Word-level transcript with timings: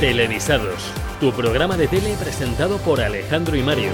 Televisados, 0.00 0.90
tu 1.20 1.30
programa 1.30 1.76
de 1.76 1.86
tele 1.86 2.16
presentado 2.18 2.78
por 2.78 3.02
Alejandro 3.02 3.54
y 3.54 3.62
Mario. 3.62 3.90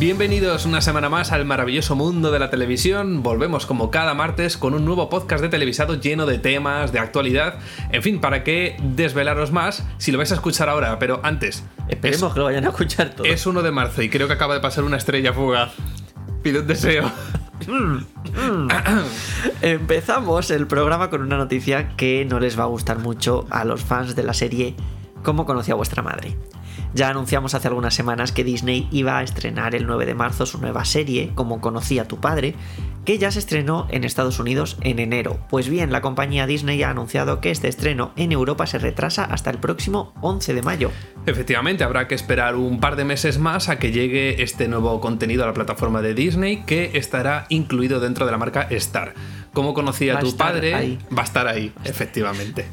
Bienvenidos 0.00 0.66
una 0.66 0.80
semana 0.80 1.08
más 1.08 1.30
al 1.30 1.44
maravilloso 1.44 1.94
mundo 1.94 2.32
de 2.32 2.40
la 2.40 2.50
televisión. 2.50 3.22
Volvemos 3.22 3.64
como 3.64 3.92
cada 3.92 4.14
martes 4.14 4.56
con 4.56 4.74
un 4.74 4.84
nuevo 4.84 5.08
podcast 5.08 5.40
de 5.40 5.50
televisado 5.50 6.00
lleno 6.00 6.26
de 6.26 6.40
temas, 6.40 6.90
de 6.90 6.98
actualidad. 6.98 7.60
En 7.92 8.02
fin, 8.02 8.20
para 8.20 8.42
que 8.42 8.76
desvelaros 8.82 9.52
más 9.52 9.86
si 9.98 10.10
lo 10.10 10.18
vais 10.18 10.32
a 10.32 10.34
escuchar 10.34 10.68
ahora, 10.68 10.98
pero 10.98 11.20
antes. 11.22 11.62
Esperemos 11.88 12.30
es, 12.30 12.32
que 12.32 12.38
lo 12.40 12.46
vayan 12.46 12.64
a 12.64 12.70
escuchar 12.70 13.10
todo. 13.10 13.24
Es 13.24 13.46
1 13.46 13.62
de 13.62 13.70
marzo 13.70 14.02
y 14.02 14.10
creo 14.10 14.26
que 14.26 14.34
acaba 14.34 14.54
de 14.54 14.60
pasar 14.60 14.82
una 14.82 14.96
estrella 14.96 15.32
fugaz. 15.32 15.70
Pido 16.42 16.62
un 16.62 16.66
deseo. 16.66 17.08
Empezamos 19.62 20.50
el 20.50 20.66
programa 20.66 21.10
con 21.10 21.22
una 21.22 21.36
noticia 21.36 21.96
que 21.96 22.24
no 22.24 22.40
les 22.40 22.58
va 22.58 22.64
a 22.64 22.66
gustar 22.66 22.98
mucho 22.98 23.46
a 23.50 23.64
los 23.64 23.82
fans 23.82 24.16
de 24.16 24.22
la 24.22 24.34
serie 24.34 24.74
Cómo 25.22 25.46
conocí 25.46 25.70
a 25.70 25.76
vuestra 25.76 26.02
madre. 26.02 26.36
Ya 26.94 27.08
anunciamos 27.08 27.54
hace 27.54 27.68
algunas 27.68 27.94
semanas 27.94 28.32
que 28.32 28.44
Disney 28.44 28.86
iba 28.90 29.18
a 29.18 29.22
estrenar 29.22 29.74
el 29.74 29.86
9 29.86 30.04
de 30.04 30.14
marzo 30.14 30.44
su 30.44 30.58
nueva 30.58 30.84
serie, 30.84 31.32
Como 31.34 31.60
conocí 31.60 31.98
a 31.98 32.06
tu 32.06 32.20
padre, 32.20 32.54
que 33.04 33.18
ya 33.18 33.30
se 33.30 33.38
estrenó 33.38 33.86
en 33.90 34.04
Estados 34.04 34.38
Unidos 34.38 34.76
en 34.82 34.98
enero. 34.98 35.38
Pues 35.48 35.68
bien, 35.68 35.90
la 35.90 36.02
compañía 36.02 36.46
Disney 36.46 36.82
ha 36.82 36.90
anunciado 36.90 37.40
que 37.40 37.50
este 37.50 37.68
estreno 37.68 38.12
en 38.16 38.30
Europa 38.32 38.66
se 38.66 38.78
retrasa 38.78 39.24
hasta 39.24 39.50
el 39.50 39.58
próximo 39.58 40.12
11 40.20 40.54
de 40.54 40.62
mayo. 40.62 40.90
Efectivamente, 41.26 41.82
habrá 41.82 42.08
que 42.08 42.14
esperar 42.14 42.56
un 42.56 42.78
par 42.78 42.96
de 42.96 43.04
meses 43.04 43.38
más 43.38 43.68
a 43.68 43.78
que 43.78 43.90
llegue 43.90 44.42
este 44.42 44.68
nuevo 44.68 45.00
contenido 45.00 45.44
a 45.44 45.46
la 45.46 45.54
plataforma 45.54 46.02
de 46.02 46.14
Disney 46.14 46.62
que 46.64 46.90
estará 46.94 47.46
incluido 47.48 48.00
dentro 48.00 48.26
de 48.26 48.32
la 48.32 48.38
marca 48.38 48.66
Star. 48.70 49.14
Como 49.52 49.74
conocí 49.74 50.08
a, 50.08 50.18
tu 50.18 50.36
padre, 50.36 50.74
ahí. 50.74 50.98
va 51.16 51.22
a 51.22 51.24
estar 51.24 51.46
ahí, 51.46 51.72
efectivamente. 51.84 52.66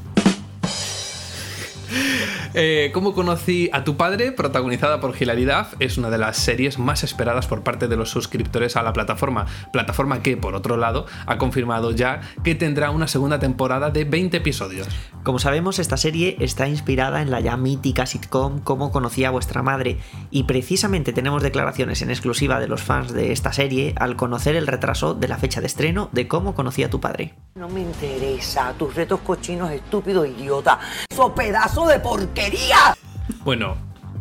Eh, 2.53 2.89
¿Cómo 2.93 3.13
conocí 3.13 3.69
a 3.73 3.83
tu 3.83 3.95
padre? 3.95 4.31
Protagonizada 4.31 4.99
por 4.99 5.15
Hilary 5.19 5.45
Duff, 5.45 5.75
es 5.79 5.97
una 5.97 6.09
de 6.09 6.17
las 6.17 6.37
series 6.37 6.79
más 6.79 7.03
esperadas 7.03 7.47
por 7.47 7.63
parte 7.63 7.87
de 7.87 7.95
los 7.95 8.09
suscriptores 8.09 8.75
a 8.75 8.83
la 8.83 8.93
plataforma. 8.93 9.45
Plataforma 9.71 10.21
que, 10.21 10.35
por 10.35 10.55
otro 10.55 10.77
lado, 10.77 11.05
ha 11.25 11.37
confirmado 11.37 11.91
ya 11.91 12.21
que 12.43 12.55
tendrá 12.55 12.91
una 12.91 13.07
segunda 13.07 13.39
temporada 13.39 13.91
de 13.91 14.05
20 14.05 14.37
episodios. 14.37 14.87
Como 15.23 15.39
sabemos, 15.39 15.79
esta 15.79 15.97
serie 15.97 16.37
está 16.39 16.67
inspirada 16.67 17.21
en 17.21 17.29
la 17.29 17.39
ya 17.39 17.57
mítica 17.57 18.05
sitcom 18.05 18.59
Cómo 18.59 18.91
conocí 18.91 19.25
a 19.25 19.31
vuestra 19.31 19.61
madre, 19.61 19.99
y 20.31 20.43
precisamente 20.43 21.13
tenemos 21.13 21.43
declaraciones 21.43 22.01
en 22.01 22.09
exclusiva 22.09 22.59
de 22.59 22.67
los 22.67 22.81
fans 22.81 23.13
de 23.13 23.31
esta 23.31 23.53
serie 23.53 23.93
al 23.97 24.15
conocer 24.15 24.55
el 24.55 24.67
retraso 24.67 25.13
de 25.13 25.27
la 25.27 25.37
fecha 25.37 25.61
de 25.61 25.67
estreno 25.67 26.09
de 26.11 26.27
Cómo 26.27 26.55
conocí 26.55 26.83
a 26.83 26.89
tu 26.89 26.99
padre. 26.99 27.33
No 27.55 27.69
me 27.69 27.81
interesa 27.81 28.73
tus 28.77 28.95
retos 28.95 29.19
cochinos, 29.21 29.71
estúpido 29.71 30.25
idiota. 30.25 30.79
¡So 31.13 31.33
pedazo 31.33 31.78
de 31.87 31.99
porquería! 31.99 32.95
Bueno, 33.43 33.77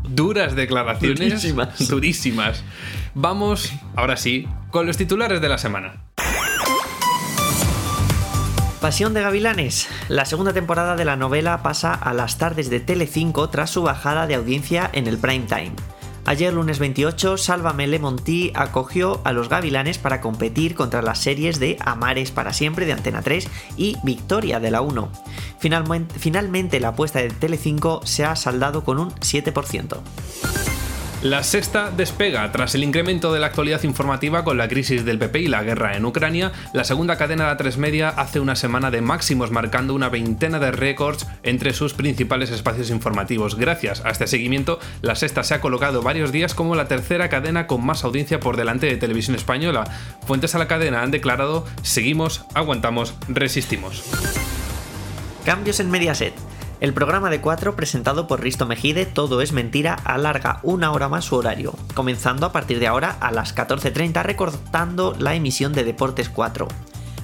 duras 0.09 0.55
declaraciones. 0.55 1.19
Durísimas. 1.19 1.89
Durísimas. 1.89 2.65
Vamos, 3.15 3.73
ahora 3.97 4.17
sí, 4.17 4.47
con 4.70 4.87
los 4.87 4.97
titulares 4.97 5.41
de 5.41 5.48
la 5.48 5.59
semana. 5.59 6.05
Pasión 8.81 9.12
de 9.12 9.23
Gavilanes. 9.23 9.89
La 10.09 10.25
segunda 10.25 10.53
temporada 10.53 10.95
de 10.95 11.05
la 11.05 11.17
novela 11.17 11.62
pasa 11.65 11.92
a 11.92 12.15
las 12.15 12.39
tardes 12.39 12.70
de 12.70 12.78
Telecinco 12.78 13.50
tras 13.50 13.70
su 13.70 13.83
bajada 13.83 14.28
de 14.28 14.37
audiencia 14.37 14.89
en 14.93 15.09
el 15.09 15.19
prime 15.19 15.47
time. 15.47 15.72
Ayer 16.29 16.53
lunes 16.53 16.79
28, 16.79 17.39
Sálvame 17.39 17.87
Lemonti 17.87 18.53
acogió 18.55 19.23
a 19.25 19.33
los 19.33 19.48
Gavilanes 19.48 19.97
para 19.97 20.21
competir 20.21 20.75
contra 20.75 21.01
las 21.01 21.21
series 21.21 21.59
de 21.59 21.79
Amares 21.81 22.33
para 22.33 22.53
siempre 22.53 22.84
de 22.84 22.93
Antena 22.93 23.23
3 23.23 23.48
y 23.79 23.97
Victoria 24.03 24.61
de 24.61 24.71
la 24.71 24.83
1. 24.83 25.11
Finalmente, 25.59 26.19
finalmente 26.19 26.81
la 26.81 26.89
apuesta 26.89 27.21
de 27.21 27.31
Telecinco 27.31 28.03
se 28.05 28.27
ha 28.27 28.37
saldado 28.37 28.84
con 28.84 28.99
un 28.99 29.11
7%. 29.12 30.03
La 31.23 31.43
sexta 31.43 31.91
despega. 31.91 32.53
Tras 32.53 32.77
el 32.77 32.84
incremento 32.84 33.33
de 33.33 33.41
la 33.41 33.49
actualidad 33.49 33.83
informativa 33.83 34.45
con 34.45 34.56
la 34.56 34.69
crisis 34.69 35.05
del 35.05 35.19
PP 35.19 35.41
y 35.41 35.49
la 35.49 35.65
guerra 35.65 35.97
en 35.97 36.05
Ucrania, 36.05 36.53
la 36.73 36.84
segunda 36.84 37.19
cadena 37.19 37.49
de 37.49 37.56
tres 37.56 37.77
media 37.77 38.09
hace 38.09 38.39
una 38.39 38.55
semana 38.55 38.93
de 38.93 39.01
máximos 39.01 39.51
marcando 39.51 39.95
una 39.95 40.11
veintena 40.11 40.61
de 40.61 40.71
récords 40.71 41.27
entre 41.43 41.73
sus 41.73 41.93
principales 41.93 42.51
espacios 42.51 42.91
informativos. 42.91 43.57
Gracias 43.57 44.05
a 44.05 44.11
este 44.11 44.28
seguimiento, 44.28 44.78
la 45.03 45.17
sexta 45.17 45.43
se 45.43 45.55
ha 45.55 45.61
colocado 45.61 46.03
varios 46.03 46.31
días 46.31 46.55
como 46.55 46.77
la 46.77 46.87
tercera 46.87 47.28
cadena 47.28 47.67
con 47.67 47.84
más 47.84 48.05
audiencia 48.05 48.39
por 48.39 48.57
delante 48.57 48.87
de 48.87 48.97
televisión 48.97 49.34
española. 49.34 49.91
Fuentes 50.25 50.55
a 50.55 50.59
la 50.59 50.69
cadena 50.69 51.03
han 51.03 51.11
declarado, 51.11 51.67
seguimos, 51.83 52.45
aguantamos, 52.55 53.15
resistimos. 53.27 54.05
Cambios 55.45 55.81
en 55.81 55.91
Mediaset. 55.91 56.47
El 56.81 56.94
programa 56.94 57.28
de 57.28 57.41
4 57.41 57.75
presentado 57.75 58.28
por 58.28 58.41
Risto 58.41 58.65
Mejide, 58.65 59.05
Todo 59.05 59.43
es 59.43 59.53
Mentira, 59.53 59.94
alarga 60.05 60.61
una 60.62 60.93
hora 60.93 61.09
más 61.09 61.25
su 61.25 61.34
horario, 61.34 61.75
comenzando 61.94 62.47
a 62.47 62.53
partir 62.53 62.78
de 62.78 62.87
ahora 62.87 63.16
a 63.21 63.33
las 63.33 63.53
14.30 63.56 64.22
recortando 64.22 65.16
la 65.19 65.34
emisión 65.34 65.72
de 65.72 65.83
Deportes 65.83 66.28
4. 66.28 66.69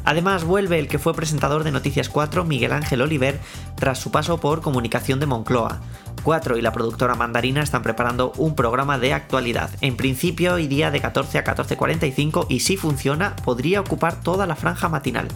Además 0.04 0.42
vuelve 0.42 0.80
el 0.80 0.88
que 0.88 0.98
fue 0.98 1.14
presentador 1.14 1.62
de 1.62 1.70
Noticias 1.70 2.08
4, 2.08 2.44
Miguel 2.44 2.72
Ángel 2.72 3.00
Oliver, 3.00 3.38
tras 3.76 4.00
su 4.00 4.10
paso 4.10 4.40
por 4.40 4.60
Comunicación 4.60 5.20
de 5.20 5.26
Moncloa. 5.26 5.80
4 6.24 6.58
y 6.58 6.62
la 6.62 6.72
productora 6.72 7.14
Mandarina 7.14 7.62
están 7.62 7.82
preparando 7.82 8.32
un 8.36 8.56
programa 8.56 8.98
de 8.98 9.12
actualidad. 9.12 9.70
En 9.82 9.96
principio 9.96 10.58
iría 10.58 10.90
de 10.90 11.00
14 11.00 11.38
a 11.38 11.44
14.45 11.44 12.46
y 12.48 12.60
si 12.60 12.76
funciona 12.76 13.36
podría 13.36 13.80
ocupar 13.80 14.20
toda 14.20 14.46
la 14.46 14.56
franja 14.56 14.88
matinal. 14.88 15.28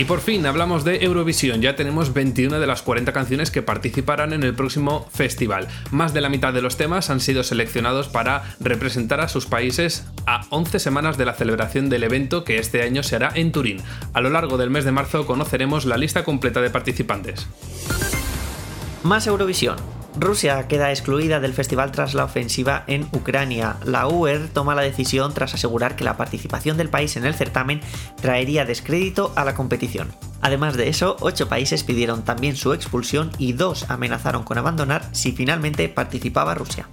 Y 0.00 0.06
por 0.06 0.22
fin 0.22 0.46
hablamos 0.46 0.82
de 0.82 1.04
Eurovisión. 1.04 1.60
Ya 1.60 1.76
tenemos 1.76 2.14
21 2.14 2.58
de 2.58 2.66
las 2.66 2.80
40 2.80 3.12
canciones 3.12 3.50
que 3.50 3.60
participarán 3.60 4.32
en 4.32 4.42
el 4.44 4.54
próximo 4.54 5.06
festival. 5.12 5.68
Más 5.90 6.14
de 6.14 6.22
la 6.22 6.30
mitad 6.30 6.54
de 6.54 6.62
los 6.62 6.78
temas 6.78 7.10
han 7.10 7.20
sido 7.20 7.42
seleccionados 7.42 8.08
para 8.08 8.54
representar 8.60 9.20
a 9.20 9.28
sus 9.28 9.44
países 9.44 10.06
a 10.24 10.46
11 10.48 10.78
semanas 10.78 11.18
de 11.18 11.26
la 11.26 11.34
celebración 11.34 11.90
del 11.90 12.04
evento 12.04 12.44
que 12.44 12.56
este 12.56 12.80
año 12.80 13.02
se 13.02 13.16
hará 13.16 13.30
en 13.34 13.52
Turín. 13.52 13.82
A 14.14 14.22
lo 14.22 14.30
largo 14.30 14.56
del 14.56 14.70
mes 14.70 14.86
de 14.86 14.92
marzo 14.92 15.26
conoceremos 15.26 15.84
la 15.84 15.98
lista 15.98 16.24
completa 16.24 16.62
de 16.62 16.70
participantes. 16.70 17.46
Más 19.02 19.26
Eurovisión. 19.26 19.99
Rusia 20.20 20.68
queda 20.68 20.90
excluida 20.90 21.40
del 21.40 21.54
festival 21.54 21.92
tras 21.92 22.12
la 22.12 22.24
ofensiva 22.24 22.84
en 22.86 23.08
Ucrania. 23.12 23.76
La 23.86 24.06
UER 24.06 24.48
toma 24.48 24.74
la 24.74 24.82
decisión 24.82 25.32
tras 25.32 25.54
asegurar 25.54 25.96
que 25.96 26.04
la 26.04 26.18
participación 26.18 26.76
del 26.76 26.90
país 26.90 27.16
en 27.16 27.24
el 27.24 27.34
certamen 27.34 27.80
traería 28.20 28.66
descrédito 28.66 29.32
a 29.34 29.46
la 29.46 29.54
competición. 29.54 30.14
Además 30.42 30.76
de 30.76 30.90
eso, 30.90 31.16
ocho 31.20 31.48
países 31.48 31.84
pidieron 31.84 32.22
también 32.22 32.54
su 32.54 32.74
expulsión 32.74 33.30
y 33.38 33.54
dos 33.54 33.90
amenazaron 33.90 34.44
con 34.44 34.58
abandonar 34.58 35.08
si 35.12 35.32
finalmente 35.32 35.88
participaba 35.88 36.54
Rusia. 36.54 36.86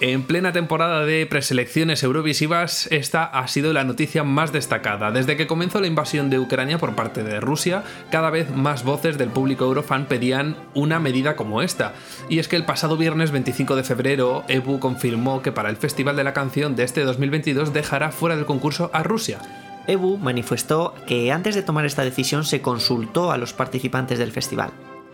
En 0.00 0.22
plena 0.22 0.52
temporada 0.52 1.04
de 1.04 1.26
preselecciones 1.26 2.04
eurovisivas, 2.04 2.86
esta 2.92 3.24
ha 3.24 3.48
sido 3.48 3.72
la 3.72 3.82
noticia 3.82 4.22
más 4.22 4.52
destacada. 4.52 5.10
Desde 5.10 5.36
que 5.36 5.48
comenzó 5.48 5.80
la 5.80 5.88
invasión 5.88 6.30
de 6.30 6.38
Ucrania 6.38 6.78
por 6.78 6.94
parte 6.94 7.24
de 7.24 7.40
Rusia, 7.40 7.82
cada 8.08 8.30
vez 8.30 8.54
más 8.54 8.84
voces 8.84 9.18
del 9.18 9.30
público 9.30 9.64
eurofan 9.64 10.06
pedían 10.06 10.56
una 10.72 11.00
medida 11.00 11.34
como 11.34 11.62
esta. 11.62 11.94
Y 12.28 12.38
es 12.38 12.46
que 12.46 12.54
el 12.54 12.64
pasado 12.64 12.96
viernes 12.96 13.32
25 13.32 13.74
de 13.74 13.82
febrero, 13.82 14.44
EBU 14.46 14.78
confirmó 14.78 15.42
que 15.42 15.50
para 15.50 15.68
el 15.68 15.76
Festival 15.76 16.14
de 16.14 16.22
la 16.22 16.32
Canción 16.32 16.76
de 16.76 16.84
este 16.84 17.02
2022 17.02 17.72
dejará 17.72 18.12
fuera 18.12 18.36
del 18.36 18.46
concurso 18.46 18.92
a 18.92 19.02
Rusia. 19.02 19.40
EBU 19.88 20.16
manifestó 20.18 20.94
que 21.08 21.32
antes 21.32 21.56
de 21.56 21.62
tomar 21.62 21.86
esta 21.86 22.04
decisión 22.04 22.44
se 22.44 22.62
consultó 22.62 23.32
a 23.32 23.36
los 23.36 23.52
participantes 23.52 24.20
del 24.20 24.30
festival. 24.30 24.70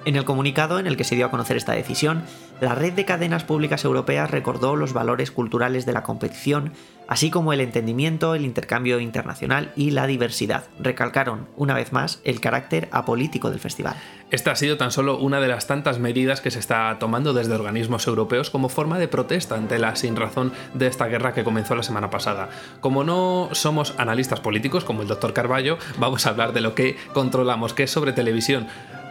En 0.07 0.17
el 0.17 0.27
comunicado 0.27 0.79
en 0.79 0.87
el 0.87 0.99
que 0.99 1.05
se 1.05 1.15
dio 1.15 1.25
a 1.25 1.31
conocer 1.31 1.57
esta 1.57 1.73
decisión, 1.73 2.25
la 2.61 2.75
red 2.75 2.93
de 2.93 3.07
cadenas 3.07 3.43
públicas 3.45 3.85
europeas 3.87 4.31
recordó 4.31 4.77
los 4.77 4.93
valores 4.93 5.31
culturales 5.31 5.87
de 5.87 5.95
la 5.95 6.03
competición, 6.03 6.73
así 7.09 7.31
como 7.31 7.55
el 7.55 7.63
entendimiento, 7.63 8.35
el 8.35 8.45
intercambio 8.45 9.01
internacional 9.01 9.73
y 9.77 9.93
la 9.93 10.07
diversidad. 10.07 10.65
Recalcaron, 10.79 11.49
una 11.57 11.73
vez 11.73 11.95
más, 11.95 12.21
el 12.25 12.41
carácter 12.41 12.89
apolítico 12.93 13.49
del 13.51 13.61
festival. 13.61 13.97
Esta 14.31 14.51
ha 14.51 14.57
sido 14.57 14.77
tan 14.77 14.91
solo 14.91 15.17
una 15.17 15.41
de 15.41 15.49
las 15.49 15.67
tantas 15.67 15.99
medidas 15.99 16.43
que 16.43 16.51
se 16.51 16.59
está 16.59 16.99
tomando 17.01 17.33
desde 17.33 17.55
organismos 17.55 18.07
europeos 18.07 18.51
como 18.51 18.69
forma 18.69 18.99
de 18.99 19.09
protesta 19.09 19.55
ante 19.55 19.79
la 19.79 19.97
sinrazón 19.97 20.53
de 20.75 20.87
esta 20.87 21.07
guerra 21.07 21.33
que 21.33 21.45
comenzó 21.45 21.75
la 21.77 21.83
semana 21.83 22.11
pasada. 22.11 22.51
Como 22.81 23.05
no 23.05 23.49
somos 23.53 23.95
analistas 23.97 24.41
políticos 24.41 24.85
como 24.85 25.01
el 25.01 25.09
doctor 25.09 25.33
Carballo, 25.33 25.79
vamos 25.99 26.27
a 26.27 26.31
hablar 26.31 26.53
de 26.53 26.61
lo 26.61 26.75
que 26.75 26.99
controlamos, 27.15 27.73
que 27.73 27.85
es 27.85 27.91
sobre 27.91 28.13
televisión. 28.13 28.67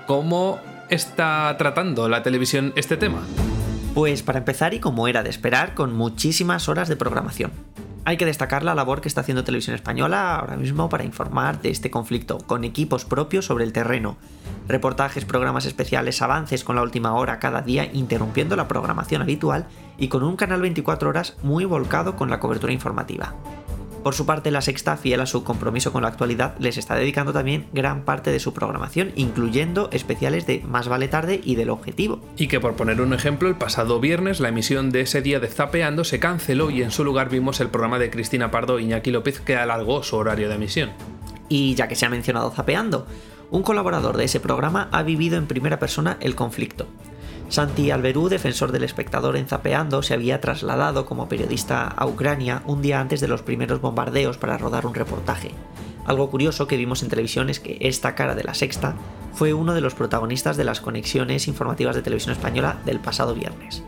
¿Cómo 0.06 0.60
está 0.90 1.56
tratando 1.58 2.10
la 2.10 2.24
televisión 2.24 2.74
este 2.76 2.98
tema? 2.98 3.22
Pues 3.94 4.24
para 4.24 4.40
empezar 4.40 4.74
y 4.74 4.80
como 4.80 5.08
era 5.08 5.24
de 5.24 5.30
esperar, 5.30 5.74
con 5.74 5.94
muchísimas 5.94 6.68
horas 6.68 6.88
de 6.90 6.96
programación. 6.96 7.52
Hay 8.06 8.18
que 8.18 8.26
destacar 8.26 8.64
la 8.64 8.76
labor 8.76 9.00
que 9.00 9.08
está 9.08 9.22
haciendo 9.22 9.46
Televisión 9.46 9.76
Española 9.76 10.36
ahora 10.36 10.58
mismo 10.58 10.90
para 10.90 11.06
informar 11.06 11.62
de 11.62 11.70
este 11.70 11.90
conflicto, 11.90 12.38
con 12.40 12.66
equipos 12.66 13.06
propios 13.06 13.46
sobre 13.46 13.64
el 13.64 13.72
terreno, 13.72 14.18
reportajes, 14.68 15.24
programas 15.24 15.66
especiales, 15.66 16.22
avances 16.22 16.64
con 16.64 16.76
la 16.76 16.82
última 16.82 17.14
hora 17.14 17.40
cada 17.40 17.62
día, 17.62 17.90
interrumpiendo 17.94 18.56
la 18.58 18.68
programación 18.68 19.22
habitual 19.22 19.68
y 19.98 20.10
con 20.10 20.24
un 20.24 20.36
canal 20.36 20.62
24 20.62 21.10
horas 21.10 21.38
muy 21.44 21.64
volcado 21.64 22.18
con 22.18 22.30
la 22.30 22.40
cobertura 22.40 22.74
informativa. 22.74 23.36
Por 24.04 24.16
su 24.16 24.26
parte, 24.26 24.52
la 24.52 24.62
sexta, 24.62 24.98
fiel 24.98 25.22
a 25.22 25.26
su 25.26 25.46
compromiso 25.46 25.94
con 25.94 26.02
la 26.02 26.10
actualidad, 26.10 26.56
les 26.60 26.78
está 26.78 26.96
dedicando 26.96 27.32
también 27.32 27.68
gran 27.72 28.04
parte 28.04 28.32
de 28.32 28.42
su 28.42 28.54
programación, 28.54 29.14
incluyendo 29.16 29.90
especiales 29.94 30.46
de 30.46 30.62
Más 30.68 30.90
vale 30.90 31.08
tarde 31.08 31.40
y 31.42 31.56
del 31.56 31.70
objetivo. 31.70 32.20
Y 32.36 32.48
que 32.48 32.60
por 32.60 32.76
poner 32.76 33.00
un 33.00 33.14
ejemplo, 33.14 33.48
el 33.48 33.56
pasado 33.56 34.02
viernes 34.02 34.42
la 34.42 34.50
emisión 34.50 34.92
de 34.92 35.02
ese 35.02 35.22
día 35.22 35.40
de 35.40 35.48
Zapeando 35.48 36.04
se 36.04 36.20
canceló 36.20 36.70
y 36.70 36.84
en 36.84 36.92
su 36.92 37.06
lugar 37.06 37.30
vimos 37.30 37.62
el 37.62 37.70
programa 37.70 37.98
de 37.98 38.10
Cristina 38.10 38.52
Pardo 38.52 38.78
e 38.78 38.84
Iñaki 38.84 39.12
López 39.12 39.40
que 39.40 39.56
alargó 39.56 40.04
su 40.04 40.18
horario 40.18 40.50
de 40.50 40.56
emisión. 40.56 40.92
Y 41.48 41.76
ya 41.76 41.88
que 41.88 41.96
se 41.96 42.06
ha 42.06 42.10
mencionado 42.10 42.52
Zapeando, 42.52 43.08
un 43.52 43.64
colaborador 43.64 44.18
de 44.18 44.26
ese 44.26 44.42
programa 44.42 44.90
ha 44.92 45.04
vivido 45.04 45.38
en 45.38 45.48
primera 45.48 45.80
persona 45.80 46.18
el 46.20 46.36
conflicto. 46.36 46.88
Santi 47.50 47.92
Alberú, 47.92 48.30
defensor 48.30 48.72
del 48.72 48.84
espectador 48.84 49.38
en 49.38 49.48
Zapeando, 49.48 50.02
se 50.02 50.14
había 50.14 50.42
trasladado 50.42 51.06
como 51.06 51.30
periodista 51.30 51.88
a 51.88 52.06
Ucrania 52.06 52.64
un 52.66 52.82
día 52.82 53.00
antes 53.00 53.22
de 53.22 53.28
los 53.28 53.44
primeros 53.44 53.82
bombardeos 53.82 54.38
para 54.38 54.58
rodar 54.58 54.86
un 54.86 54.96
reportaje. 54.96 55.52
Algo 56.06 56.30
curioso 56.30 56.68
que 56.68 56.78
vimos 56.78 57.04
en 57.04 57.10
televisión 57.10 57.50
es 57.50 57.60
que 57.60 57.78
esta 57.82 58.16
cara 58.16 58.36
de 58.36 58.44
la 58.44 58.54
sexta 58.54 58.96
fue 59.34 59.54
uno 59.54 59.74
de 59.74 59.82
los 59.82 59.96
protagonistas 59.96 60.58
de 60.58 60.64
las 60.64 60.82
conexiones 60.82 61.48
informativas 61.48 61.96
de 61.96 62.02
televisión 62.02 62.34
española 62.34 62.80
del 62.86 63.00
pasado 63.00 63.34
viernes. 63.36 63.84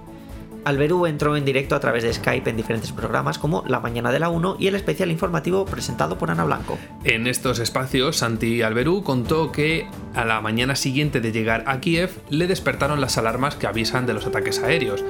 Alberú 0.65 1.05
entró 1.05 1.37
en 1.37 1.45
directo 1.45 1.75
a 1.75 1.79
través 1.79 2.03
de 2.03 2.11
Skype 2.11 2.49
en 2.49 2.57
diferentes 2.57 2.91
programas 2.91 3.37
como 3.37 3.63
La 3.67 3.79
Mañana 3.79 4.11
de 4.11 4.19
la 4.19 4.29
1 4.29 4.57
y 4.59 4.67
el 4.67 4.75
especial 4.75 5.11
informativo 5.11 5.63
presentado 5.65 6.17
por 6.17 6.31
Ana 6.31 6.43
Blanco. 6.43 6.77
En 7.03 7.27
estos 7.27 7.59
espacios, 7.59 8.17
Santi 8.17 8.63
Alberú 8.63 9.03
contó 9.03 9.51
que 9.51 9.87
a 10.15 10.25
la 10.25 10.41
mañana 10.41 10.75
siguiente 10.75 11.21
de 11.21 11.31
llegar 11.31 11.63
a 11.67 11.79
Kiev 11.79 12.09
le 12.29 12.47
despertaron 12.47 12.99
las 12.99 13.17
alarmas 13.19 13.55
que 13.55 13.67
avisan 13.67 14.07
de 14.07 14.15
los 14.15 14.25
ataques 14.25 14.59
aéreos. 14.63 15.03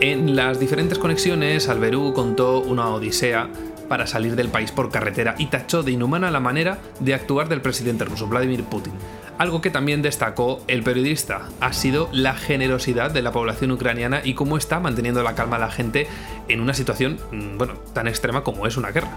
En 0.00 0.36
las 0.36 0.60
diferentes 0.60 0.98
conexiones, 0.98 1.68
Alberú 1.70 2.12
contó 2.12 2.60
una 2.60 2.88
odisea 2.90 3.48
para 3.88 4.06
salir 4.06 4.36
del 4.36 4.48
país 4.48 4.70
por 4.70 4.90
carretera 4.90 5.34
y 5.38 5.46
tachó 5.46 5.82
de 5.82 5.92
inhumana 5.92 6.30
la 6.30 6.40
manera 6.40 6.78
de 7.00 7.14
actuar 7.14 7.48
del 7.48 7.60
presidente 7.62 8.04
ruso 8.04 8.28
Vladimir 8.28 8.64
Putin. 8.64 8.92
Algo 9.40 9.62
que 9.62 9.70
también 9.70 10.02
destacó 10.02 10.62
el 10.68 10.82
periodista 10.82 11.48
ha 11.60 11.72
sido 11.72 12.10
la 12.12 12.34
generosidad 12.34 13.10
de 13.10 13.22
la 13.22 13.32
población 13.32 13.70
ucraniana 13.70 14.20
y 14.22 14.34
cómo 14.34 14.58
está 14.58 14.80
manteniendo 14.80 15.22
la 15.22 15.34
calma 15.34 15.56
a 15.56 15.60
la 15.60 15.70
gente 15.70 16.08
en 16.48 16.60
una 16.60 16.74
situación, 16.74 17.18
mm, 17.32 17.56
bueno, 17.56 17.72
tan 17.94 18.06
extrema 18.06 18.44
como 18.44 18.66
es 18.66 18.76
una 18.76 18.90
guerra. 18.90 19.08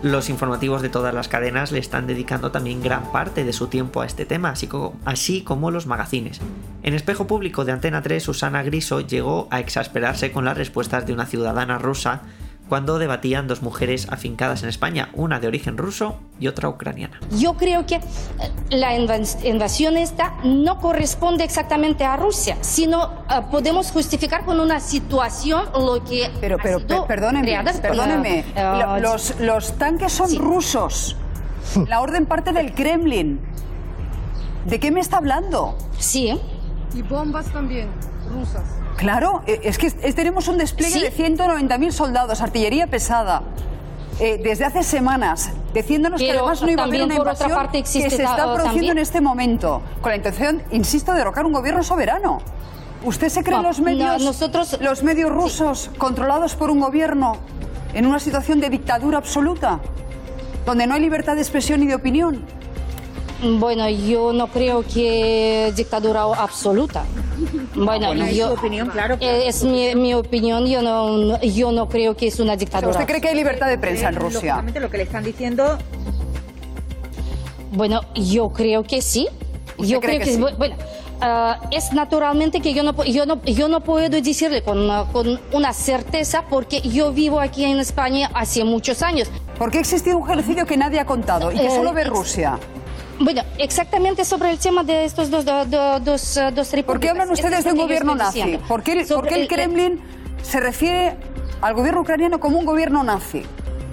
Los 0.00 0.28
informativos 0.28 0.80
de 0.80 0.90
todas 0.90 1.12
las 1.12 1.26
cadenas 1.26 1.72
le 1.72 1.80
están 1.80 2.06
dedicando 2.06 2.52
también 2.52 2.80
gran 2.84 3.10
parte 3.10 3.42
de 3.42 3.52
su 3.52 3.66
tiempo 3.66 4.00
a 4.00 4.06
este 4.06 4.26
tema, 4.26 4.50
así 4.50 4.68
como, 4.68 4.96
así 5.04 5.42
como 5.42 5.72
los 5.72 5.88
magazines. 5.88 6.40
En 6.84 6.94
Espejo 6.94 7.26
Público 7.26 7.64
de 7.64 7.72
Antena 7.72 8.00
3, 8.00 8.22
Susana 8.22 8.62
Griso 8.62 9.00
llegó 9.00 9.48
a 9.50 9.58
exasperarse 9.58 10.30
con 10.30 10.44
las 10.44 10.56
respuestas 10.56 11.04
de 11.04 11.14
una 11.14 11.26
ciudadana 11.26 11.78
rusa 11.78 12.22
cuando 12.68 12.98
debatían 12.98 13.48
dos 13.48 13.62
mujeres 13.62 14.08
afincadas 14.10 14.62
en 14.62 14.68
España, 14.68 15.08
una 15.14 15.40
de 15.40 15.46
origen 15.46 15.76
ruso 15.76 16.20
y 16.38 16.48
otra 16.48 16.68
ucraniana. 16.68 17.18
Yo 17.38 17.54
creo 17.54 17.86
que 17.86 17.96
eh, 17.96 18.00
la 18.70 18.94
invasión 18.96 19.96
esta 19.96 20.34
no 20.44 20.78
corresponde 20.78 21.44
exactamente 21.44 22.04
a 22.04 22.16
Rusia, 22.16 22.56
sino 22.60 23.24
eh, 23.30 23.42
podemos 23.50 23.90
justificar 23.90 24.44
con 24.44 24.60
una 24.60 24.80
situación 24.80 25.64
lo 25.74 26.04
que 26.04 26.30
pero 26.40 26.58
pero 26.62 27.06
perdóneme, 27.06 27.64
perdóneme. 27.80 28.44
Uh, 28.54 29.00
los, 29.00 29.40
los 29.40 29.78
tanques 29.78 30.12
son 30.12 30.34
rusos. 30.36 31.16
La 31.86 32.00
orden 32.00 32.26
parte 32.26 32.52
del 32.52 32.72
Kremlin. 32.72 33.40
¿De 34.66 34.80
qué 34.80 34.90
me 34.90 35.00
está 35.00 35.18
hablando? 35.18 35.76
Sí. 35.98 36.38
Y 36.94 37.02
bombas 37.02 37.46
también 37.52 37.88
rusas. 38.28 38.64
Claro, 38.98 39.42
e, 39.46 39.60
es 39.62 39.78
que 39.78 39.90
tenemos 40.12 40.48
un 40.48 40.58
despliegue 40.58 41.00
de 41.00 41.12
190.000 41.12 41.92
soldados, 41.92 42.40
artillería 42.40 42.88
pesada. 42.88 43.42
Eh, 44.20 44.40
desde 44.42 44.64
hace 44.64 44.82
semanas, 44.82 45.50
diciéndonos 45.72 46.20
que 46.20 46.32
además 46.32 46.60
no 46.60 46.68
iba 46.68 46.82
a 46.82 46.86
haber 46.86 47.04
una 47.04 47.14
invasión 47.14 47.68
que 47.70 47.84
se 47.84 48.06
está 48.08 48.52
produciendo 48.52 48.90
en 48.90 48.98
este 48.98 49.20
momento, 49.20 49.80
con 50.00 50.10
la 50.10 50.16
intención, 50.16 50.62
insisto, 50.72 51.12
de 51.12 51.18
derrocar 51.18 51.46
un 51.46 51.52
gobierno 51.52 51.84
soberano. 51.84 52.40
¿Usted 53.04 53.28
se 53.28 53.44
cree 53.44 53.62
los 53.62 53.78
medios, 53.80 54.20
nosotros, 54.22 54.76
los 54.80 55.04
medios 55.04 55.30
rusos 55.30 55.92
controlados 55.98 56.56
por 56.56 56.68
un 56.68 56.80
gobierno 56.80 57.36
en 57.94 58.06
una 58.06 58.18
situación 58.18 58.58
de 58.58 58.70
dictadura 58.70 59.18
absoluta, 59.18 59.78
donde 60.66 60.88
no 60.88 60.94
hay 60.94 61.00
libertad 61.00 61.36
de 61.36 61.42
expresión 61.42 61.80
y 61.84 61.86
de 61.86 61.94
opinión? 61.94 62.44
Bueno, 63.40 63.88
yo 63.88 64.32
no 64.32 64.48
creo 64.48 64.84
que 64.84 65.72
dictadura 65.76 66.22
absoluta. 66.22 67.04
Bueno, 67.74 68.12
es 68.12 68.36
yo, 68.36 68.52
opinión, 68.52 68.88
claro. 68.88 69.16
Es 69.20 69.62
mi, 69.62 70.14
opinión, 70.14 70.66
yo 70.66 70.82
no, 70.82 71.40
yo 71.40 71.70
no 71.70 71.88
creo 71.88 72.16
que 72.16 72.26
es 72.26 72.40
una 72.40 72.56
dictadura. 72.56 72.90
¿Usted 72.90 73.06
cree 73.06 73.20
que 73.20 73.28
hay 73.28 73.36
libertad 73.36 73.68
de 73.68 73.78
prensa 73.78 74.08
en 74.08 74.16
Rusia? 74.16 74.64
lo 74.80 74.90
que 74.90 74.96
le 74.96 75.02
están 75.04 75.24
diciendo... 75.24 75.78
Bueno, 77.70 78.00
yo 78.14 78.48
creo 78.50 78.82
que 78.82 79.02
sí. 79.02 79.28
Yo 79.78 80.00
creo 80.00 80.20
que, 80.20 80.36
bueno, 80.36 80.74
ah, 81.20 81.60
es 81.70 81.92
naturalmente 81.92 82.60
que 82.60 82.74
yo 82.74 82.82
no, 82.82 83.04
yo 83.04 83.26
no, 83.26 83.40
yo 83.44 83.68
no 83.68 83.80
puedo 83.80 84.08
decirle 84.08 84.62
con, 84.62 84.88
con, 85.12 85.38
una 85.52 85.72
certeza 85.72 86.44
porque 86.48 86.80
yo 86.80 87.12
vivo 87.12 87.40
aquí 87.40 87.64
en 87.64 87.78
España 87.78 88.30
hace 88.34 88.64
muchos 88.64 89.02
años. 89.02 89.28
¿Por 89.58 89.70
qué 89.70 89.78
existe 89.80 90.14
un 90.14 90.26
genocidio 90.26 90.66
que 90.66 90.76
nadie 90.76 90.98
ha 90.98 91.04
contado 91.04 91.52
y 91.52 91.56
que 91.58 91.70
solo 91.70 91.92
ve 91.92 92.02
eh, 92.02 92.04
Rusia? 92.04 92.58
Bueno, 93.20 93.42
exactamente 93.58 94.24
sobre 94.24 94.50
el 94.50 94.58
tema 94.58 94.84
de 94.84 95.04
estos 95.04 95.30
dos, 95.30 95.44
dos, 95.44 95.68
dos, 95.70 96.04
dos 96.04 96.72
repúblicas. 96.72 96.84
¿Por 96.84 97.00
qué 97.00 97.08
hablan 97.08 97.30
ustedes 97.30 97.64
de 97.64 97.72
un 97.72 97.78
gobierno 97.78 98.14
nazi? 98.14 98.58
¿Por 98.68 98.82
qué, 98.82 98.92
el, 98.92 99.48
Kremlin 99.48 100.00
se 100.42 100.60
refiere 100.60 101.16
al 101.60 101.74
gobierno 101.74 102.02
ucraniano 102.02 102.38
como 102.38 102.58
un 102.58 102.64
gobierno 102.64 103.02
nazi? 103.02 103.42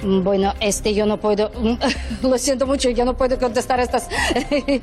Bueno, 0.03 0.53
este 0.59 0.93
yo 0.93 1.07
no 1.07 1.17
puedo, 1.19 1.49
lo 2.21 2.37
siento 2.37 2.67
mucho, 2.67 2.89
yo 2.91 3.05
no 3.05 3.17
puedo 3.17 3.39
contestar 3.39 3.79
estas, 3.79 4.07
eh, 4.35 4.81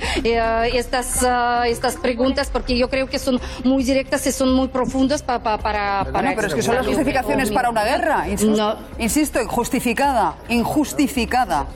estas, 0.75 1.23
uh, 1.23 1.63
estas 1.65 1.97
preguntas 1.97 2.51
porque 2.51 2.77
yo 2.77 2.89
creo 2.89 3.07
que 3.07 3.21
son 3.21 3.41
muy 3.63 3.85
directas 3.85 4.27
y 4.27 4.33
son 4.33 4.53
muy 4.53 4.67
profundas 4.69 5.23
para... 5.23 5.59
para, 5.59 6.05
para 6.11 6.35
pero 6.35 6.49
es 6.49 6.55
que 6.55 6.63
son 6.63 6.75
las 6.75 6.87
justificaciones 6.87 7.53
para 7.53 7.71
una 7.71 7.85
guerra, 7.85 8.29
insisto, 8.29 8.57
no. 8.57 8.77
insisto 8.99 9.41
injustificada, 9.41 10.35
injustificada. 10.49 11.67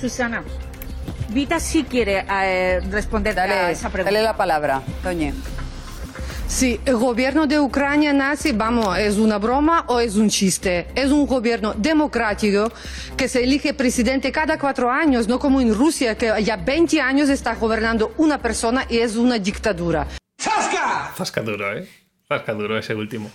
Susana. 0.00 0.42
Vita 1.32 1.58
sí 1.58 1.84
quiere 1.84 2.26
eh, 2.30 2.80
responder 2.90 3.38
a 3.38 3.70
esa 3.70 3.88
pregunta. 3.88 4.12
Dale 4.12 4.24
la 4.24 4.36
palabra, 4.36 4.82
Toñe. 5.02 5.32
Sí, 6.46 6.78
el 6.84 6.96
gobierno 6.96 7.46
de 7.46 7.58
Ucrania 7.58 8.12
nazi, 8.12 8.52
vamos, 8.52 8.98
¿es 8.98 9.16
una 9.16 9.38
broma 9.38 9.86
o 9.88 10.00
es 10.00 10.16
un 10.16 10.28
chiste? 10.28 10.88
Es 10.94 11.10
un 11.10 11.26
gobierno 11.26 11.72
democrático 11.72 12.70
que 13.16 13.26
se 13.26 13.42
elige 13.42 13.72
presidente 13.72 14.30
cada 14.30 14.58
cuatro 14.58 14.90
años, 14.90 15.26
no 15.26 15.38
como 15.38 15.62
en 15.62 15.74
Rusia, 15.74 16.18
que 16.18 16.30
ya 16.44 16.56
20 16.56 17.00
años 17.00 17.30
está 17.30 17.54
gobernando 17.54 18.12
una 18.18 18.36
persona 18.42 18.84
y 18.90 18.98
es 18.98 19.16
una 19.16 19.38
dictadura. 19.38 20.06
¡Zasca! 20.38 21.14
Zasca 21.16 21.40
duro, 21.40 21.78
¿eh? 21.78 21.88
Zasca 22.28 22.52
duro 22.52 22.76
ese 22.76 22.94
último. 22.94 23.30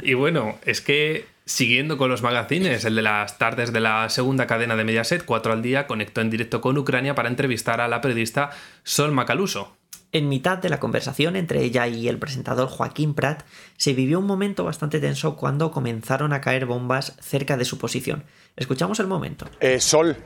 Y 0.00 0.14
bueno, 0.14 0.58
es 0.64 0.80
que 0.80 1.26
Siguiendo 1.46 1.98
con 1.98 2.08
los 2.08 2.22
magazines, 2.22 2.86
el 2.86 2.94
de 2.94 3.02
las 3.02 3.36
tardes 3.36 3.70
de 3.70 3.80
la 3.80 4.08
segunda 4.08 4.46
cadena 4.46 4.76
de 4.76 4.84
Mediaset, 4.84 5.26
4 5.26 5.52
al 5.52 5.60
día, 5.60 5.86
conectó 5.86 6.22
en 6.22 6.30
directo 6.30 6.62
con 6.62 6.78
Ucrania 6.78 7.14
para 7.14 7.28
entrevistar 7.28 7.82
a 7.82 7.88
la 7.88 8.00
periodista 8.00 8.50
Sol 8.82 9.12
Macaluso. 9.12 9.76
En 10.10 10.30
mitad 10.30 10.56
de 10.56 10.70
la 10.70 10.80
conversación 10.80 11.36
entre 11.36 11.62
ella 11.62 11.86
y 11.86 12.08
el 12.08 12.18
presentador 12.18 12.68
Joaquín 12.68 13.12
Prat, 13.12 13.42
se 13.76 13.92
vivió 13.92 14.20
un 14.20 14.26
momento 14.26 14.64
bastante 14.64 15.00
tenso 15.00 15.36
cuando 15.36 15.70
comenzaron 15.70 16.32
a 16.32 16.40
caer 16.40 16.64
bombas 16.64 17.16
cerca 17.20 17.58
de 17.58 17.66
su 17.66 17.76
posición. 17.76 18.24
Escuchamos 18.56 18.98
el 19.00 19.06
momento. 19.06 19.46
Eh, 19.60 19.80
Sol, 19.80 20.16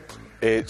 eh, 0.41 0.65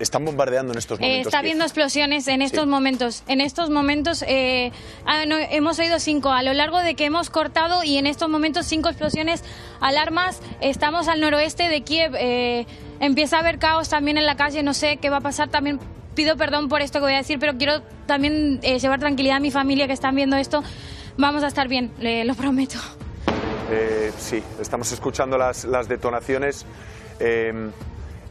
están 0.00 0.24
bombardeando 0.24 0.72
en 0.72 0.78
estos 0.78 0.98
eh, 0.98 1.02
momentos. 1.02 1.26
está 1.26 1.38
habiendo 1.38 1.64
explosiones 1.64 2.26
en 2.26 2.42
estos 2.42 2.66
momentos. 2.66 3.22
En 3.28 3.40
estos 3.40 3.70
momentos 3.70 4.24
eh, 4.26 4.72
ah, 5.06 5.22
hemos 5.50 5.78
oído 5.78 6.00
cinco. 6.00 6.30
A 6.30 6.42
lo 6.42 6.52
largo 6.54 6.78
de 6.78 6.96
que 6.96 7.04
hemos 7.04 7.30
cortado 7.30 7.84
y 7.84 7.98
en 7.98 8.06
estos 8.06 8.28
momentos 8.28 8.66
cinco 8.66 8.88
explosiones, 8.88 9.44
alarmas. 9.80 10.40
Estamos 10.60 11.06
al 11.06 11.20
noroeste 11.20 11.68
de 11.68 11.82
Kiev. 11.82 12.16
empieza 12.98 13.36
a 13.36 13.40
haber 13.40 13.60
caos 13.60 13.88
también 13.88 14.18
en 14.18 14.26
la 14.26 14.36
calle. 14.36 14.64
No 14.64 14.74
sé 14.74 14.96
qué 14.96 15.08
va 15.08 15.18
a 15.18 15.20
pasar. 15.20 15.50
También 15.50 15.78
pido 16.16 16.36
perdón 16.36 16.68
por 16.68 16.82
esto 16.82 16.98
que 16.98 17.04
voy 17.04 17.14
a 17.14 17.18
decir, 17.18 17.38
pero 17.38 17.56
quiero 17.56 17.82
también 18.06 18.60
llevar 18.60 18.98
tranquilidad 18.98 19.36
a 19.36 19.40
mi 19.40 19.52
familia 19.52 19.86
que 19.86 19.92
están 19.92 20.16
viendo 20.16 20.36
esto. 20.36 20.64
Vamos 21.16 21.44
a 21.44 21.46
estar 21.46 21.68
bien, 21.68 21.92
lo 22.26 22.34
prometo. 22.34 22.78
sí, 24.18 24.42
estamos 24.60 24.90
escuchando 24.90 25.38
las, 25.38 25.64
las 25.64 25.86
detonaciones 25.86 26.66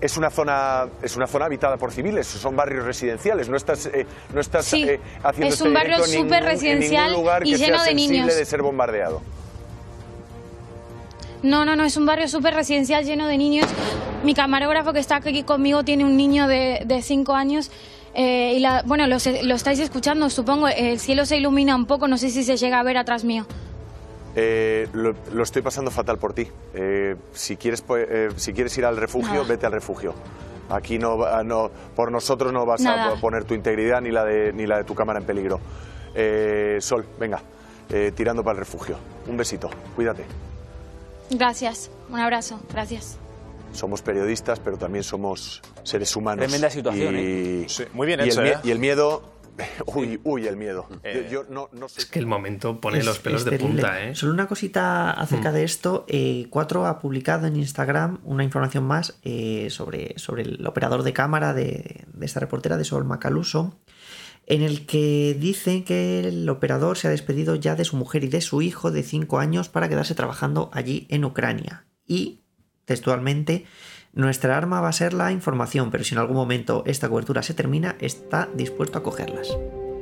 es 0.02 0.18
una 0.18 0.32
zona 0.32 0.88
es 1.02 1.16
una 1.16 1.28
zona 1.28 1.46
habitada 1.46 1.78
por 1.78 1.92
civiles, 1.92 2.28
son 2.28 2.56
barrios 2.56 2.86
residenciales, 2.86 3.48
no 3.48 3.56
estás 3.56 3.86
eh, 3.86 4.06
no 4.34 4.42
estás 4.42 4.66
sí, 4.66 4.84
eh, 4.84 5.00
haciendo 5.24 5.54
es 5.54 5.62
un 5.62 5.68
este 5.68 5.80
barrio 5.80 6.06
súper 6.06 6.44
residencial 6.44 7.14
lugar 7.14 7.46
y 7.46 7.52
que 7.52 7.58
lleno 7.58 7.78
sea 7.78 7.86
de 7.86 7.94
niños. 7.94 8.36
de 8.36 8.46
ser 8.46 8.62
bombardeado. 8.62 9.22
No, 11.44 11.66
no, 11.66 11.76
no, 11.76 11.86
es 11.86 11.98
un 11.98 12.06
barrio 12.06 12.28
súper 12.28 12.54
residencial 12.54 13.04
lleno 13.04 13.28
de 13.28 13.38
niños. 13.38 13.68
Mi 14.24 14.36
camarógrafo 14.36 14.94
que 14.94 15.00
está 15.00 15.16
aquí 15.16 15.44
conmigo 15.44 15.84
tiene 15.84 16.06
un 16.06 16.16
niño 16.16 16.48
de, 16.48 16.84
de 16.86 17.02
cinco 17.02 17.34
años. 17.34 17.72
Eh, 18.14 18.54
y 18.58 18.60
la, 18.60 18.84
bueno, 18.86 19.08
lo, 19.08 19.18
lo, 19.44 19.56
estáis 19.56 19.80
escuchando, 19.80 20.30
supongo. 20.30 20.68
El 20.68 21.00
cielo 21.00 21.26
se 21.26 21.38
ilumina 21.38 21.76
un 21.76 21.86
poco, 21.86 22.08
no 22.08 22.18
sé 22.18 22.30
si 22.30 22.44
se 22.44 22.58
llega 22.58 22.80
a 22.80 22.84
ver 22.84 22.98
atrás 22.98 23.24
mío. 23.24 23.48
Eh, 24.36 24.88
lo, 24.94 25.44
estoy 25.44 25.62
pasando 25.62 25.92
fatal 25.92 26.18
por 26.18 26.34
ti. 26.34 26.48
Eh, 26.74 27.16
si, 27.34 27.58
quieres, 27.58 27.84
eh, 27.90 28.30
si 28.36 28.54
quieres 28.54 28.78
ir 28.78 28.86
al 28.86 28.98
refugio, 28.98 29.46
vete 29.46 29.66
al 29.66 29.72
refugio. 29.72 30.14
Aquí 30.70 30.98
no, 30.98 31.44
no, 31.44 31.70
por 31.96 32.12
nosotros 32.12 32.54
no 32.54 32.66
vas 32.66 32.86
a 32.86 33.16
poner 33.20 33.44
tu 33.44 33.54
integridad 33.54 34.00
ni 34.02 34.12
la 34.12 34.24
de, 34.24 34.54
ni 34.54 34.66
la 34.66 34.78
de 34.78 34.84
tu 34.86 34.96
cámara 34.96 35.20
en 35.20 35.26
peligro. 35.26 35.60
Sol, 36.80 37.06
venga, 37.20 37.42
tirando 38.16 38.44
para 38.44 38.54
el 38.54 38.60
refugio. 38.60 38.98
Un 39.28 39.36
besito, 39.36 39.70
cuídate. 39.96 40.24
Gracias, 41.30 41.92
un 42.10 42.20
abrazo, 42.20 42.60
gracias. 42.72 43.18
Somos 43.74 44.02
periodistas, 44.02 44.60
pero 44.60 44.78
también 44.78 45.04
somos 45.04 45.62
seres 45.84 46.16
humanos. 46.16 46.46
Tremenda 46.46 46.70
situación. 46.70 47.16
Y, 47.18 47.68
muy 47.94 48.08
bien 48.08 48.20
y 48.22 48.24
hecho, 48.30 48.42
el, 48.42 48.56
y 48.64 48.72
el 48.72 48.80
miedo 48.80 49.24
Uy, 49.86 50.20
uy, 50.24 50.48
el 50.48 50.58
miedo. 50.58 50.88
Eh, 51.04 51.28
yo, 51.32 51.46
no, 51.50 51.70
Es 51.96 52.06
que 52.06 52.20
el 52.20 52.26
momento 52.26 52.80
pone 52.80 53.04
los 53.04 53.20
pelos 53.20 53.46
de 53.46 53.58
punta, 53.58 54.04
¿eh? 54.04 54.16
Solo 54.16 54.34
una 54.34 54.48
cosita 54.48 55.12
acerca 55.12 55.52
mm. 55.52 55.54
de 55.54 55.64
esto. 55.64 56.06
Eh, 56.08 56.48
Cuatro 56.50 56.86
ha 56.86 57.00
publicado 57.00 57.48
en 57.48 57.56
Instagram 57.56 58.20
una 58.24 58.44
información 58.44 58.84
más 58.84 59.20
eh, 59.24 59.68
sobre, 59.70 60.18
sobre 60.18 60.44
el 60.44 60.66
operador 60.66 61.04
de 61.04 61.14
cámara 61.14 61.54
de, 61.54 62.06
esta 62.22 62.40
reportera, 62.40 62.78
de 62.78 62.86
Sol 62.86 63.06
Macaluso, 63.06 63.80
en 64.48 64.62
el 64.62 64.86
que 64.86 65.36
dice 65.40 65.84
que 65.84 66.20
el 66.20 66.50
operador 66.50 66.98
se 66.98 67.08
ha 67.08 67.12
despedido 67.12 67.56
ya 67.56 67.76
de 67.76 67.86
su 67.86 67.96
mujer 67.98 68.24
y 68.24 68.28
de 68.28 68.42
su 68.42 68.62
hijo 68.62 68.92
de 68.92 69.04
5 69.04 69.40
años 69.40 69.70
para 69.70 69.90
quedarse 69.90 70.16
trabajando 70.16 70.70
allí 70.74 71.08
en 71.10 71.26
Ucrania. 71.26 71.86
Y, 72.08 72.42
textualmente, 72.86 73.66
nuestra 74.14 74.58
arma 74.58 74.82
va 74.82 74.90
a 74.90 74.94
ser 74.94 75.14
la 75.14 75.32
información, 75.32 75.92
pero 75.92 76.04
si 76.04 76.16
en 76.16 76.20
algún 76.20 76.36
momento 76.36 76.84
esta 76.86 77.08
cobertura 77.10 77.44
se 77.44 77.54
termina, 77.54 77.96
está 78.00 78.50
dispuesto 78.56 78.98
a 78.98 79.04
cogerlas. 79.04 79.56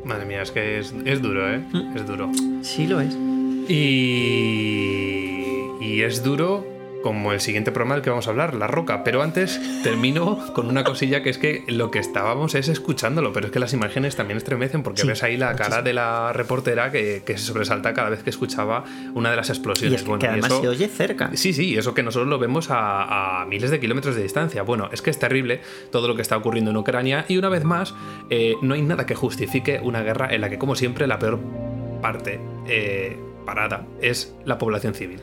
Madre 0.03 0.25
mía, 0.25 0.41
es 0.41 0.51
que 0.51 0.79
es, 0.79 1.21
duro, 1.21 1.53
¿eh? 1.53 1.59
Mm. 1.59 1.95
Es 1.95 2.07
duro. 2.07 2.31
Sí 2.61 2.87
lo 2.87 3.01
es. 3.01 3.15
Y, 3.69 5.43
y 5.81 6.01
es 6.01 6.23
duro 6.23 6.78
como 7.01 7.31
el 7.31 7.39
siguiente 7.39 7.71
programa 7.71 7.95
del 7.95 8.03
que 8.03 8.09
vamos 8.09 8.27
a 8.27 8.31
hablar, 8.31 8.53
La 8.53 8.67
Roca. 8.67 9.03
Pero 9.03 9.21
antes 9.21 9.59
termino 9.83 10.37
con 10.53 10.67
una 10.67 10.83
cosilla 10.83 11.23
que 11.23 11.29
es 11.29 11.37
que 11.37 11.63
lo 11.67 11.91
que 11.91 11.99
estábamos 11.99 12.55
es 12.55 12.67
escuchándolo, 12.67 13.33
pero 13.33 13.47
es 13.47 13.51
que 13.51 13.59
las 13.59 13.73
imágenes 13.73 14.15
también 14.15 14.37
estremecen 14.37 14.83
porque 14.83 15.03
ves 15.03 15.23
ahí 15.23 15.37
la 15.37 15.55
cara 15.55 15.81
de 15.81 15.93
la 15.93 16.33
reportera 16.33 16.91
que, 16.91 17.23
se 17.25 17.37
sobresalta 17.37 17.93
cada 17.93 18.09
vez 18.09 18.23
que 18.23 18.29
escuchaba 18.29 18.83
una 19.13 19.29
de 19.29 19.35
las 19.35 19.49
explosiones. 19.49 20.01
Y 20.01 20.17
que 20.17 20.27
además 20.27 20.53
se 20.61 20.67
oye 20.67 20.87
cerca. 20.87 21.31
Sí, 21.33 21.53
sí, 21.53 21.77
eso 21.77 21.93
que 21.93 22.03
nosotros 22.03 22.27
lo 22.27 22.39
vemos 22.39 22.67
a, 22.69 23.45
miles 23.47 23.71
de 23.71 23.79
kilómetros 23.79 24.15
de 24.15 24.23
distancia. 24.23 24.63
Bueno, 24.63 24.89
es 24.91 25.01
que 25.01 25.09
es 25.09 25.19
terrible 25.19 25.61
todo 25.91 26.07
lo 26.07 26.15
que 26.15 26.21
está 26.21 26.37
ocurriendo 26.37 26.71
en 26.71 26.77
Ucrania 26.77 27.25
y 27.27 27.37
una 27.37 27.49
vez 27.49 27.63
más 27.63 27.93
eh, 28.29 28.55
no 28.61 28.73
hay 28.73 28.81
nada 28.81 29.05
que 29.05 29.15
justifique 29.15 29.79
una 29.81 30.01
guerra 30.01 30.33
en 30.33 30.41
la 30.41 30.49
que, 30.49 30.57
como 30.57 30.75
siempre, 30.75 31.07
la 31.07 31.19
peor 31.19 31.39
parte 32.01 32.39
eh, 32.67 33.17
parada 33.45 33.85
es 34.01 34.35
la 34.45 34.57
población 34.57 34.93
civil. 34.93 35.21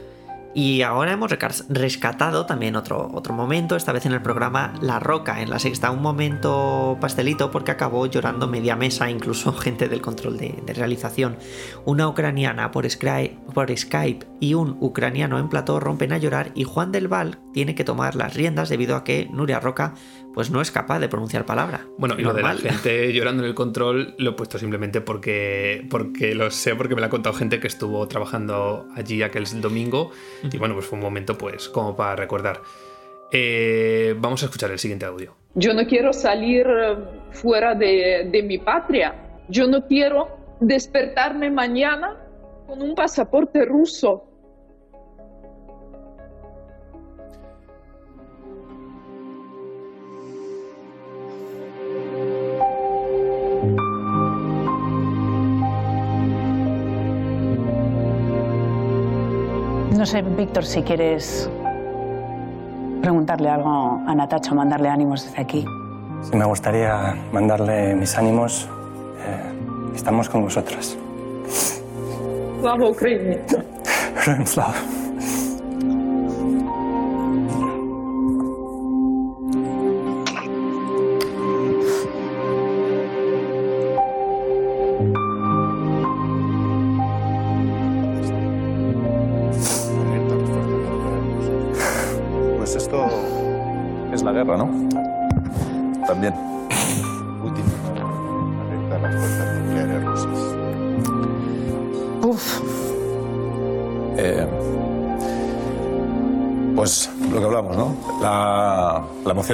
Y 0.58 0.80
ahora 0.80 1.12
hemos 1.12 1.30
rescatado 1.68 2.46
también 2.46 2.76
otro, 2.76 3.10
otro 3.12 3.34
momento, 3.34 3.76
esta 3.76 3.92
vez 3.92 4.06
en 4.06 4.12
el 4.12 4.22
programa 4.22 4.72
La 4.80 4.98
Roca, 4.98 5.42
en 5.42 5.50
la 5.50 5.58
sexta, 5.58 5.90
un 5.90 6.00
momento 6.00 6.96
pastelito 6.98 7.50
porque 7.50 7.72
acabó 7.72 8.06
llorando 8.06 8.48
media 8.48 8.75
mesa, 8.75 9.10
incluso 9.10 9.52
gente 9.58 9.86
del 9.86 10.00
control 10.00 10.38
de, 10.38 10.62
realización. 10.75 11.36
Una 11.84 12.08
ucraniana 12.08 12.70
por 12.70 12.88
Skype, 12.88 13.36
por 13.52 13.76
Skype 13.76 14.26
y 14.40 14.54
un 14.54 14.78
ucraniano 14.80 15.38
en 15.38 15.50
plató 15.50 15.78
rompen 15.78 16.14
a 16.14 16.18
llorar 16.18 16.52
y 16.54 16.64
Juan 16.64 16.90
del 16.90 17.08
Val 17.08 17.38
tiene 17.52 17.75
que 17.75 17.84
tomar 17.84 18.14
las 18.14 18.32
riendas 18.32 18.70
debido 18.70 18.96
a 18.96 19.04
que 19.04 19.28
Nuria 19.30 19.60
Roca 19.60 19.92
pues 20.37 20.50
no 20.50 20.61
es 20.61 20.71
capaz 20.71 20.99
de 20.99 21.09
pronunciar 21.09 21.47
palabra. 21.47 21.87
Bueno, 21.97 22.14
y 22.19 22.21
lo 22.21 22.35
de 22.35 22.43
la 22.43 22.52
gente 22.52 23.11
llorando 23.14 23.43
en 23.43 23.49
el 23.49 23.55
control 23.55 24.14
lo 24.19 24.33
he 24.33 24.35
puesto 24.35 24.59
simplemente 24.59 25.00
porque, 25.00 25.87
porque 25.88 26.35
lo 26.35 26.50
sé, 26.50 26.76
porque 26.76 26.95
me 26.95 27.00
lo 27.00 27.07
ha 27.07 27.09
contado 27.09 27.35
gente 27.35 27.59
que 27.59 27.66
estuvo 27.66 28.07
trabajando 28.07 28.87
allí 28.95 29.23
aquel 29.23 29.47
domingo. 29.62 30.11
Y 30.52 30.59
bueno, 30.59 30.75
pues 30.75 30.85
fue 30.85 30.99
un 30.99 31.05
momento 31.05 31.38
pues 31.38 31.71
como 31.71 31.97
para 31.97 32.16
recordar. 32.16 32.61
Eh, 33.33 34.14
vamos 34.19 34.43
a 34.43 34.45
escuchar 34.45 34.71
el 34.71 34.78
siguiente 34.78 35.07
audio. 35.07 35.35
Yo 35.55 35.73
no 35.73 35.87
quiero 35.87 36.12
salir 36.12 36.66
fuera 37.31 37.75
de, 37.75 38.28
de 38.31 38.43
mi 38.43 38.59
patria. 38.59 39.14
Yo 39.49 39.66
no 39.66 39.87
quiero 39.87 40.37
despertarme 40.61 41.50
mañana 41.50 42.14
con 42.66 42.83
un 42.83 42.95
pasaporte 42.95 43.64
ruso 43.64 44.36
sé, 60.16 60.23
Víctor, 60.23 60.64
si 60.64 60.82
quieres 60.82 61.49
preguntarle 63.02 63.50
algo 63.50 64.00
a 64.06 64.14
Natacha 64.14 64.52
o 64.52 64.54
mandarle 64.54 64.88
ánimos 64.88 65.25
desde 65.25 65.40
aquí. 65.42 65.64
Sí, 66.23 66.37
me 66.37 66.44
gustaría 66.44 67.14
mandarle 67.32 67.94
mis 67.94 68.16
ánimos. 68.16 68.68
Eh, 69.20 69.94
estamos 69.94 70.28
con 70.28 70.42
vosotras. 70.42 70.96
Slava 72.61 72.88
Ucrania. 72.88 73.40
Slava. 74.44 74.95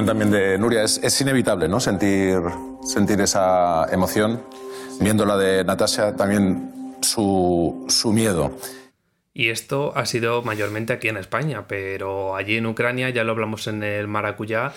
También 0.01 0.31
de 0.31 0.59
Nuria. 0.59 0.83
Es, 0.85 1.21
inevitable, 1.21 1.69
¿no? 1.69 1.79
Sentir, 1.79 2.41
sentir 2.83 3.21
esa 3.21 3.87
emoción. 3.93 4.43
Viendo 5.01 5.27
la 5.27 5.37
de 5.37 5.65
Natasha, 5.65 6.17
también 6.17 6.97
su, 7.03 7.85
su 7.89 8.13
miedo. 8.13 8.57
Y 9.35 9.49
esto 9.49 9.93
ha 9.97 10.07
sido 10.07 10.43
mayormente 10.43 10.93
aquí 10.93 11.09
en 11.09 11.17
España, 11.17 11.67
pero 11.67 12.37
allí 12.37 12.57
en 12.57 12.67
Ucrania, 12.67 13.11
ya 13.11 13.25
lo 13.25 13.33
hablamos 13.33 13.67
en 13.67 13.83
el 13.83 14.07
Maracuyá, 14.07 14.73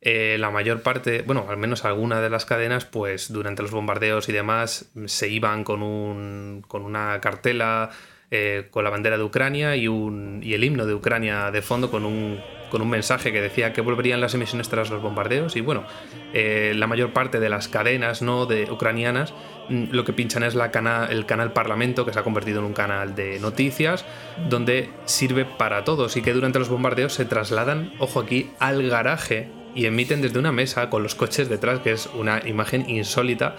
eh, 0.00 0.36
la 0.38 0.50
mayor 0.50 0.82
parte, 0.82 1.22
bueno, 1.22 1.46
al 1.48 1.58
menos 1.58 1.84
alguna 1.84 2.20
de 2.20 2.30
las 2.30 2.44
cadenas, 2.44 2.84
pues 2.84 3.32
durante 3.32 3.62
los 3.62 3.70
bombardeos 3.70 4.28
y 4.28 4.32
demás, 4.32 4.90
se 5.06 5.28
iban 5.28 5.64
con, 5.64 5.82
un, 5.82 6.64
con 6.66 6.82
una 6.82 7.20
cartela 7.20 7.90
eh, 8.30 8.68
con 8.70 8.84
la 8.84 8.90
bandera 8.90 9.18
de 9.18 9.24
Ucrania 9.24 9.76
y, 9.76 9.88
un, 9.88 10.40
y 10.42 10.54
el 10.54 10.64
himno 10.64 10.86
de 10.86 10.94
Ucrania 10.94 11.50
de 11.50 11.62
fondo 11.62 11.90
con 11.90 12.04
un 12.04 12.40
con 12.70 12.82
un 12.82 12.90
mensaje 12.90 13.32
que 13.32 13.40
decía 13.40 13.72
que 13.72 13.80
volverían 13.80 14.20
las 14.20 14.34
emisiones 14.34 14.68
tras 14.68 14.90
los 14.90 15.02
bombardeos 15.02 15.56
y 15.56 15.60
bueno, 15.60 15.84
eh, 16.32 16.72
la 16.76 16.86
mayor 16.86 17.12
parte 17.12 17.40
de 17.40 17.48
las 17.48 17.68
cadenas 17.68 18.22
no 18.22 18.46
de 18.46 18.70
ucranianas 18.70 19.34
mm, 19.68 19.86
lo 19.90 20.04
que 20.04 20.12
pinchan 20.12 20.42
es 20.42 20.54
el 20.54 21.26
canal 21.26 21.52
Parlamento 21.52 22.04
que 22.04 22.12
se 22.12 22.18
ha 22.18 22.22
convertido 22.22 22.60
en 22.60 22.66
un 22.66 22.72
canal 22.72 23.14
de 23.14 23.38
noticias 23.40 24.04
donde 24.48 24.90
sirve 25.04 25.44
para 25.44 25.84
todos 25.84 26.16
y 26.16 26.22
que 26.22 26.32
durante 26.32 26.58
los 26.58 26.68
bombardeos 26.68 27.14
se 27.14 27.24
trasladan, 27.24 27.92
ojo 27.98 28.20
aquí, 28.20 28.50
al 28.58 28.88
garaje 28.88 29.50
y 29.74 29.86
emiten 29.86 30.22
desde 30.22 30.38
una 30.38 30.52
mesa 30.52 30.90
con 30.90 31.02
los 31.02 31.14
coches 31.14 31.48
detrás 31.48 31.80
que 31.80 31.92
es 31.92 32.08
una 32.14 32.40
imagen 32.46 32.88
insólita 32.88 33.56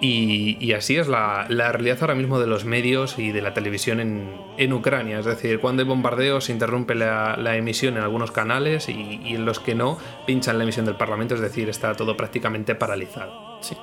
y, 0.00 0.72
así 0.72 0.96
es 0.96 1.08
la, 1.08 1.46
realidad 1.48 1.98
ahora 2.00 2.14
mismo 2.14 2.38
de 2.38 2.46
los 2.46 2.64
medios 2.64 3.18
y 3.18 3.32
de 3.32 3.42
la 3.42 3.54
televisión 3.54 4.00
en, 4.00 4.72
Ucrania. 4.72 5.18
Es 5.18 5.26
decir, 5.26 5.60
cuando 5.60 5.82
hay 5.82 5.88
bombardeos 5.88 6.44
se 6.44 6.52
interrumpe 6.52 6.94
la, 6.94 7.56
emisión 7.56 7.96
en 7.96 8.02
algunos 8.02 8.30
canales 8.30 8.88
y, 8.88 9.20
en 9.34 9.44
los 9.44 9.60
que 9.60 9.74
no 9.74 9.98
pinchan 10.26 10.58
la 10.58 10.64
emisión 10.64 10.86
del 10.86 10.96
Parlamento, 10.96 11.34
es 11.34 11.40
decir, 11.40 11.68
está 11.68 11.94
todo 11.94 12.16
prácticamente 12.16 12.74
paralizado. 12.74 13.58
Sí. 13.60 13.76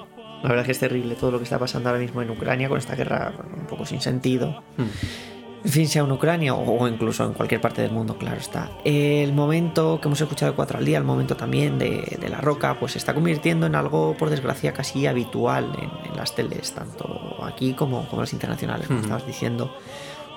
La 0.43 0.49
verdad 0.49 0.61
es 0.61 0.65
que 0.65 0.71
es 0.73 0.79
terrible 0.79 1.15
todo 1.15 1.31
lo 1.31 1.37
que 1.39 1.45
está 1.45 1.57
pasando 1.57 1.89
ahora 1.89 2.01
mismo 2.01 2.21
en 2.21 2.29
Ucrania 2.29 2.69
con 2.69 2.77
esta 2.77 2.95
guerra 2.95 3.33
un 3.57 3.65
poco 3.65 3.85
sin 3.85 4.01
sentido. 4.01 4.63
Hmm 4.77 5.34
en 5.65 5.71
fin, 5.71 5.87
sea 5.87 6.03
en 6.03 6.11
Ucrania 6.11 6.53
o 6.53 6.87
incluso 6.87 7.25
en 7.25 7.33
cualquier 7.33 7.59
parte 7.59 7.81
del 7.81 7.89
mundo, 7.89 8.19
claro 8.19 8.37
está. 8.37 8.69
El 8.83 9.33
momento 9.33 9.99
que 9.99 10.07
hemos 10.07 10.21
escuchado 10.21 10.51
de 10.51 10.55
cuatro 10.55 10.77
al 10.77 10.85
día, 10.85 10.99
el 10.99 11.03
momento 11.03 11.35
también 11.35 11.79
de, 11.79 12.19
la 12.29 12.39
roca, 12.39 12.79
pues 12.79 12.91
se 12.91 12.99
está 12.99 13.15
convirtiendo 13.15 13.65
en 13.65 13.73
algo, 13.73 14.15
por 14.15 14.29
desgracia, 14.29 14.73
casi 14.73 15.07
habitual 15.07 15.75
en, 15.81 16.15
las 16.15 16.35
teles, 16.35 16.71
tanto 16.73 17.43
aquí 17.43 17.73
como, 17.73 18.07
como 18.07 18.21
las 18.21 18.31
internacionales, 18.31 18.87
como 18.87 18.99
estabas 18.99 19.25
diciendo. 19.25 19.75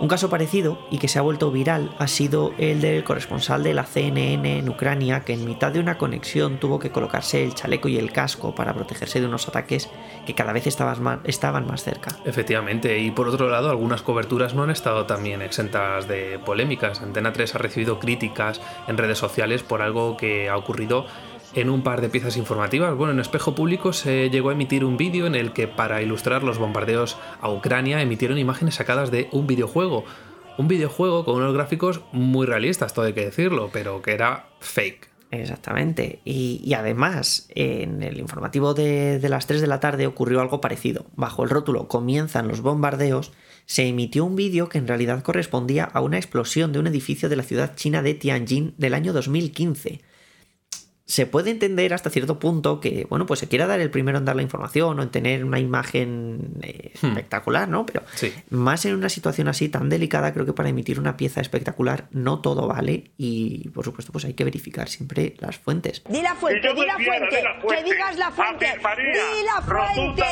Un 0.00 0.07
caso 0.07 0.31
parecido 0.31 0.78
y 0.93 0.99
que 0.99 1.09
se 1.09 1.19
ha 1.19 1.23
vuelto 1.23 1.50
viral 1.50 1.90
ha 1.99 2.07
sido 2.07 2.52
el 2.57 2.81
del 2.81 3.02
corresponsal 3.02 3.64
de 3.64 3.75
la 3.75 3.85
CNN 3.85 4.59
en 4.59 4.69
Ucrania 4.69 5.25
que 5.25 5.33
en 5.33 5.45
mitad 5.45 5.73
de 5.73 5.81
una 5.81 5.99
conexión 5.99 6.59
tuvo 6.59 6.78
que 6.78 6.90
colocarse 6.90 7.43
el 7.43 7.55
chaleco 7.55 7.88
y 7.88 7.99
el 7.99 8.12
casco 8.12 8.55
para 8.55 8.75
protegerse 8.75 9.21
de 9.21 9.26
unos 9.26 9.49
ataques 9.49 9.90
que 10.25 10.35
cada 10.35 10.52
vez 10.52 10.69
estaban 10.69 11.02
más, 11.02 11.83
cerca. 11.83 12.17
Efectivamente, 12.25 12.99
y 13.00 13.11
por 13.11 13.28
otro 13.28 13.50
lado 13.50 13.71
algunas 13.71 14.02
coberturas 14.02 14.55
no 14.55 14.62
han 14.62 14.71
estado 14.71 15.07
también 15.07 15.43
exentas 15.43 16.07
de 16.07 16.38
polémicas. 16.38 17.02
Antena 17.02 17.33
3 17.33 17.57
ha 17.57 17.59
recibido 17.59 17.99
críticas 17.99 18.61
en 18.87 18.99
redes 18.99 19.19
sociales 19.19 19.64
por 19.64 19.83
algo 19.83 20.17
que 20.17 20.49
ha 20.49 20.57
ocurrido 20.57 21.07
en 21.55 21.71
un 21.71 21.83
par 21.83 22.00
de 22.00 22.09
piezas 22.09 22.37
informativas. 22.37 22.95
Bueno, 22.97 23.12
en 23.12 23.21
Espejo 23.21 23.55
Público 23.55 23.93
se 23.93 24.31
llegó 24.31 24.50
a 24.50 24.52
emitir 24.52 24.85
un 24.85 24.97
vídeo 24.97 25.26
en 25.26 25.35
el 25.35 25.52
que 25.52 25.69
para 25.69 26.02
ilustrar 26.02 26.43
los 26.43 26.59
bombardeos 26.59 27.17
a 27.40 27.50
Ucrania 27.50 28.00
emitieron 28.00 28.38
imágenes 28.38 28.76
sacadas 28.76 29.11
de 29.11 29.28
un 29.33 29.47
videojuego. 29.47 30.05
Un 30.59 30.69
videojuego 30.69 31.25
con 31.25 31.37
unos 31.37 31.55
gráficos 31.55 32.00
muy 32.12 32.47
realistas, 32.47 32.93
todo 32.93 33.05
hay 33.07 33.12
que 33.12 33.25
decirlo, 33.25 33.71
pero 33.73 34.02
que 34.02 34.12
era 34.12 34.47
fake. 34.61 35.09
Exactamente. 35.31 36.21
Y, 36.25 36.73
además, 36.73 37.49
en 37.55 38.02
el 38.02 38.19
informativo 38.19 38.73
de, 38.73 39.19
de 39.19 39.28
las 39.28 39.47
3 39.47 39.61
de 39.61 39.67
la 39.67 39.78
tarde 39.78 40.07
ocurrió 40.07 40.40
algo 40.40 40.61
parecido. 40.61 41.07
Bajo 41.17 41.45
el 41.45 41.50
rótulo 41.50 41.87
Comienzan 41.87 42.49
los 42.49 42.62
bombardeos, 42.62 43.33
se 43.67 43.87
emitió 43.87 44.25
un 44.25 44.37
vídeo 44.37 44.71
que 44.71 44.78
en 44.78 44.88
realidad 44.88 45.23
correspondía 45.23 45.85
a 45.85 46.00
una 46.00 46.17
explosión 46.17 46.73
de 46.73 46.78
un 46.78 46.87
edificio 46.87 47.28
de 47.28 47.37
la 47.37 47.43
ciudad 47.43 47.76
china 47.76 48.00
de 48.00 48.14
Tianjin 48.14 48.75
del 48.78 48.95
año 48.95 49.12
2015 49.12 50.00
se 51.09 51.25
puede 51.25 51.50
entender 51.50 51.95
hasta 51.95 52.11
cierto 52.11 52.38
punto 52.38 52.81
que, 52.81 53.07
bueno, 53.09 53.25
pues 53.25 53.41
se 53.41 53.49
quiera 53.49 53.67
dar 53.67 53.81
el 53.81 53.91
primero 53.91 54.19
en 54.19 54.27
dar 54.27 54.37
la 54.37 54.43
información 54.43 55.00
o 55.00 55.03
en 55.03 55.09
tener 55.09 55.43
una 55.43 55.59
imagen 55.59 56.53
eh, 56.62 56.93
hmm. 57.00 57.07
espectacular, 57.07 57.67
¿no? 57.67 57.87
Pero 57.87 58.03
más 58.50 58.85
en 58.85 58.95
una 58.95 59.09
situación 59.09 59.49
así 59.49 59.71
tan 59.71 59.88
delicada, 59.88 60.35
creo 60.35 60.45
que 60.45 60.53
para 60.53 60.69
emitir 60.69 61.00
una 61.00 61.17
pieza 61.17 61.41
espectacular 61.41 62.09
no 62.11 62.43
todo 62.43 62.69
vale 62.69 63.12
y, 63.17 63.71
por 63.71 63.87
supuesto, 63.87 64.12
pues 64.12 64.27
hay 64.27 64.35
que 64.35 64.45
verificar 64.45 64.91
siempre 64.91 65.35
las 65.38 65.57
fuentes. 65.57 66.03
Di 66.11 66.21
la 66.21 66.35
fuente, 66.35 66.75
di 66.75 66.85
la 66.85 66.95
fuente, 66.95 67.43
que 67.69 67.85
digas 67.85 68.19
la 68.19 68.31
fuente, 68.31 68.67
di 68.67 69.45
la 69.47 69.62
fuente, 69.62 70.23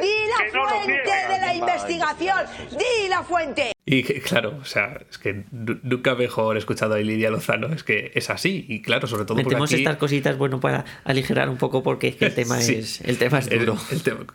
di 0.00 0.14
la 0.28 0.60
fuente 0.62 1.10
de 1.28 1.40
la 1.40 1.54
investigación, 1.54 2.46
di 2.70 3.08
la 3.08 3.24
fuente. 3.24 3.72
Y 3.86 4.02
claro, 4.20 4.58
o 4.60 4.64
sea, 4.64 5.00
es 5.08 5.18
que 5.18 5.44
nunca 5.50 6.14
mejor 6.14 6.56
he 6.56 6.58
escuchado 6.58 6.94
a 6.94 6.98
Lidia 6.98 7.30
Lozano, 7.30 7.68
es 7.68 7.82
que 7.82 8.12
es 8.14 8.30
así, 8.30 8.66
y 8.68 8.82
claro, 8.82 9.06
sobre 9.06 9.24
todo 9.24 9.36
Metemos 9.36 9.70
porque 9.70 9.74
aquí... 9.76 9.82
estas 9.82 9.96
cositas, 9.96 10.38
bueno, 10.38 10.60
para 10.60 10.84
aligerar 11.04 11.48
un 11.48 11.56
poco, 11.56 11.82
porque 11.82 12.08
es 12.08 12.16
que 12.16 12.26
el 12.26 12.34
tema, 12.36 12.60
es, 12.60 13.00
el 13.00 13.18
tema 13.18 13.38
es 13.38 13.48
duro. 13.48 13.76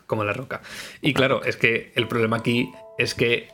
como 0.07 0.23
la 0.23 0.33
roca. 0.33 0.61
Y 1.01 1.13
claro, 1.13 1.43
es 1.43 1.57
que 1.57 1.91
el 1.95 2.07
problema 2.07 2.37
aquí 2.37 2.69
es 2.97 3.13
que 3.13 3.49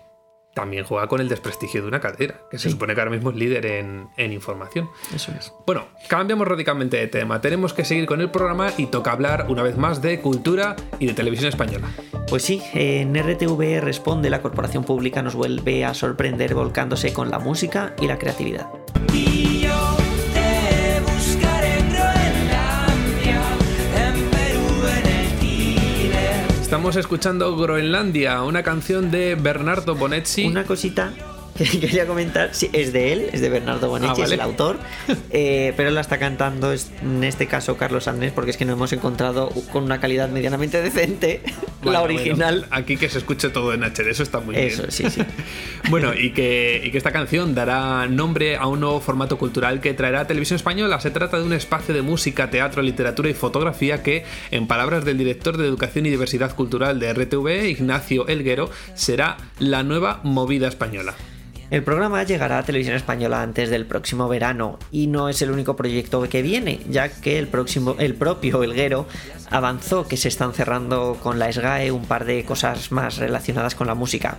también 0.53 0.83
juega 0.83 1.07
con 1.07 1.21
el 1.21 1.29
desprestigio 1.29 1.81
de 1.81 1.87
una 1.87 1.99
cadera, 1.99 2.41
que 2.49 2.59
se 2.59 2.69
supone 2.69 2.93
que 2.93 3.01
ahora 3.01 3.11
mismo 3.11 3.29
es 3.29 3.35
líder 3.35 3.65
en, 3.65 4.09
información. 4.17 4.89
Eso 5.13 5.31
es. 5.37 5.53
Bueno, 5.65 5.85
cambiamos 6.07 6.47
radicalmente 6.47 6.97
de 6.97 7.07
tema. 7.07 7.41
Tenemos 7.41 7.73
que 7.73 7.85
seguir 7.85 8.05
con 8.05 8.21
el 8.21 8.31
programa 8.31 8.71
y 8.77 8.87
toca 8.87 9.11
hablar 9.11 9.45
una 9.49 9.63
vez 9.63 9.77
más 9.77 10.01
de 10.01 10.19
cultura 10.21 10.75
y 10.99 11.05
de 11.07 11.13
televisión 11.13 11.49
española. 11.49 11.87
Pues 12.27 12.43
sí, 12.43 12.61
en 12.73 13.15
RTV 13.15 13.81
Responde 13.81 14.29
la 14.29 14.41
corporación 14.41 14.83
pública 14.83 15.21
nos 15.21 15.35
vuelve 15.35 15.85
a 15.85 15.93
sorprender 15.93 16.53
volcándose 16.53 17.13
con 17.13 17.29
la 17.29 17.39
música 17.39 17.95
y 17.99 18.07
la 18.07 18.17
creatividad. 18.17 18.67
Estamos 26.71 26.95
escuchando 26.95 27.53
Groenlandia, 27.57 28.43
una 28.43 28.63
canción 28.63 29.11
de 29.11 29.35
Bernardo 29.35 29.93
Bonetti. 29.93 30.45
Una 30.45 30.63
cosita 30.63 31.11
que 31.57 31.79
quería 31.79 32.07
comentar, 32.07 32.53
sí, 32.53 32.69
es 32.73 32.93
de 32.93 33.13
él, 33.13 33.29
es 33.31 33.41
de 33.41 33.49
Bernardo 33.49 33.89
Bonetti, 33.89 34.21
ah, 34.21 34.25
es 34.25 34.31
el 34.31 34.41
autor, 34.41 34.79
eh, 35.31 35.73
pero 35.75 35.91
la 35.91 36.01
está 36.01 36.17
cantando 36.17 36.71
en 36.73 37.23
este 37.23 37.47
caso 37.47 37.77
Carlos 37.77 38.07
Andrés 38.07 38.31
porque 38.33 38.51
es 38.51 38.57
que 38.57 38.65
no 38.65 38.73
hemos 38.73 38.93
encontrado 38.93 39.49
con 39.71 39.83
una 39.83 39.99
calidad 39.99 40.29
medianamente 40.29 40.81
decente 40.81 41.41
la 41.83 42.01
original. 42.01 42.67
aquí 42.71 42.97
que 42.97 43.09
se 43.09 43.17
escuche 43.17 43.49
todo 43.49 43.73
en 43.73 43.83
HD, 43.83 44.09
eso 44.09 44.23
está 44.23 44.39
muy 44.39 44.55
bien. 44.55 44.67
Eso, 44.67 44.83
sí, 44.89 45.09
sí. 45.09 45.21
bueno, 45.89 46.13
y 46.13 46.31
que, 46.31 46.81
y 46.83 46.91
que 46.91 46.97
esta 46.97 47.11
canción 47.11 47.53
dará 47.55 48.07
nombre 48.07 48.55
a 48.55 48.67
un 48.67 48.79
nuevo 48.79 49.01
formato 49.01 49.37
cultural 49.37 49.81
que 49.81 49.93
traerá 49.93 50.21
a 50.21 50.27
Televisión 50.27 50.55
Española. 50.55 50.99
Se 50.99 51.11
trata 51.11 51.37
de 51.37 51.43
un 51.43 51.53
espacio 51.53 51.93
de 51.93 52.01
música, 52.01 52.49
teatro, 52.49 52.81
literatura 52.81 53.29
y 53.29 53.33
fotografía 53.33 54.03
que, 54.03 54.23
en 54.51 54.67
palabras 54.67 55.05
del 55.05 55.17
director 55.17 55.57
de 55.57 55.67
Educación 55.67 56.05
y 56.05 56.09
Diversidad 56.09 56.55
Cultural 56.55 56.99
de 56.99 57.13
RTV, 57.13 57.69
Ignacio 57.69 58.27
Elguero, 58.27 58.69
será 58.93 59.37
la 59.59 59.83
nueva 59.83 60.21
movida 60.23 60.67
española. 60.67 61.15
El 61.71 61.83
programa 61.83 62.21
llegará 62.23 62.57
a 62.57 62.63
Televisión 62.63 62.97
Española 62.97 63.41
antes 63.41 63.69
del 63.69 63.85
próximo 63.85 64.27
verano 64.27 64.77
y 64.91 65.07
no 65.07 65.29
es 65.29 65.41
el 65.41 65.51
único 65.51 65.77
proyecto 65.77 66.21
que 66.27 66.41
viene, 66.41 66.81
ya 66.89 67.07
que 67.07 67.39
el, 67.39 67.47
el 67.97 68.15
propio 68.15 68.61
Elguero 68.61 69.07
avanzó 69.49 70.05
que 70.05 70.17
se 70.17 70.27
están 70.27 70.53
cerrando 70.53 71.17
con 71.23 71.39
la 71.39 71.49
SGAE 71.49 71.91
un 71.91 72.03
par 72.03 72.25
de 72.25 72.43
cosas 72.43 72.91
más 72.91 73.19
relacionadas 73.19 73.73
con 73.73 73.87
la 73.87 73.95
música. 73.95 74.37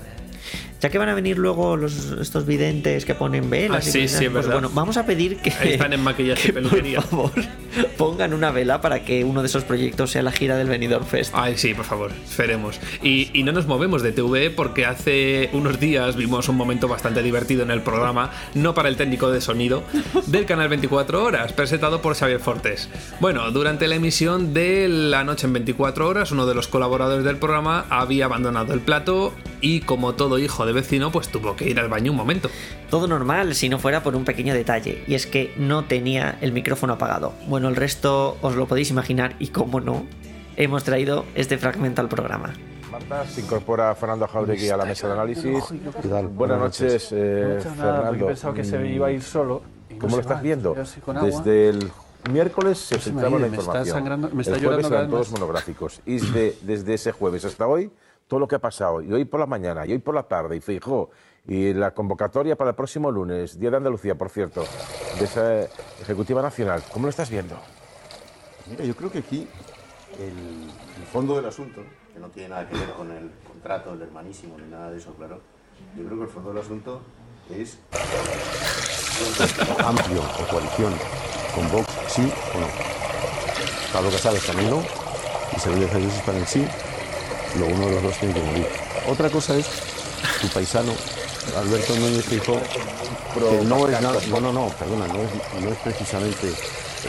Ya 0.83 0.91
que 0.91 0.99
van 0.99 1.09
a 1.09 1.15
venir 1.15 1.39
luego 1.39 1.77
los, 1.77 2.11
estos 2.21 2.45
videntes 2.45 3.05
que 3.05 3.15
ponen 3.15 3.49
velas. 3.49 3.87
Ah, 3.87 3.89
sí, 3.89 4.09
sí, 4.09 4.29
pues 4.29 4.49
bueno, 4.49 4.69
vamos 4.75 4.97
a 4.97 5.07
pedir 5.07 5.37
que. 5.37 5.51
están 5.51 5.93
en 5.93 6.03
maquillaje 6.03 6.49
y 6.49 6.53
peluquería. 6.53 7.01
Por 7.01 7.31
favor, 7.31 7.33
pongan 7.97 8.35
una 8.35 8.51
vela 8.51 8.81
para 8.81 9.05
que 9.05 9.23
uno 9.23 9.43
de 9.43 9.47
esos 9.47 9.63
proyectos 9.63 10.11
sea 10.11 10.23
la 10.23 10.33
gira 10.33 10.57
del 10.57 10.69
Benidorm 10.69 11.07
Fest. 11.07 11.33
Ay, 11.37 11.57
sí, 11.57 11.73
por 11.73 11.85
favor, 11.85 12.11
esperemos. 12.25 12.81
Y, 13.01 13.31
y 13.33 13.45
no 13.45 13.53
nos 13.53 13.69
movemos 13.69 14.03
de 14.03 14.11
TV 14.11 14.51
porque 14.51 14.85
hace 14.85 15.51
unos 15.53 15.79
días 15.79 16.17
vimos 16.17 16.49
un 16.49 16.57
momento 16.57 16.89
bastante 16.89 17.23
divertido 17.23 17.63
en 17.63 17.71
el 17.71 17.83
programa, 17.83 18.33
no 18.55 18.75
para 18.75 18.89
el 18.89 18.97
técnico 18.97 19.31
de 19.31 19.41
sonido, 19.41 19.85
del 20.27 20.47
canal 20.47 20.69
24 20.69 21.23
Horas, 21.23 21.53
presentado 21.53 22.03
por 22.03 22.17
Xavier 22.17 22.41
Fortes. 22.41 22.89
Bueno, 23.21 23.53
durante 23.53 23.87
la 23.87 23.95
emisión 23.95 24.53
de 24.53 24.89
La 24.89 25.23
Noche 25.23 25.47
en 25.47 25.53
24 25.53 26.09
Horas, 26.09 26.33
uno 26.33 26.45
de 26.45 26.57
los 26.57 26.67
colaboradores 26.67 27.25
del 27.25 27.37
programa 27.37 27.87
había 27.89 28.25
abandonado 28.25 28.75
el 28.75 28.81
plato 28.81 29.33
y, 29.63 29.81
como 29.81 30.15
todo 30.15 30.39
hijo 30.39 30.67
de 30.67 30.73
vecino 30.73 31.11
pues 31.11 31.29
tuvo 31.29 31.57
que 31.57 31.69
ir 31.69 31.81
al 31.81 31.89
baño 31.89 32.11
un 32.11 32.19
momento. 32.19 32.51
Todo 32.91 33.07
normal 33.07 33.55
si 33.55 33.69
no 33.69 33.79
fuera 33.79 34.03
por 34.03 34.15
un 34.15 34.25
pequeño 34.25 34.53
detalle, 34.53 35.05
y 35.07 35.15
es 35.15 35.27
que 35.27 35.55
no 35.57 35.85
tenía 35.85 36.37
el 36.41 36.53
micrófono 36.53 36.95
apagado. 36.95 37.33
Bueno, 37.47 37.69
el 37.69 37.77
resto 37.77 38.37
os 38.43 38.57
lo 38.57 38.67
podéis 38.67 38.91
imaginar 38.91 39.37
y 39.39 39.49
como 39.49 39.81
no, 39.81 40.05
hemos 40.57 40.85
traído 40.85 41.25
este 41.35 41.57
fragmento 41.57 42.03
al 42.03 42.09
programa. 42.09 42.53
Marta, 42.91 43.27
se 43.27 43.41
incorpora 43.41 43.95
Fernando 43.95 44.29
Jauregui 44.29 44.69
a 44.69 44.77
la 44.77 44.85
mesa 44.85 45.07
de 45.07 45.13
análisis. 45.15 45.65
Buenas 46.35 46.59
noches, 46.59 47.09
eh, 47.13 47.59
Fernando. 47.63 48.27
pensaba 48.27 48.55
que 48.55 48.65
se 48.65 48.87
iba 48.87 49.07
a 49.07 49.13
ir 49.13 49.23
solo. 49.23 49.63
¿Cómo 49.99 50.17
lo 50.17 50.23
estás 50.23 50.43
viendo? 50.43 50.75
Desde 50.75 51.69
el 51.71 51.91
miércoles 52.31 52.79
se 52.79 52.99
filtraba 52.99 53.39
la 53.39 53.47
información. 53.47 54.31
Me 54.35 54.43
está, 54.43 54.57
el 54.57 54.65
jueves 54.65 54.87
eran 54.87 55.09
todos 55.11 55.31
monográficos. 55.31 56.01
Y 56.05 56.19
desde 56.19 56.95
ese 56.95 57.13
jueves 57.13 57.45
hasta 57.45 57.67
hoy 57.67 57.91
todo 58.33 58.41
lo 58.41 58.49
que 58.49 58.55
ha 58.55 58.61
pasado, 58.61 59.03
y 59.03 59.13
hoy 59.13 59.27
por 59.27 59.41
la 59.41 59.45
mañana, 59.45 59.85
y 59.85 59.93
hoy 59.93 59.99
por 59.99 60.15
la 60.15 60.23
tarde, 60.23 60.57
y 60.57 60.61
fijó, 60.63 61.11
y 61.47 61.75
la 61.75 61.91
convocatoria 61.91 62.57
para 62.57 62.71
el 62.71 62.77
próximo 62.77 63.11
lunes, 63.11 63.61
Día 63.61 63.71
de 63.71 63.77
Andalucía, 63.77 64.15
por 64.15 64.31
cierto, 64.31 64.65
de 65.19 65.25
esa 65.27 65.65
Ejecutiva 66.01 66.41
Nacional, 66.41 66.83
¿cómo 66.91 67.05
lo 67.05 67.11
estás 67.11 67.29
viendo? 67.29 67.59
Mira, 68.71 68.85
yo 68.87 68.97
creo 68.97 69.13
que 69.13 69.19
aquí 69.19 69.47
el, 70.19 71.05
fondo 71.13 71.37
del 71.37 71.45
asunto, 71.45 71.83
que 72.15 72.19
no 72.19 72.31
tiene 72.31 72.49
nada 72.49 72.67
que 72.67 72.75
ver 72.75 72.95
con 72.95 73.11
el 73.11 73.31
contrato, 73.47 73.93
el 73.93 74.01
hermanísimo, 74.01 74.57
ni 74.57 74.71
nada 74.71 74.91
de 74.91 74.97
eso, 74.97 75.13
claro, 75.13 75.39
yo 75.95 76.03
creo 76.03 76.17
que 76.17 76.25
el 76.25 76.31
fondo 76.31 76.55
del 76.55 76.63
asunto 76.63 77.03
es 77.51 77.79
amplio 79.85 80.23
o 80.23 80.49
coalición 80.49 80.95
con 81.55 81.71
Vox, 81.71 81.87
sí 82.09 82.33
o 82.55 82.61
no. 82.61 82.67
Pablo 83.93 84.11
Casado 84.11 84.39
no, 84.71 84.83
y 85.53 85.57
Isabel 85.57 85.87
Jesús 85.87 86.23
para 86.25 86.39
el 86.39 86.47
sí, 86.47 86.67
luego 87.59 87.75
uno 87.75 87.87
de 87.87 87.93
los 87.93 88.03
dos 88.03 88.19
tiene 88.19 88.35
que 88.35 88.43
morir. 88.43 88.67
Otra 89.09 89.31
cosa 89.31 89.57
es 89.57 89.67
tu 90.41 90.49
paisano, 90.49 90.93
Alberto 91.57 91.95
Núñez 91.97 92.29
dijo 92.29 92.61
que 93.35 93.65
no 93.65 93.89
es 93.89 94.01
nada, 94.01 94.19
no, 94.31 94.41
no, 94.41 94.53
no, 94.53 94.69
perdona, 94.69 95.07
no 95.09 95.69
es, 95.69 95.79
precisamente 95.79 96.53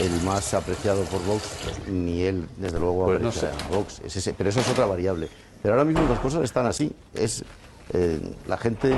el 0.00 0.22
más 0.22 0.54
apreciado 0.54 1.02
por 1.04 1.24
Vox, 1.24 1.44
ni 1.88 2.22
él, 2.22 2.48
desde 2.56 2.80
luego, 2.80 3.04
pues 3.04 3.18
aprecia 3.18 3.50
a 3.50 3.76
Vox, 3.76 4.00
pero 4.36 4.50
eso 4.50 4.60
es 4.60 4.68
otra 4.68 4.86
variable. 4.86 5.28
Pero 5.62 5.74
ahora 5.74 5.84
mismo 5.84 6.06
las 6.08 6.18
cosas 6.18 6.42
están 6.42 6.66
así. 6.66 6.92
Es 7.14 7.44
eh, 7.92 8.20
la 8.46 8.58
gente 8.58 8.94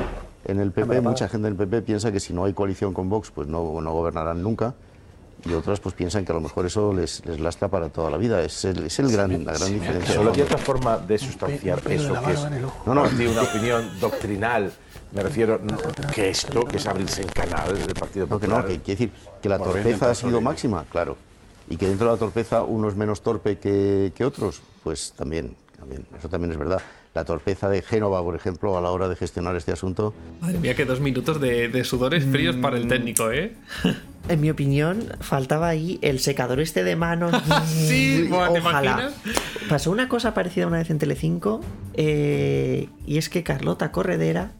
en 0.46 0.61
el 0.61 0.72
PP, 0.72 1.00
mucha 1.00 1.28
gente 1.28 1.48
en 1.48 1.52
el 1.52 1.59
PP 1.59 1.82
piensa 1.82 2.11
que 2.11 2.18
si 2.18 2.32
no 2.32 2.44
hay 2.44 2.54
coalición 2.54 2.92
con 2.94 3.09
Vox, 3.09 3.30
pues 3.30 3.46
no, 3.46 3.80
no 3.80 3.92
gobernarán 3.92 4.42
nunca 4.42 4.74
y 5.44 5.53
otras 5.53 5.81
pues 5.81 5.94
piensan 5.94 6.25
que 6.25 6.33
a 6.33 6.35
lo 6.35 6.40
mejor 6.40 6.66
eso 6.66 6.92
les, 6.92 7.25
les 7.27 7.38
lastra 7.38 7.68
para 7.68 7.88
toda 7.88 8.11
la 8.11 8.16
vida. 8.16 8.42
Es, 8.42 8.64
el, 8.64 8.87
es 8.87 8.99
el 8.99 9.11
gran, 9.12 9.44
la 9.44 9.53
gran 9.53 9.72
diferencia. 9.72 10.14
Solo 10.14 10.33
hay 10.33 10.40
otra 10.40 10.59
forma 10.59 10.99
de 10.99 11.18
sustanciar 11.18 11.81
eso, 11.90 12.20
que 12.22 12.33
es 12.33 12.51
no, 12.87 12.94
no, 12.94 13.03
una 13.03 13.42
opinión 13.42 14.01
doctrinal. 14.01 14.72
Me 15.12 15.22
refiero 15.22 15.61
que 16.12 16.31
esto, 16.31 16.64
que 16.64 16.79
es 16.79 16.87
abrirse 16.87 17.22
el 17.22 17.33
canal 17.33 17.79
del 17.79 17.94
Partido 17.94 18.27
Popular. 18.27 18.62
No, 18.62 18.66
que 18.66 18.72
no, 18.72 18.79
que 18.79 18.85
quiere 18.85 19.07
decir 19.07 19.12
que 19.40 19.49
la 19.49 19.59
torpeza 19.59 20.11
ha 20.11 20.14
sido 20.14 20.40
máxima, 20.40 20.85
claro. 20.90 21.16
Y 21.68 21.77
que 21.77 21.87
dentro 21.87 22.07
de 22.09 22.12
la 22.14 22.18
torpeza 22.18 22.62
uno 22.62 22.88
es 22.88 22.96
menos 22.96 23.22
torpe 23.22 23.59
que, 23.59 24.12
que 24.14 24.25
otros, 24.25 24.61
pues 24.83 25.12
también, 25.16 25.57
también, 25.79 26.07
eso 26.18 26.29
también 26.29 26.53
es 26.53 26.59
verdad. 26.59 26.81
La 27.16 27.24
torpeza 27.24 27.70
de 27.70 27.81
Génova, 27.81 28.22
por 28.22 28.37
ejemplo, 28.37 28.76
a 28.76 28.83
la 28.83 28.90
hora 28.90 29.09
de 29.09 29.16
gestionar 29.16 29.57
este 29.57 29.72
asunto. 29.72 30.12
Madre 30.42 30.59
mía, 30.59 30.74
que 30.74 30.85
dos 30.85 31.00
minutos 31.00 31.40
de, 31.40 31.83
sudores 31.83 32.26
fríos 32.26 32.57
para 32.57 32.76
el 32.76 32.85
mm. 32.85 32.88
técnico, 32.88 33.33
¿eh? 33.33 33.55
En 34.29 34.40
mi 34.40 34.50
opinión, 34.50 35.05
faltaba 35.20 35.68
ahí 35.68 36.00
el 36.02 36.18
secador 36.18 36.61
este 36.61 36.83
de 36.83 36.96
manos. 36.96 37.33
sí, 37.66 38.29
ojalá. 38.31 39.12
Pasó 39.68 39.92
una 39.92 40.09
cosa 40.09 40.35
parecida 40.35 40.66
una 40.66 40.79
vez 40.79 40.90
en 40.90 40.98
Telecinco, 40.98 41.61
eh, 41.94 42.88
y 43.07 43.18
es 43.18 43.29
que 43.29 43.44
Carlota 43.44 43.92
Corredera 43.92 44.50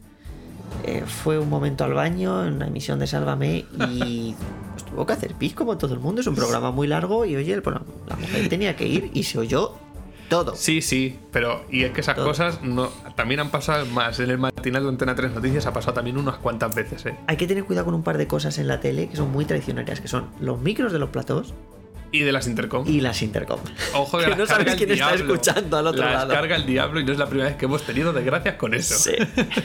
eh, 0.85 1.03
fue 1.05 1.38
un 1.38 1.51
momento 1.51 1.85
al 1.85 1.95
baño 1.95 2.47
en 2.47 2.55
una 2.55 2.69
emisión 2.69 3.01
de 3.01 3.09
Sálvame 3.09 3.66
y 3.90 4.37
pues, 4.71 4.85
tuvo 4.90 5.05
que 5.05 5.12
hacer 5.12 5.35
pis 5.35 5.53
como 5.53 5.77
todo 5.77 5.92
el 5.95 6.01
mundo. 6.01 6.21
Es 6.21 6.27
un 6.29 6.37
programa 6.37 6.71
muy 6.71 6.87
largo 6.87 7.27
y 7.27 7.35
oye, 7.35 7.61
la 7.61 8.16
mujer 8.16 8.49
tenía 8.49 8.77
que 8.77 8.87
ir 8.87 9.11
y 9.12 9.25
se 9.25 9.40
oyó 9.40 9.75
todo. 10.29 10.55
Sí, 10.57 10.83
sí, 10.83 11.19
pero 11.33 11.65
y 11.71 11.85
es 11.85 11.93
que 11.93 12.01
esas 12.01 12.17
cosas 12.17 12.62
no, 12.62 12.89
también 13.15 13.41
han 13.41 13.51
pasado 13.51 13.87
más. 13.87 14.19
En 14.21 14.31
el 14.31 14.39
matinal 14.39 14.83
de 14.83 14.89
Antena 14.89 15.15
3 15.15 15.33
Noticias 15.33 15.67
ha 15.67 15.73
pasado 15.73 15.95
también 15.95 16.17
unas 16.17 16.37
cuantas 16.37 16.75
veces. 16.75 17.07
¿eh? 17.07 17.17
Hay 17.27 17.37
que 17.37 17.47
tener 17.47 17.65
cuidado 17.65 17.87
con 17.87 17.95
un 17.95 18.03
par 18.03 18.19
de 18.19 18.27
cosas 18.27 18.59
en 18.59 18.69
la 18.69 18.81
tele 18.81 19.09
que 19.09 19.17
son 19.17 19.31
muy 19.31 19.45
traicionarias, 19.45 20.01
que 20.01 20.09
son 20.09 20.29
los 20.41 20.61
micros 20.61 20.93
de 20.93 20.99
los 20.99 21.11
platos. 21.11 21.55
Y 22.12 22.21
de 22.21 22.33
las 22.33 22.47
intercom. 22.47 22.87
Y 22.87 23.01
las 23.01 23.21
intercom. 23.23 23.61
Ojo 23.95 24.19
que, 24.19 24.25
que 24.31 24.37
no 24.37 24.47
sabes 24.47 24.75
quién 24.77 24.93
está 24.93 25.15
escuchando 25.15 25.77
al 25.77 25.89
otro 25.89 26.05
las 26.05 26.15
lado. 26.15 26.33
carga 26.33 26.57
el 26.57 26.67
diablo 26.67 27.01
y 27.01 27.05
no 27.05 27.12
es 27.12 27.19
la 27.19 27.27
primera 27.27 27.49
vez 27.49 27.59
que 27.59 27.65
hemos 27.65 27.83
tenido 27.83 28.12
desgracias 28.12 28.55
con 28.55 28.75
eso. 28.75 28.95
Sí. 28.95 29.12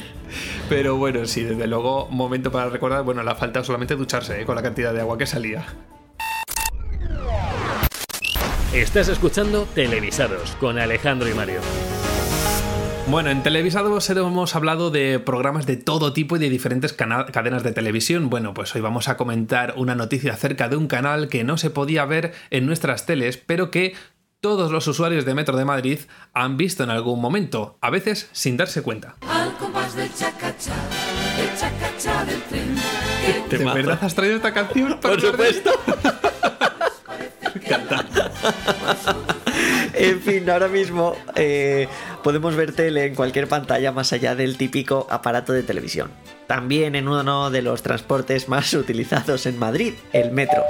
Pero 0.69 0.97
bueno, 0.97 1.25
sí, 1.25 1.43
desde 1.43 1.67
luego, 1.67 2.07
momento 2.09 2.51
para 2.51 2.69
recordar, 2.69 3.03
bueno, 3.03 3.23
la 3.23 3.35
falta 3.35 3.63
solamente 3.63 3.95
ducharse 3.95 4.41
¿eh? 4.41 4.45
con 4.45 4.55
la 4.55 4.63
cantidad 4.63 4.93
de 4.93 5.01
agua 5.01 5.17
que 5.17 5.25
salía. 5.25 5.65
Estás 8.73 9.09
escuchando 9.09 9.67
Televisados 9.75 10.51
con 10.51 10.79
Alejandro 10.79 11.27
y 11.27 11.33
Mario. 11.33 11.59
Bueno, 13.09 13.29
en 13.29 13.43
Televisados 13.43 14.09
hemos 14.09 14.55
hablado 14.55 14.91
de 14.91 15.19
programas 15.19 15.65
de 15.65 15.75
todo 15.75 16.13
tipo 16.13 16.37
y 16.37 16.39
de 16.39 16.49
diferentes 16.49 16.93
cadenas 16.93 17.63
de 17.63 17.73
televisión. 17.73 18.29
Bueno, 18.29 18.53
pues 18.53 18.73
hoy 18.73 18.79
vamos 18.79 19.09
a 19.09 19.17
comentar 19.17 19.73
una 19.75 19.93
noticia 19.93 20.31
acerca 20.31 20.69
de 20.69 20.77
un 20.77 20.87
canal 20.87 21.27
que 21.27 21.43
no 21.43 21.57
se 21.57 21.69
podía 21.69 22.05
ver 22.05 22.31
en 22.49 22.65
nuestras 22.65 23.05
teles, 23.05 23.35
pero 23.35 23.71
que 23.71 23.93
todos 24.39 24.71
los 24.71 24.87
usuarios 24.87 25.25
de 25.25 25.35
Metro 25.35 25.57
de 25.57 25.65
Madrid 25.65 25.99
han 26.33 26.55
visto 26.55 26.85
en 26.85 26.91
algún 26.91 27.19
momento, 27.19 27.77
a 27.81 27.89
veces 27.89 28.29
sin 28.31 28.55
darse 28.55 28.81
cuenta. 28.81 29.17
¿De 33.49 33.57
verdad 33.57 33.99
has 34.01 34.15
traído 34.15 34.37
esta 34.37 34.53
canción? 34.53 34.97
Por 35.01 35.19
supuesto. 35.19 35.71
en 39.93 40.21
fin, 40.21 40.49
ahora 40.49 40.67
mismo 40.67 41.15
eh, 41.35 41.87
podemos 42.23 42.55
ver 42.55 42.73
tele 42.73 43.05
en 43.05 43.15
cualquier 43.15 43.47
pantalla 43.47 43.91
más 43.91 44.13
allá 44.13 44.35
del 44.35 44.57
típico 44.57 45.07
aparato 45.09 45.53
de 45.53 45.63
televisión. 45.63 46.11
También 46.47 46.95
en 46.95 47.07
uno 47.07 47.49
de 47.49 47.61
los 47.61 47.81
transportes 47.81 48.49
más 48.49 48.73
utilizados 48.75 49.45
en 49.45 49.57
Madrid, 49.57 49.93
el 50.13 50.31
metro. 50.31 50.63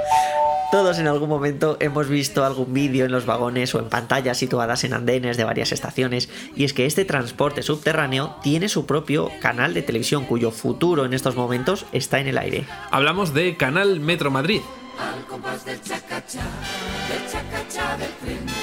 Todos 0.72 0.98
en 0.98 1.06
algún 1.06 1.28
momento 1.28 1.76
hemos 1.80 2.08
visto 2.08 2.46
algún 2.46 2.72
vídeo 2.72 3.04
en 3.04 3.12
los 3.12 3.26
vagones 3.26 3.74
o 3.74 3.78
en 3.78 3.90
pantallas 3.90 4.38
situadas 4.38 4.84
en 4.84 4.94
andenes 4.94 5.36
de 5.36 5.44
varias 5.44 5.70
estaciones, 5.70 6.30
y 6.56 6.64
es 6.64 6.72
que 6.72 6.86
este 6.86 7.04
transporte 7.04 7.62
subterráneo 7.62 8.36
tiene 8.42 8.70
su 8.70 8.86
propio 8.86 9.30
canal 9.42 9.74
de 9.74 9.82
televisión 9.82 10.24
cuyo 10.24 10.50
futuro 10.50 11.04
en 11.04 11.12
estos 11.12 11.36
momentos 11.36 11.84
está 11.92 12.20
en 12.20 12.28
el 12.28 12.38
aire. 12.38 12.64
Hablamos 12.90 13.34
de 13.34 13.54
Canal 13.58 14.00
Metro 14.00 14.30
Madrid, 14.30 14.62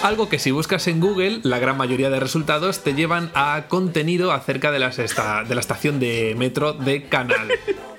algo 0.04 0.30
que 0.30 0.39
si 0.39 0.52
buscas 0.52 0.88
en 0.88 1.00
Google, 1.00 1.42
la 1.44 1.60
gran 1.60 1.78
mayoría 1.78 2.10
de 2.10 2.20
resultados 2.20 2.84
te 2.84 2.94
llevan 2.94 3.32
a 3.34 3.65
contenido 3.68 4.32
acerca 4.32 4.72
de, 4.72 4.80
de 4.80 5.56
la 5.56 5.62
estación 5.62 6.00
de 6.00 6.36
metro 6.38 6.74
de 6.74 7.04
Canal 7.04 7.50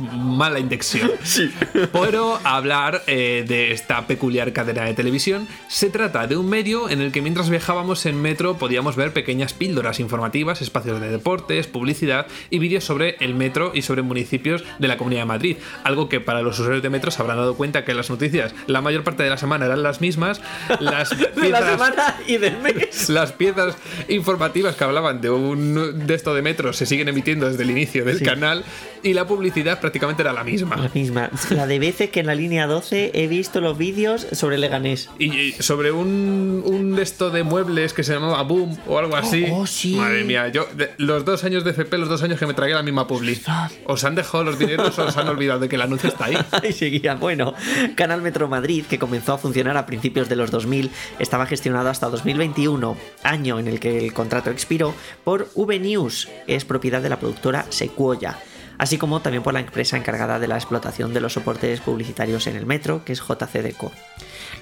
mala 0.00 0.58
indexio. 0.58 1.06
Sí. 1.26 1.52
Pero 1.92 2.38
hablar 2.44 3.02
eh, 3.06 3.44
de 3.46 3.72
esta 3.72 4.06
peculiar 4.06 4.52
cadena 4.52 4.84
de 4.84 4.94
televisión, 4.94 5.48
se 5.66 5.90
trata 5.90 6.26
de 6.26 6.36
un 6.36 6.48
medio 6.48 6.88
en 6.88 7.00
el 7.00 7.10
que 7.10 7.20
mientras 7.20 7.50
viajábamos 7.50 8.06
en 8.06 8.20
metro 8.20 8.58
podíamos 8.58 8.96
ver 8.96 9.12
pequeñas 9.12 9.54
píldoras 9.54 9.98
informativas, 9.98 10.62
espacios 10.62 11.00
de 11.00 11.10
deportes, 11.10 11.66
publicidad 11.66 12.26
y 12.48 12.58
vídeos 12.58 12.84
sobre 12.84 13.16
el 13.20 13.34
metro 13.34 13.72
y 13.74 13.82
sobre 13.82 14.02
municipios 14.02 14.62
de 14.78 14.88
la 14.88 14.96
Comunidad 14.96 15.22
de 15.22 15.26
Madrid. 15.26 15.56
Algo 15.84 16.08
que 16.08 16.20
para 16.20 16.42
los 16.42 16.58
usuarios 16.58 16.82
de 16.82 16.90
metro 16.90 17.10
se 17.10 17.20
habrán 17.20 17.38
dado 17.38 17.56
cuenta 17.56 17.84
que 17.84 17.94
las 17.94 18.08
noticias 18.08 18.54
la 18.66 18.80
mayor 18.80 19.04
parte 19.04 19.22
de 19.22 19.30
la 19.30 19.38
semana 19.38 19.66
eran 19.66 19.82
las 19.82 20.00
mismas. 20.00 20.40
Las 20.80 21.14
piezas, 21.34 21.50
la 21.50 21.70
semana 21.70 22.16
y 22.26 22.36
del 22.36 22.58
mes. 22.58 23.08
Las 23.16 23.32
piezas 23.32 23.76
informativas 24.08 24.76
que 24.76 24.84
hablaban 24.84 25.20
de 25.20 25.30
un 25.30 26.06
de 26.06 26.14
esto 26.14 26.34
de 26.34 26.42
metro 26.42 26.72
se 26.72 26.86
siguen 26.86 27.08
emitiendo 27.08 27.48
desde 27.48 27.62
el 27.62 27.70
inicio 27.70 28.04
del 28.04 28.22
canal 28.22 28.64
y 29.02 29.14
la 29.14 29.26
publicidad 29.26 29.80
prácticamente 29.86 30.22
era 30.22 30.32
la 30.32 30.42
misma. 30.42 30.76
La 30.76 30.90
misma. 30.92 31.30
La 31.50 31.68
de 31.68 31.78
veces 31.78 32.10
que 32.10 32.18
en 32.18 32.26
la 32.26 32.34
línea 32.34 32.66
12 32.66 33.12
he 33.14 33.28
visto 33.28 33.60
los 33.60 33.78
vídeos 33.78 34.26
sobre 34.32 34.58
Leganés. 34.58 35.08
Y, 35.20 35.52
sobre 35.60 35.92
un, 35.92 36.64
un 36.66 36.98
esto 36.98 37.30
de 37.30 37.44
muebles 37.44 37.92
que 37.92 38.02
se 38.02 38.14
llamaba 38.14 38.42
Boom 38.42 38.76
o 38.88 38.98
algo 38.98 39.14
así. 39.14 39.46
Oh, 39.48 39.64
sí. 39.64 39.94
Madre 39.94 40.24
mía, 40.24 40.48
yo 40.48 40.66
los 40.96 41.24
dos 41.24 41.44
años 41.44 41.62
de 41.62 41.70
FP, 41.70 41.98
los 41.98 42.08
dos 42.08 42.20
años 42.24 42.40
que 42.40 42.48
me 42.48 42.54
tragué 42.54 42.74
la 42.74 42.82
misma 42.82 43.06
publi. 43.06 43.40
¿Os 43.84 44.02
han 44.02 44.16
dejado 44.16 44.42
los 44.42 44.58
dineros 44.58 44.98
o 44.98 45.04
os 45.04 45.16
han 45.16 45.28
olvidado 45.28 45.60
de 45.60 45.68
que 45.68 45.76
el 45.76 45.82
anuncio 45.82 46.08
está 46.08 46.24
ahí? 46.24 46.36
Ahí 46.50 46.72
seguía. 46.72 47.14
Bueno, 47.14 47.54
Canal 47.94 48.22
Metro 48.22 48.48
Madrid, 48.48 48.86
que 48.90 48.98
comenzó 48.98 49.34
a 49.34 49.38
funcionar 49.38 49.76
a 49.76 49.86
principios 49.86 50.28
de 50.28 50.34
los 50.34 50.50
2000, 50.50 50.90
estaba 51.20 51.46
gestionado 51.46 51.90
hasta 51.90 52.08
2021, 52.08 52.96
año 53.22 53.60
en 53.60 53.68
el 53.68 53.78
que 53.78 53.98
el 53.98 54.12
contrato 54.12 54.50
expiró, 54.50 54.94
por 55.22 55.48
V 55.54 55.78
News, 55.78 56.28
que 56.44 56.56
es 56.56 56.64
propiedad 56.64 57.00
de 57.00 57.08
la 57.08 57.20
productora 57.20 57.66
Sequoia 57.68 58.36
así 58.78 58.98
como 58.98 59.20
también 59.20 59.42
por 59.42 59.54
la 59.54 59.60
empresa 59.60 59.96
encargada 59.96 60.38
de 60.38 60.48
la 60.48 60.56
explotación 60.56 61.14
de 61.14 61.20
los 61.20 61.34
soportes 61.34 61.80
publicitarios 61.80 62.46
en 62.46 62.56
el 62.56 62.66
metro, 62.66 63.04
que 63.04 63.12
es 63.12 63.20
JCDeco. 63.20 63.92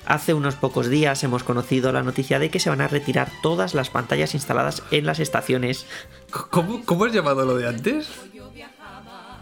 Hace 0.07 0.35
unos 0.35 0.57
pocos 0.57 0.89
días 0.89 1.25
hemos 1.25 1.45
conocido 1.45 1.93
la 1.93 2.03
noticia 2.03 2.39
de 2.39 2.51
que 2.51 2.61
se 2.61 2.71
van 2.71 2.81
a 2.81 2.89
retirar 2.89 3.31
todas 3.43 3.75
las 3.75 3.91
pantallas 3.91 4.35
instaladas 4.35 4.83
en 4.91 5.07
las 5.07 5.19
estaciones. 5.19 5.87
¿Cómo, 6.51 7.05
has 7.05 7.13
llamado 7.13 7.45
lo 7.45 7.57
de 7.57 7.69
antes? 7.69 8.09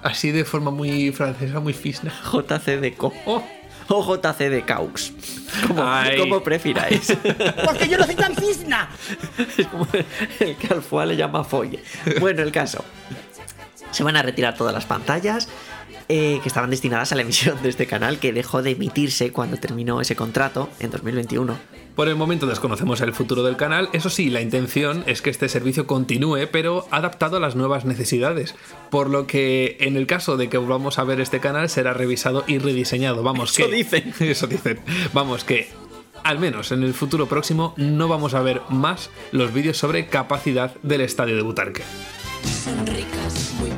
Así 0.03 0.31
de 0.31 0.45
forma 0.45 0.71
muy 0.71 1.13
francesa, 1.13 1.61
muy 1.61 1.73
fisna. 1.73 2.13
JCDeco. 2.33 3.13
Oh. 3.27 3.43
O 3.89 4.03
JC 4.03 4.65
Como, 5.67 5.83
como 6.19 6.43
prefiráis. 6.43 7.09
Porque 7.65 7.89
yo 7.89 7.99
no 7.99 8.05
soy 8.05 8.15
tan 8.15 8.35
fisna. 8.35 8.89
Es 9.59 9.67
como 9.67 9.87
el 10.41 10.57
que 10.57 10.73
al 10.73 10.83
FUA 10.83 11.07
le 11.07 11.17
llama 11.17 11.45
folle. 11.45 11.83
Bueno, 12.19 12.43
el 12.43 12.51
caso. 12.51 12.83
Se 13.93 14.03
van 14.03 14.17
a 14.17 14.23
retirar 14.23 14.57
todas 14.57 14.75
las 14.75 14.85
pantallas 14.85 15.49
eh, 16.09 16.41
que 16.43 16.49
estaban 16.49 16.71
destinadas 16.71 17.13
a 17.13 17.15
la 17.15 17.23
emisión 17.23 17.63
de 17.63 17.69
este 17.69 17.87
canal 17.87 18.19
que 18.19 18.33
dejó 18.33 18.63
de 18.63 18.73
emitirse 18.73 19.31
cuando 19.33 19.57
terminó 19.57 20.01
ese 20.01 20.17
contrato 20.17 20.69
en 20.81 20.91
2021. 20.91 21.57
Por 21.95 22.09
el 22.09 22.17
momento 22.17 22.47
desconocemos 22.47 23.03
el 23.03 23.13
futuro 23.13 23.43
del 23.43 23.57
canal, 23.57 23.91
eso 23.93 24.09
sí, 24.09 24.31
la 24.31 24.41
intención 24.41 25.05
es 25.07 25.21
que 25.21 25.29
este 25.29 25.49
servicio 25.49 25.87
continúe, 25.87 26.49
pero 26.51 26.87
adaptado 26.91 27.37
a 27.37 27.41
las 27.41 27.55
nuevas 27.55 27.85
necesidades, 27.85 28.55
por 28.91 29.11
lo 29.11 29.27
que 29.27 29.77
en 29.81 29.97
el 29.97 30.07
caso 30.07 30.39
de 30.39 30.49
que 30.49 30.57
volvamos 30.57 30.99
a 30.99 31.05
ver 31.05 31.21
este 31.21 31.39
canal 31.39 31.69
será 31.69 31.93
revisado 31.93 32.45
y 32.47 32.59
rediseñado. 32.59 33.23
Vamos, 33.23 33.59
eso 33.59 33.69
dicen. 33.69 34.15
Eso 34.21 34.47
dicen. 34.47 34.81
Vamos, 35.13 35.45
que 35.45 35.69
al 36.25 36.39
menos 36.39 36.73
en 36.73 36.83
el 36.83 36.95
futuro 36.95 37.27
próximo 37.27 37.75
no 37.77 38.09
vamos 38.09 38.35
a 38.35 38.41
ver 38.41 38.63
más 38.71 39.11
los 39.31 39.53
vídeos 39.53 39.77
sobre 39.77 40.07
capacidad 40.07 40.75
del 40.83 41.03
estadio 41.03 41.37
de 41.37 41.43
Butarque. 41.43 41.83
Son 42.43 42.87
ricas, 42.87 43.55
muy 43.61 43.71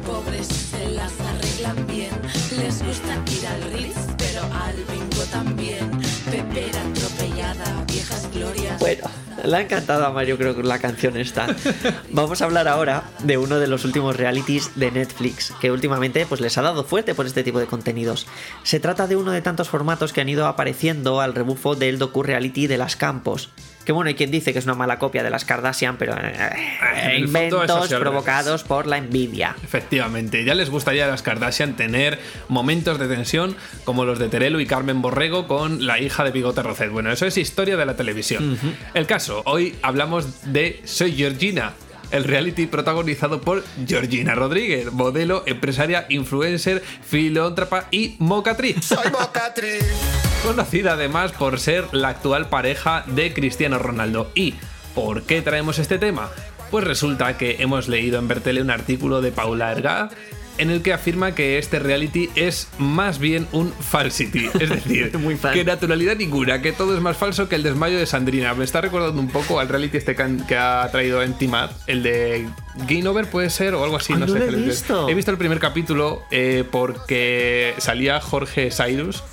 las 0.94 1.12
arreglan 1.20 1.86
bien. 1.86 2.10
Les 2.56 2.82
gusta 2.82 3.14
ir 3.30 3.46
al 3.46 3.72
Ritz, 3.72 3.96
pero 4.16 4.42
al 4.42 4.76
bingo 4.90 5.22
también. 5.30 5.90
Pepera 6.30 6.80
atropellada, 6.82 7.84
viejas 7.86 8.28
glorias. 8.32 8.78
Bueno, 8.80 9.10
le 9.44 9.56
ha 9.56 9.60
encantado 9.60 10.06
a 10.06 10.10
Mario, 10.10 10.38
creo 10.38 10.54
que 10.54 10.62
la 10.62 10.78
canción 10.78 11.16
está. 11.16 11.48
Vamos 12.10 12.40
a 12.40 12.44
hablar 12.44 12.68
ahora 12.68 13.04
de 13.22 13.36
uno 13.38 13.58
de 13.58 13.66
los 13.66 13.84
últimos 13.84 14.16
realities 14.16 14.70
de 14.76 14.90
Netflix, 14.90 15.52
que 15.60 15.70
últimamente 15.70 16.26
pues, 16.26 16.40
les 16.40 16.56
ha 16.58 16.62
dado 16.62 16.84
fuerte 16.84 17.14
por 17.14 17.26
este 17.26 17.42
tipo 17.42 17.58
de 17.58 17.66
contenidos. 17.66 18.26
Se 18.62 18.80
trata 18.80 19.06
de 19.06 19.16
uno 19.16 19.32
de 19.32 19.42
tantos 19.42 19.68
formatos 19.68 20.12
que 20.12 20.20
han 20.20 20.28
ido 20.28 20.46
apareciendo 20.46 21.20
al 21.20 21.34
rebufo 21.34 21.74
del 21.74 21.98
docu-reality 21.98 22.66
de 22.66 22.78
las 22.78 22.96
Campos 22.96 23.50
que 23.84 23.92
bueno, 23.92 24.08
hay 24.08 24.14
quien 24.14 24.30
dice 24.30 24.52
que 24.52 24.58
es 24.58 24.64
una 24.64 24.74
mala 24.74 24.98
copia 24.98 25.22
de 25.22 25.30
las 25.30 25.44
Kardashian, 25.44 25.96
pero 25.96 26.14
eh, 26.16 27.18
inventos 27.18 27.88
provocados 27.88 28.64
por 28.64 28.86
la 28.86 28.98
envidia. 28.98 29.56
Efectivamente, 29.62 30.44
ya 30.44 30.54
les 30.54 30.70
gustaría 30.70 31.04
a 31.04 31.08
las 31.08 31.22
Kardashian 31.22 31.76
tener 31.76 32.18
momentos 32.48 32.98
de 32.98 33.08
tensión 33.08 33.56
como 33.84 34.04
los 34.04 34.18
de 34.18 34.28
Terelu 34.28 34.60
y 34.60 34.66
Carmen 34.66 35.02
Borrego 35.02 35.46
con 35.46 35.86
la 35.86 35.98
hija 36.00 36.24
de 36.24 36.30
Bigote 36.30 36.62
Rocet. 36.62 36.90
Bueno, 36.90 37.12
eso 37.12 37.26
es 37.26 37.36
historia 37.36 37.76
de 37.76 37.86
la 37.86 37.96
televisión. 37.96 38.58
El 38.94 39.06
caso, 39.06 39.42
hoy 39.44 39.76
hablamos 39.82 40.52
de 40.52 40.80
Soy 40.84 41.12
Georgina, 41.12 41.74
el 42.10 42.24
reality 42.24 42.66
protagonizado 42.66 43.40
por 43.40 43.64
Georgina 43.86 44.34
Rodríguez, 44.34 44.92
modelo, 44.92 45.42
empresaria, 45.46 46.06
influencer, 46.08 46.82
filántropa 47.02 47.88
y 47.90 48.16
mocatriz. 48.18 48.84
Soy 48.84 49.10
mocatriz. 49.10 50.33
Conocida 50.44 50.92
además 50.92 51.32
por 51.32 51.58
ser 51.58 51.86
la 51.92 52.10
actual 52.10 52.50
pareja 52.50 53.02
de 53.06 53.32
Cristiano 53.32 53.78
Ronaldo. 53.78 54.30
¿Y 54.34 54.52
por 54.94 55.22
qué 55.22 55.40
traemos 55.40 55.78
este 55.78 55.98
tema? 55.98 56.28
Pues 56.70 56.84
resulta 56.84 57.38
que 57.38 57.56
hemos 57.60 57.88
leído 57.88 58.18
en 58.18 58.28
Bertele 58.28 58.60
un 58.60 58.70
artículo 58.70 59.22
de 59.22 59.32
Paula 59.32 59.72
Erga 59.72 60.10
en 60.58 60.70
el 60.70 60.82
que 60.82 60.92
afirma 60.92 61.34
que 61.34 61.56
este 61.56 61.78
reality 61.78 62.28
es 62.34 62.68
más 62.76 63.18
bien 63.18 63.48
un 63.52 63.72
falsity. 63.72 64.50
Es 64.60 64.68
decir, 64.68 65.12
que 65.52 65.64
naturalidad 65.64 66.16
ninguna, 66.16 66.60
que 66.60 66.72
todo 66.72 66.94
es 66.94 67.00
más 67.00 67.16
falso 67.16 67.48
que 67.48 67.56
el 67.56 67.62
desmayo 67.62 67.98
de 67.98 68.04
Sandrina. 68.04 68.52
Me 68.52 68.64
está 68.64 68.82
recordando 68.82 69.20
un 69.22 69.28
poco 69.28 69.60
al 69.60 69.68
reality 69.68 69.96
este 69.96 70.14
que 70.14 70.56
ha 70.56 70.86
traído 70.92 71.22
en 71.22 71.32
Timat, 71.32 71.72
el 71.86 72.02
de 72.02 72.46
Game 72.86 73.08
Over 73.08 73.30
puede 73.30 73.48
ser 73.48 73.74
o 73.74 73.82
algo 73.82 73.96
así, 73.96 74.12
no, 74.12 74.28
sé. 74.28 74.44
He 74.44 74.50
visto. 74.50 75.08
he 75.08 75.14
visto 75.14 75.30
el 75.30 75.38
primer 75.38 75.58
capítulo 75.58 76.22
eh, 76.30 76.64
porque 76.70 77.74
salía 77.78 78.20
Jorge 78.20 78.70
Cyrus 78.70 79.24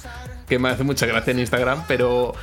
que 0.51 0.59
me 0.59 0.67
hace 0.67 0.83
mucha 0.83 1.05
gracia 1.05 1.31
en 1.31 1.39
Instagram, 1.39 1.85
pero 1.87 2.35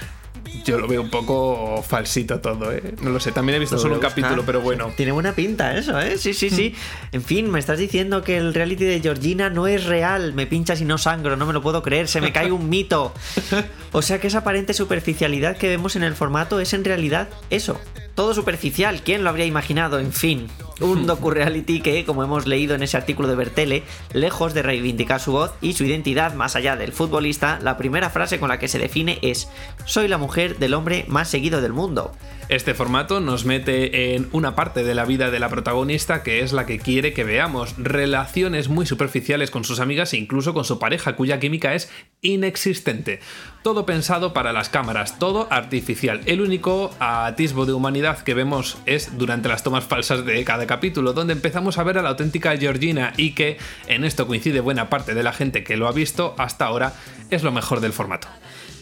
yo 0.64 0.78
lo 0.78 0.88
veo 0.88 1.02
un 1.02 1.10
poco 1.10 1.84
falsito 1.86 2.40
todo, 2.40 2.72
¿eh? 2.72 2.94
No 3.02 3.10
lo 3.10 3.20
sé, 3.20 3.32
también 3.32 3.56
he 3.56 3.58
visto 3.58 3.76
solo 3.76 3.96
un 3.96 4.00
capítulo, 4.00 4.44
pero 4.46 4.62
bueno. 4.62 4.90
Tiene 4.96 5.12
buena 5.12 5.34
pinta 5.34 5.76
eso, 5.76 6.00
¿eh? 6.00 6.16
Sí, 6.16 6.32
sí, 6.32 6.48
sí. 6.48 6.74
Mm. 6.74 7.16
En 7.16 7.22
fin, 7.22 7.50
me 7.50 7.58
estás 7.58 7.78
diciendo 7.78 8.22
que 8.24 8.38
el 8.38 8.54
reality 8.54 8.86
de 8.86 9.00
Georgina 9.02 9.50
no 9.50 9.66
es 9.66 9.84
real. 9.84 10.32
Me 10.32 10.46
pinchas 10.46 10.80
y 10.80 10.86
no 10.86 10.96
sangro, 10.96 11.36
no 11.36 11.44
me 11.44 11.52
lo 11.52 11.60
puedo 11.60 11.82
creer, 11.82 12.08
se 12.08 12.22
me 12.22 12.32
cae 12.32 12.50
un 12.50 12.70
mito. 12.70 13.12
O 13.92 14.02
sea 14.02 14.20
que 14.20 14.28
esa 14.28 14.38
aparente 14.38 14.72
superficialidad 14.72 15.56
que 15.56 15.68
vemos 15.68 15.96
en 15.96 16.02
el 16.02 16.14
formato 16.14 16.60
es 16.60 16.72
en 16.72 16.84
realidad 16.84 17.28
eso. 17.50 17.78
Todo 18.18 18.34
superficial, 18.34 19.02
¿quién 19.04 19.22
lo 19.22 19.30
habría 19.30 19.46
imaginado? 19.46 20.00
En 20.00 20.12
fin, 20.12 20.48
un 20.80 21.06
docu-reality 21.06 21.80
que, 21.80 22.04
como 22.04 22.24
hemos 22.24 22.48
leído 22.48 22.74
en 22.74 22.82
ese 22.82 22.96
artículo 22.96 23.28
de 23.28 23.36
Bertele, 23.36 23.84
lejos 24.12 24.54
de 24.54 24.62
reivindicar 24.62 25.20
su 25.20 25.30
voz 25.30 25.54
y 25.60 25.74
su 25.74 25.84
identidad 25.84 26.34
más 26.34 26.56
allá 26.56 26.74
del 26.74 26.90
futbolista, 26.90 27.60
la 27.62 27.76
primera 27.76 28.10
frase 28.10 28.40
con 28.40 28.48
la 28.48 28.58
que 28.58 28.66
se 28.66 28.80
define 28.80 29.20
es 29.22 29.48
Soy 29.84 30.08
la 30.08 30.18
mujer 30.18 30.58
del 30.58 30.74
hombre 30.74 31.04
más 31.06 31.28
seguido 31.28 31.60
del 31.60 31.72
mundo. 31.72 32.10
Este 32.48 32.72
formato 32.72 33.20
nos 33.20 33.44
mete 33.44 34.14
en 34.14 34.28
una 34.32 34.56
parte 34.56 34.82
de 34.82 34.94
la 34.94 35.04
vida 35.04 35.30
de 35.30 35.38
la 35.38 35.50
protagonista 35.50 36.22
que 36.22 36.40
es 36.40 36.54
la 36.54 36.64
que 36.64 36.78
quiere 36.78 37.12
que 37.12 37.22
veamos, 37.22 37.74
relaciones 37.76 38.70
muy 38.70 38.86
superficiales 38.86 39.50
con 39.50 39.64
sus 39.64 39.80
amigas 39.80 40.14
e 40.14 40.16
incluso 40.16 40.54
con 40.54 40.64
su 40.64 40.78
pareja 40.78 41.14
cuya 41.14 41.40
química 41.40 41.74
es 41.74 41.90
inexistente. 42.22 43.20
Todo 43.62 43.84
pensado 43.84 44.32
para 44.32 44.54
las 44.54 44.70
cámaras, 44.70 45.18
todo 45.18 45.46
artificial. 45.50 46.22
El 46.24 46.40
único 46.40 46.90
atisbo 47.00 47.66
de 47.66 47.74
humanidad 47.74 48.07
que 48.16 48.34
vemos 48.34 48.78
es 48.86 49.18
durante 49.18 49.48
las 49.48 49.62
tomas 49.62 49.84
falsas 49.84 50.24
de 50.24 50.44
cada 50.44 50.66
capítulo, 50.66 51.12
donde 51.12 51.34
empezamos 51.34 51.78
a 51.78 51.82
ver 51.82 51.98
a 51.98 52.02
la 52.02 52.10
auténtica 52.10 52.56
Georgina 52.56 53.12
y 53.16 53.32
que 53.34 53.58
en 53.86 54.04
esto 54.04 54.26
coincide 54.26 54.60
buena 54.60 54.88
parte 54.88 55.14
de 55.14 55.22
la 55.22 55.32
gente 55.32 55.64
que 55.64 55.76
lo 55.76 55.86
ha 55.86 55.92
visto 55.92 56.34
hasta 56.38 56.66
ahora, 56.66 56.94
es 57.30 57.42
lo 57.42 57.52
mejor 57.52 57.80
del 57.80 57.92
formato. 57.92 58.28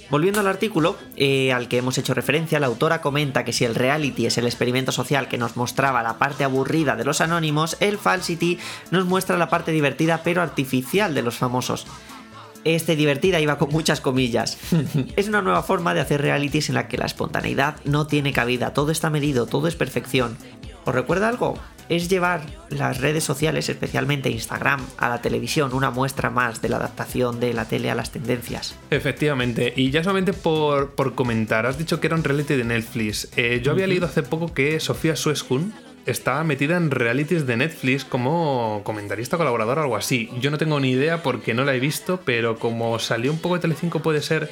Volviendo 0.09 0.39
al 0.39 0.47
artículo 0.47 0.97
eh, 1.17 1.53
al 1.53 1.67
que 1.67 1.79
hemos 1.79 1.99
hecho 1.99 2.15
referencia, 2.15 2.61
la 2.61 2.69
autora 2.69 3.01
comenta 3.01 3.45
que 3.45 3.53
si 3.53 3.65
el 3.65 3.75
reality 3.75 4.27
es 4.27 4.39
el 4.39 4.47
experimento 4.47 4.93
social 4.93 5.27
que 5.27 5.37
nos 5.37 5.57
mostraba 5.57 6.05
la 6.05 6.17
parte 6.17 6.45
aburrida 6.45 6.95
de 6.95 7.05
los 7.05 7.21
anónimos, 7.21 7.77
el 7.81 7.99
falsity 7.99 8.59
nos 8.93 9.05
muestra 9.05 9.37
la 9.37 9.49
parte 9.49 9.73
divertida 9.73 10.21
pero 10.23 10.43
artificial 10.43 11.13
de 11.13 11.23
los 11.23 11.37
famosos. 11.37 11.89
Este 12.67 12.97
divertida 12.97 13.39
iba 13.39 13.59
con 13.59 13.71
muchas 13.71 14.01
comillas. 14.01 14.59
es 15.17 15.29
una 15.29 15.41
nueva 15.41 15.63
forma 15.63 15.95
de 15.95 16.01
hacer 16.01 16.21
realities 16.21 16.69
en 16.69 16.75
la 16.75 16.89
que 16.89 16.99
la 16.99 17.07
espontaneidad 17.07 17.77
no 17.85 18.09
tiene 18.09 18.33
cabida, 18.33 18.75
todo 18.75 18.91
está 18.91 19.09
medido, 19.09 19.47
todo 19.47 19.69
es 19.69 19.77
perfección. 19.77 20.37
¿Os 20.85 20.93
recuerda 20.93 21.29
algo? 21.29 21.57
es 21.89 22.09
llevar 22.09 22.41
las 22.69 23.01
redes 23.01 23.23
sociales, 23.23 23.69
especialmente 23.69 24.29
Instagram, 24.29 24.85
a 24.99 25.09
la 25.09 25.23
televisión, 25.23 25.73
una 25.73 25.91
muestra 25.91 26.31
más 26.31 26.61
de 26.61 26.69
la 26.69 26.79
adaptación 26.79 27.39
de 27.39 27.55
la 27.55 27.67
tele 27.67 27.93
a 27.93 27.95
las 27.95 28.11
tendencias. 28.11 28.75
Efectivamente, 28.91 29.73
y 29.77 29.93
ya 29.93 30.03
solamente 30.03 30.33
por, 30.33 30.95
comentar, 31.15 31.65
has 31.65 31.79
dicho 31.79 32.01
que 32.01 32.09
era 32.09 32.17
un 32.17 32.25
reality 32.25 32.57
de 32.57 32.65
Netflix. 32.65 33.29
Eh, 33.37 33.61
yo 33.63 33.71
había 33.71 33.87
leído 33.87 34.07
hace 34.07 34.25
poco 34.25 34.53
que 34.53 34.81
Sofía 34.81 35.15
Sueskun 35.15 35.73
está 36.07 36.43
metida 36.45 36.77
en 36.77 36.91
realities 36.91 37.47
de 37.47 37.57
Netflix 37.57 38.05
como 38.05 38.81
comentarista 38.85 39.37
colaborador 39.37 39.79
o 39.79 39.83
algo 39.83 39.97
así. 39.97 40.31
Yo 40.41 40.51
no 40.51 40.59
tengo 40.59 40.79
ni 40.81 40.93
idea 40.93 41.23
porque 41.23 41.53
no 41.53 41.65
la 41.65 41.75
he 41.75 41.81
visto, 41.81 42.21
pero 42.25 42.59
como 42.59 42.99
salió 42.99 43.33
un 43.33 43.39
poco 43.39 43.57
de 43.57 43.61
Telecinco 43.63 44.01
puede 44.01 44.23
ser 44.23 44.51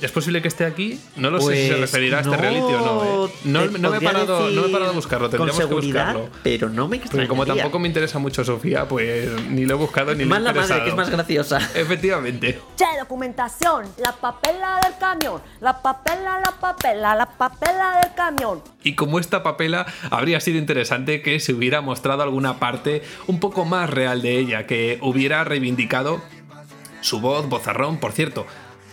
¿Es 0.00 0.12
posible 0.12 0.42
que 0.42 0.48
esté 0.48 0.66
aquí? 0.66 1.00
No 1.16 1.30
lo 1.30 1.40
sé 1.40 1.54
si 1.54 1.62
se 1.62 1.68
pues 1.68 1.80
referirá 1.80 2.18
a 2.18 2.20
este 2.20 2.36
reality 2.36 2.72
o 2.72 2.80
no. 2.80 3.26
¿eh? 3.26 3.30
No, 3.44 3.90
me 3.90 3.96
he 3.96 4.00
parado, 4.00 4.50
no, 4.50 4.66
he 4.66 4.68
parado, 4.68 4.90
a 4.90 4.94
buscarlo, 4.94 5.30
tendríamos 5.30 5.66
que 5.66 5.74
buscarlo. 5.74 6.28
Pero 6.42 6.68
no 6.68 6.86
me 6.86 6.98
Porque 6.98 7.26
como 7.26 7.46
tampoco 7.46 7.78
me 7.78 7.88
interesa 7.88 8.18
mucho 8.18 8.44
Sofía, 8.44 8.86
pues 8.86 9.30
ni 9.48 9.64
lo 9.64 9.74
he 9.74 9.78
buscado 9.78 10.14
ni 10.14 10.24
Más 10.26 10.42
lo 10.42 10.50
he 10.50 10.54
la 10.54 10.60
madre, 10.60 10.82
que 10.82 10.90
es 10.90 10.94
más 10.94 11.08
graciosa. 11.08 11.58
Efectivamente. 11.74 12.60
Che, 12.76 12.84
documentación, 12.98 13.86
la 13.98 14.12
papela 14.12 14.80
del 14.82 14.98
camión, 14.98 15.40
la 15.60 15.80
papela, 15.80 16.40
la 16.44 16.52
papela, 16.52 17.14
la 17.14 17.26
papela 17.26 18.00
del 18.02 18.14
camión. 18.14 18.62
Y 18.82 18.94
como 18.94 19.18
esta 19.18 19.42
papela, 19.42 19.86
habría 20.10 20.40
sido 20.40 20.58
interesante 20.58 21.22
que 21.22 21.40
se 21.40 21.54
hubiera 21.54 21.80
mostrado 21.80 22.22
alguna 22.22 22.58
parte 22.58 23.02
un 23.26 23.40
poco 23.40 23.64
más 23.64 23.88
real 23.88 24.20
de 24.20 24.38
ella, 24.38 24.66
que 24.66 24.98
hubiera 25.00 25.42
reivindicado 25.44 26.20
su 27.00 27.20
voz, 27.20 27.48
bozarrón, 27.48 27.98
por 27.98 28.12
cierto 28.12 28.46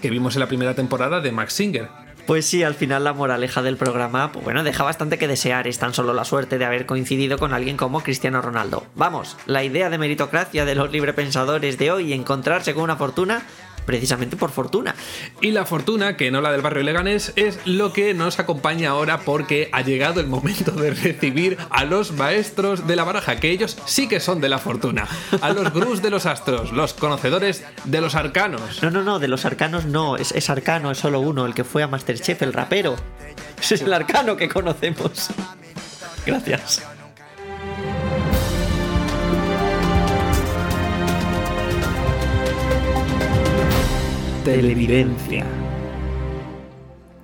que 0.03 0.09
vimos 0.09 0.35
en 0.35 0.41
la 0.41 0.47
primera 0.47 0.75
temporada 0.75 1.21
de 1.21 1.31
Max 1.31 1.53
Singer. 1.53 1.87
Pues 2.27 2.45
sí, 2.45 2.61
al 2.61 2.73
final 2.73 3.05
la 3.05 3.13
moraleja 3.13 3.61
del 3.61 3.77
programa, 3.77 4.33
pues 4.33 4.43
bueno, 4.43 4.61
deja 4.61 4.83
bastante 4.83 5.17
que 5.17 5.29
desear. 5.29 5.65
Es 5.65 5.79
tan 5.79 5.93
solo 5.93 6.13
la 6.13 6.25
suerte 6.25 6.57
de 6.57 6.65
haber 6.65 6.85
coincidido 6.85 7.37
con 7.37 7.53
alguien 7.53 7.77
como 7.77 8.03
Cristiano 8.03 8.41
Ronaldo. 8.41 8.85
Vamos, 8.95 9.37
la 9.45 9.63
idea 9.63 9.89
de 9.89 9.97
meritocracia 9.97 10.65
de 10.65 10.75
los 10.75 10.91
librepensadores 10.91 11.77
de 11.77 11.91
hoy, 11.91 12.11
encontrarse 12.11 12.73
con 12.73 12.83
una 12.83 12.97
fortuna, 12.97 13.43
precisamente 13.85 14.37
por 14.37 14.51
fortuna. 14.51 14.95
Y 15.41 15.51
la 15.51 15.65
fortuna, 15.65 16.17
que 16.17 16.31
no 16.31 16.41
la 16.41 16.51
del 16.51 16.61
barrio 16.61 16.83
Leganés, 16.83 17.33
es 17.35 17.59
lo 17.65 17.93
que 17.93 18.13
nos 18.13 18.39
acompaña 18.39 18.91
ahora 18.91 19.19
porque 19.21 19.69
ha 19.71 19.81
llegado 19.81 20.19
el 20.19 20.27
momento 20.27 20.71
de 20.71 20.91
recibir 20.91 21.57
a 21.69 21.85
los 21.85 22.11
maestros 22.13 22.87
de 22.87 22.95
la 22.95 23.03
baraja, 23.03 23.39
que 23.39 23.51
ellos 23.51 23.77
sí 23.85 24.07
que 24.07 24.19
son 24.19 24.41
de 24.41 24.49
la 24.49 24.59
fortuna, 24.59 25.07
a 25.41 25.49
los 25.51 25.73
grus 25.73 26.01
de 26.01 26.09
los 26.09 26.25
astros, 26.25 26.71
los 26.71 26.93
conocedores 26.93 27.63
de 27.85 28.01
los 28.01 28.15
arcanos. 28.15 28.81
No, 28.81 28.91
no, 28.91 29.03
no, 29.03 29.19
de 29.19 29.27
los 29.27 29.45
arcanos 29.45 29.85
no, 29.85 30.17
es, 30.17 30.31
es 30.31 30.49
arcano, 30.49 30.91
es 30.91 30.97
solo 30.97 31.19
uno, 31.19 31.45
el 31.45 31.53
que 31.53 31.63
fue 31.63 31.83
a 31.83 31.87
Masterchef, 31.87 32.41
el 32.41 32.53
rapero. 32.53 32.95
Ese 33.59 33.75
es 33.75 33.81
el 33.81 33.93
arcano 33.93 34.35
que 34.35 34.49
conocemos. 34.49 35.29
Gracias. 36.25 36.92
Televidencia. 44.53 45.47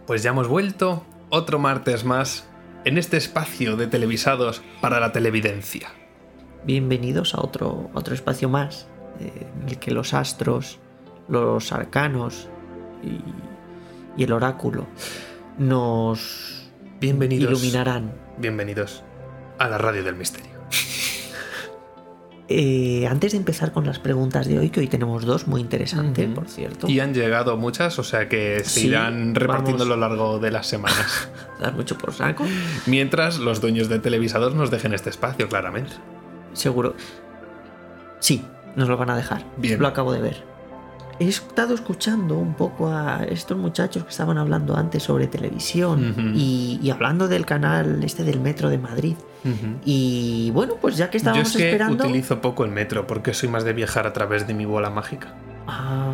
Pues 0.08 0.24
ya 0.24 0.32
hemos 0.32 0.48
vuelto 0.48 1.06
otro 1.30 1.60
martes 1.60 2.04
más 2.04 2.50
en 2.86 2.98
este 2.98 3.18
espacio 3.18 3.76
de 3.78 3.86
televisados 3.86 4.64
para 4.82 5.00
la 5.00 5.12
televidencia. 5.12 5.90
Bienvenidos 6.66 7.36
a 7.36 7.42
otro, 7.42 7.92
otro 7.94 8.16
espacio 8.16 8.50
más 8.50 8.88
eh, 9.20 9.46
en 9.62 9.70
el 9.70 9.78
que 9.78 9.92
los 9.92 10.16
astros, 10.16 10.80
los 11.28 11.72
arcanos 11.72 12.50
y, 13.04 13.22
el 14.24 14.34
oráculo 14.34 14.88
nos 15.60 16.72
Bienvenidos, 17.00 17.52
iluminarán. 17.52 18.12
Bienvenidos 18.40 19.04
a 19.60 19.70
la 19.70 19.78
radio 19.78 20.04
del 20.04 20.16
misterio. 20.16 20.59
Eh, 22.52 23.06
antes 23.08 23.34
de 23.34 23.38
empezar 23.38 23.72
con 23.72 23.86
las 23.86 24.00
preguntas 24.00 24.48
de 24.48 24.58
hoy, 24.58 24.72
que 24.72 24.80
hoy 24.80 24.88
tenemos 24.88 25.24
dos 25.24 25.48
muy 25.48 25.62
interesantes, 25.62 26.28
por 26.30 26.48
cierto. 26.48 26.88
Y 26.90 27.00
han 27.00 27.14
llegado 27.14 27.58
muchas, 27.58 28.00
o 28.00 28.04
sea 28.04 28.28
que 28.28 28.64
se 28.64 28.88
irán 28.88 29.36
repartiendo 29.36 29.84
a 29.84 29.88
lo 29.88 29.96
largo 29.96 30.40
de 30.40 30.50
las 30.50 30.66
semanas. 30.66 31.30
Dar 31.62 31.74
mucho 31.74 31.96
por 31.96 32.12
saco. 32.12 32.46
Mientras 32.88 33.38
los 33.38 33.62
dueños 33.62 33.88
de 33.88 34.00
televisados 34.00 34.56
nos 34.56 34.72
dejen 34.72 34.96
este 34.96 35.12
espacio, 35.12 35.48
claramente. 35.48 35.92
Seguro. 36.54 36.96
Sí, 38.20 38.44
nos 38.76 38.90
lo 38.90 38.98
van 38.98 39.12
a 39.12 39.16
dejar. 39.16 39.46
Bien. 39.58 39.80
Lo 39.80 39.88
acabo 39.88 40.12
de 40.12 40.22
ver. 40.22 40.44
He 41.20 41.28
estado 41.28 41.74
escuchando 41.74 42.38
un 42.38 42.54
poco 42.54 42.88
a 42.88 43.26
estos 43.26 43.58
muchachos 43.58 44.04
que 44.04 44.10
estaban 44.10 44.38
hablando 44.38 44.78
antes 44.78 45.04
sobre 45.04 45.28
televisión 45.28 46.34
y, 46.34 46.80
y 46.82 46.90
hablando 46.92 47.28
del 47.28 47.46
canal 47.46 48.04
este 48.04 48.24
del 48.24 48.40
Metro 48.40 48.70
de 48.70 48.78
Madrid. 48.78 49.16
Y 49.86 50.52
bueno, 50.52 50.76
pues 50.82 50.98
ya 50.98 51.10
que 51.10 51.18
estábamos 51.18 51.52
Yo 51.52 51.58
es 51.58 51.58
que 51.58 51.72
esperando. 51.72 52.06
Utilizo 52.06 52.42
poco 52.42 52.64
el 52.66 52.72
metro 52.72 53.08
porque 53.08 53.34
soy 53.34 53.50
más 53.50 53.64
de 53.64 53.74
viajar 53.74 54.08
a 54.08 54.14
través 54.14 54.48
de 54.48 54.54
mi 54.54 54.66
bola 54.66 54.90
mágica. 54.90 55.34
Ah. 55.68 56.12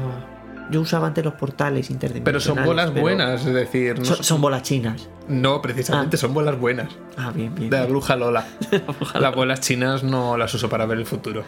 Yo 0.71 0.81
usaba 0.81 1.07
antes 1.07 1.23
los 1.23 1.35
portales 1.35 1.91
interdimensionales. 1.91 2.43
Pero 2.43 2.55
son 2.55 2.65
bolas 2.65 2.93
buenas, 2.93 3.45
es 3.45 3.53
decir. 3.53 4.03
son, 4.03 4.41
bolas 4.41 4.63
chinas. 4.63 5.09
No, 5.27 5.61
precisamente 5.61 6.15
ah. 6.15 6.19
son 6.19 6.33
bolas 6.33 6.59
buenas. 6.59 6.89
Ah, 7.17 7.31
bien, 7.33 7.53
bien. 7.53 7.69
De 7.69 7.77
la 7.77 7.85
bruja 7.85 8.15
Lola. 8.15 8.47
las 9.19 9.35
bolas 9.35 9.59
chinas 9.59 10.03
no 10.03 10.37
las 10.37 10.53
uso 10.53 10.67
para 10.67 10.87
ver 10.87 10.97
el 10.97 11.05
futuro. 11.05 11.43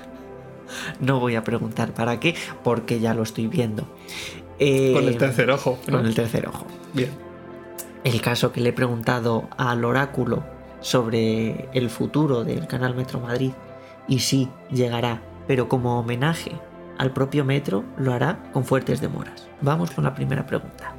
No 1.00 1.20
voy 1.20 1.36
a 1.36 1.44
preguntar 1.44 1.94
para 1.94 2.20
qué, 2.20 2.36
porque 2.64 3.00
ya 3.00 3.14
lo 3.14 3.24
estoy 3.24 3.48
viendo. 3.48 3.84
con 4.58 5.08
el 5.08 5.18
tercer 5.18 5.50
ojo. 5.52 5.80
Con 5.90 6.06
el 6.06 6.16
tercer 6.16 6.48
ojo. 6.48 6.66
Bien. 6.94 7.12
El 8.04 8.22
caso 8.22 8.52
que 8.52 8.62
le 8.62 8.70
he 8.70 8.74
preguntado 8.74 9.50
al 9.58 9.84
oráculo 9.84 10.44
sobre 10.80 11.70
el 11.74 11.90
futuro 11.90 12.44
del 12.44 12.68
Canal 12.68 12.96
Metro 12.96 13.20
Madrid 13.20 13.52
y 14.08 14.20
sí, 14.20 14.50
llegará, 14.72 15.22
pero 15.48 15.68
como 15.68 16.00
homenaje 16.00 16.52
al 16.98 17.12
propio 17.12 17.46
Metro 17.46 17.84
lo 17.98 18.14
hará 18.14 18.50
con 18.54 18.64
fuertes 18.64 19.02
demoras. 19.02 19.48
Vamos 19.62 19.92
con 19.92 20.04
la 20.04 20.14
primera 20.14 20.46
pregunta. 20.46 20.97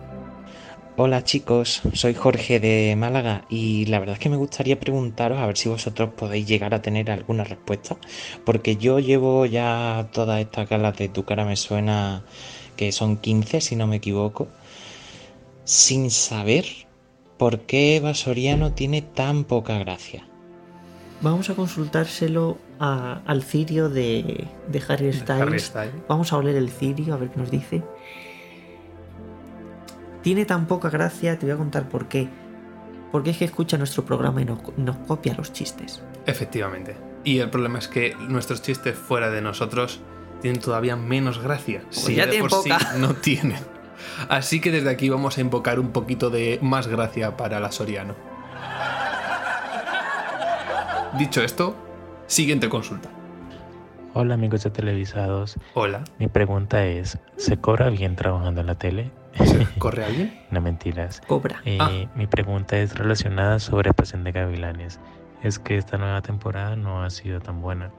Hola 1.01 1.23
chicos, 1.23 1.83
soy 1.93 2.13
Jorge 2.13 2.59
de 2.59 2.97
Málaga 2.97 3.45
y 3.49 3.87
la 3.87 4.01
verdad 4.01 4.15
es 4.15 4.19
que 4.19 4.29
me 4.29 4.37
gustaría 4.37 4.81
preguntaros 4.81 5.39
a 5.39 5.47
ver 5.47 5.57
si 5.57 5.69
vosotros 5.69 6.11
podéis 6.17 6.49
llegar 6.49 6.75
a 6.75 6.83
tener 6.83 7.09
alguna 7.13 7.45
respuesta, 7.45 7.97
porque 8.45 8.75
yo 8.75 8.99
llevo 8.99 9.47
ya 9.47 10.09
todas 10.13 10.41
estas 10.41 10.69
galas 10.69 10.97
de 10.97 11.09
tu 11.09 11.25
cara 11.25 11.45
me 11.45 11.55
suena 11.55 12.25
que 12.77 12.91
son 12.91 13.17
15 13.17 13.61
si 13.61 13.77
no 13.77 13.87
me 13.87 13.95
equivoco, 13.95 14.49
sin 15.63 16.11
saber 16.11 16.65
por 17.37 17.61
qué 17.61 17.95
Eva 17.95 18.13
Soriano 18.15 18.73
tiene 18.73 19.01
tan 19.01 19.45
poca 19.45 19.79
gracia. 19.79 20.27
Vamos 21.21 21.49
a 21.49 21.55
consultárselo 21.55 22.59
al 22.81 23.43
cirio 23.45 23.89
de, 23.89 24.49
Harry 24.89 25.13
Styles. 25.13 25.73
Vamos 26.09 26.33
a 26.33 26.39
oler 26.39 26.57
el 26.57 26.71
cirio 26.71 27.15
a 27.15 27.19
ver 27.19 27.31
qué 27.31 27.37
nos 27.37 27.53
dice. 27.53 27.85
Tiene 30.29 30.45
tan 30.45 30.67
poca 30.67 30.91
gracia, 30.91 31.39
te 31.39 31.47
voy 31.47 31.55
a 31.55 31.57
contar 31.57 31.89
por 31.89 32.07
qué. 32.07 32.29
Porque 33.11 33.31
es 33.31 33.39
que 33.39 33.47
escucha 33.47 33.79
nuestro 33.79 34.05
programa 34.05 34.43
y 34.43 34.45
nos, 34.45 34.97
copia 35.07 35.33
los 35.33 35.55
chistes. 35.55 36.03
Efectivamente. 36.27 36.99
Y 37.25 37.39
el 37.39 37.49
problema 37.49 37.79
es 37.79 37.89
que 37.89 38.15
nuestros 38.29 38.61
chistes 38.61 38.95
fuera 38.95 39.31
de 39.31 39.41
nosotros 39.41 40.01
tienen 40.43 40.61
todavía 40.61 40.97
menos 40.97 41.43
gracia. 41.43 41.83
si 41.89 42.17
ya 42.17 42.27
de 42.27 42.41
por 42.41 42.53
sí 42.53 42.69
no 42.99 43.15
tienen. 43.15 43.57
Así 44.29 44.61
que 44.61 44.71
desde 44.71 44.91
aquí 44.91 45.09
vamos 45.09 45.39
a 45.39 45.41
invocar 45.41 45.81
un 45.81 45.93
poquito 45.93 46.29
de 46.29 46.59
más 46.61 46.89
gracia 46.89 47.39
para 47.39 47.59
la 47.59 47.73
Soriano. 47.73 48.15
Dicho 51.17 51.43
esto, 51.43 51.75
siguiente 52.27 52.69
consulta. 52.69 53.09
Hola 54.13 54.35
amigos 54.35 54.63
de 54.63 54.69
televisados. 54.69 55.57
Hola. 55.73 56.05
Mi 56.19 56.29
pregunta 56.29 56.85
es, 56.85 57.17
¿se 57.39 57.57
cobra 57.57 57.89
bien 57.89 58.15
trabajando 58.15 58.61
en 58.61 58.67
la 58.67 58.75
tele? 58.75 59.11
¿Corre 59.79 60.05
alguien? 60.05 60.41
no 60.51 60.61
mentiras. 60.61 61.21
Cobra. 61.27 61.61
Eh, 61.65 61.79
ah. 61.81 61.91
Mi 62.15 62.27
pregunta 62.27 62.79
es 62.79 62.97
relacionada 62.97 63.59
sobre 63.59 63.93
Pasión 63.93 64.25
de 64.25 64.33
Gavilanes. 64.33 65.01
Es 65.43 65.59
que 65.59 65.77
esta 65.77 65.99
nueva 65.99 66.23
temporada 66.23 66.77
no 66.77 67.03
ha 67.03 67.11
sido 67.11 67.41
tan 67.41 67.61
buena. 67.61 67.91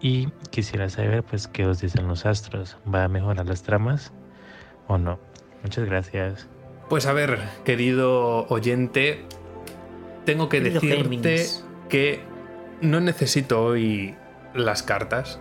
Y 0.00 0.28
quisiera 0.50 0.88
saber, 0.88 1.22
pues, 1.22 1.46
qué 1.46 1.66
os 1.66 1.80
dicen 1.80 2.08
los 2.08 2.24
astros. 2.24 2.78
¿Va 2.92 3.04
a 3.04 3.08
mejorar 3.08 3.46
las 3.46 3.62
tramas 3.62 4.12
o 4.88 4.96
no? 4.96 5.18
Muchas 5.62 5.84
gracias. 5.84 6.48
Pues 6.88 7.06
a 7.06 7.12
ver, 7.12 7.38
querido 7.64 8.46
oyente, 8.48 9.24
tengo 10.24 10.48
que 10.48 10.60
decirte 10.60 11.46
que 11.88 12.20
no 12.80 13.00
necesito 13.00 13.62
hoy 13.62 14.16
las 14.54 14.82
cartas 14.82 15.38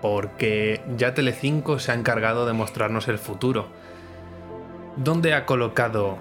porque 0.00 0.80
ya 0.96 1.14
Telecinco 1.14 1.78
se 1.78 1.92
ha 1.92 1.94
encargado 1.94 2.46
de 2.46 2.52
mostrarnos 2.52 3.08
el 3.08 3.18
futuro. 3.18 3.68
¿Dónde 4.98 5.32
ha 5.32 5.46
colocado 5.46 6.18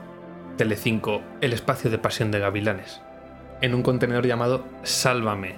Telecinco 0.55 1.23
el 1.41 1.53
espacio 1.53 1.89
de 1.89 1.97
pasión 1.97 2.29
de 2.29 2.37
gavilanes? 2.37 3.01
En 3.59 3.73
un 3.73 3.81
contenedor 3.81 4.27
llamado 4.27 4.65
Sálvame. 4.83 5.55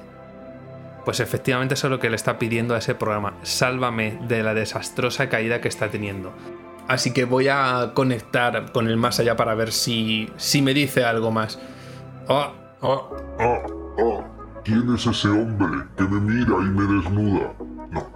Pues 1.04 1.20
efectivamente 1.20 1.74
eso 1.74 1.88
es 1.88 1.92
lo 1.92 2.00
que 2.00 2.10
le 2.10 2.16
está 2.16 2.40
pidiendo 2.40 2.76
a 2.76 2.78
ese 2.78 2.96
programa. 2.96 3.34
Sálvame 3.42 4.18
de 4.30 4.42
la 4.42 4.54
desastrosa 4.54 5.28
caída 5.28 5.60
que 5.60 5.68
está 5.68 5.90
teniendo. 5.90 6.32
Así 6.88 7.12
que 7.12 7.26
voy 7.26 7.50
a 7.50 7.92
conectar 7.94 8.72
con 8.72 8.88
el 8.88 8.96
más 8.96 9.20
allá 9.20 9.36
para 9.36 9.54
ver 9.54 9.74
si, 9.74 10.30
si 10.38 10.62
me 10.62 10.74
dice 10.74 11.04
algo 11.04 11.30
más. 11.30 11.60
Ah, 12.30 12.54
ah, 12.82 13.02
ah, 13.38 13.58
ah. 14.00 14.24
¿Quién 14.64 14.96
es 14.96 15.06
ese 15.06 15.28
hombre 15.28 15.88
que 15.98 16.04
me 16.04 16.22
mira 16.22 16.56
y 16.62 16.70
me 16.70 16.94
desnuda? 16.94 17.54
No, 17.92 18.12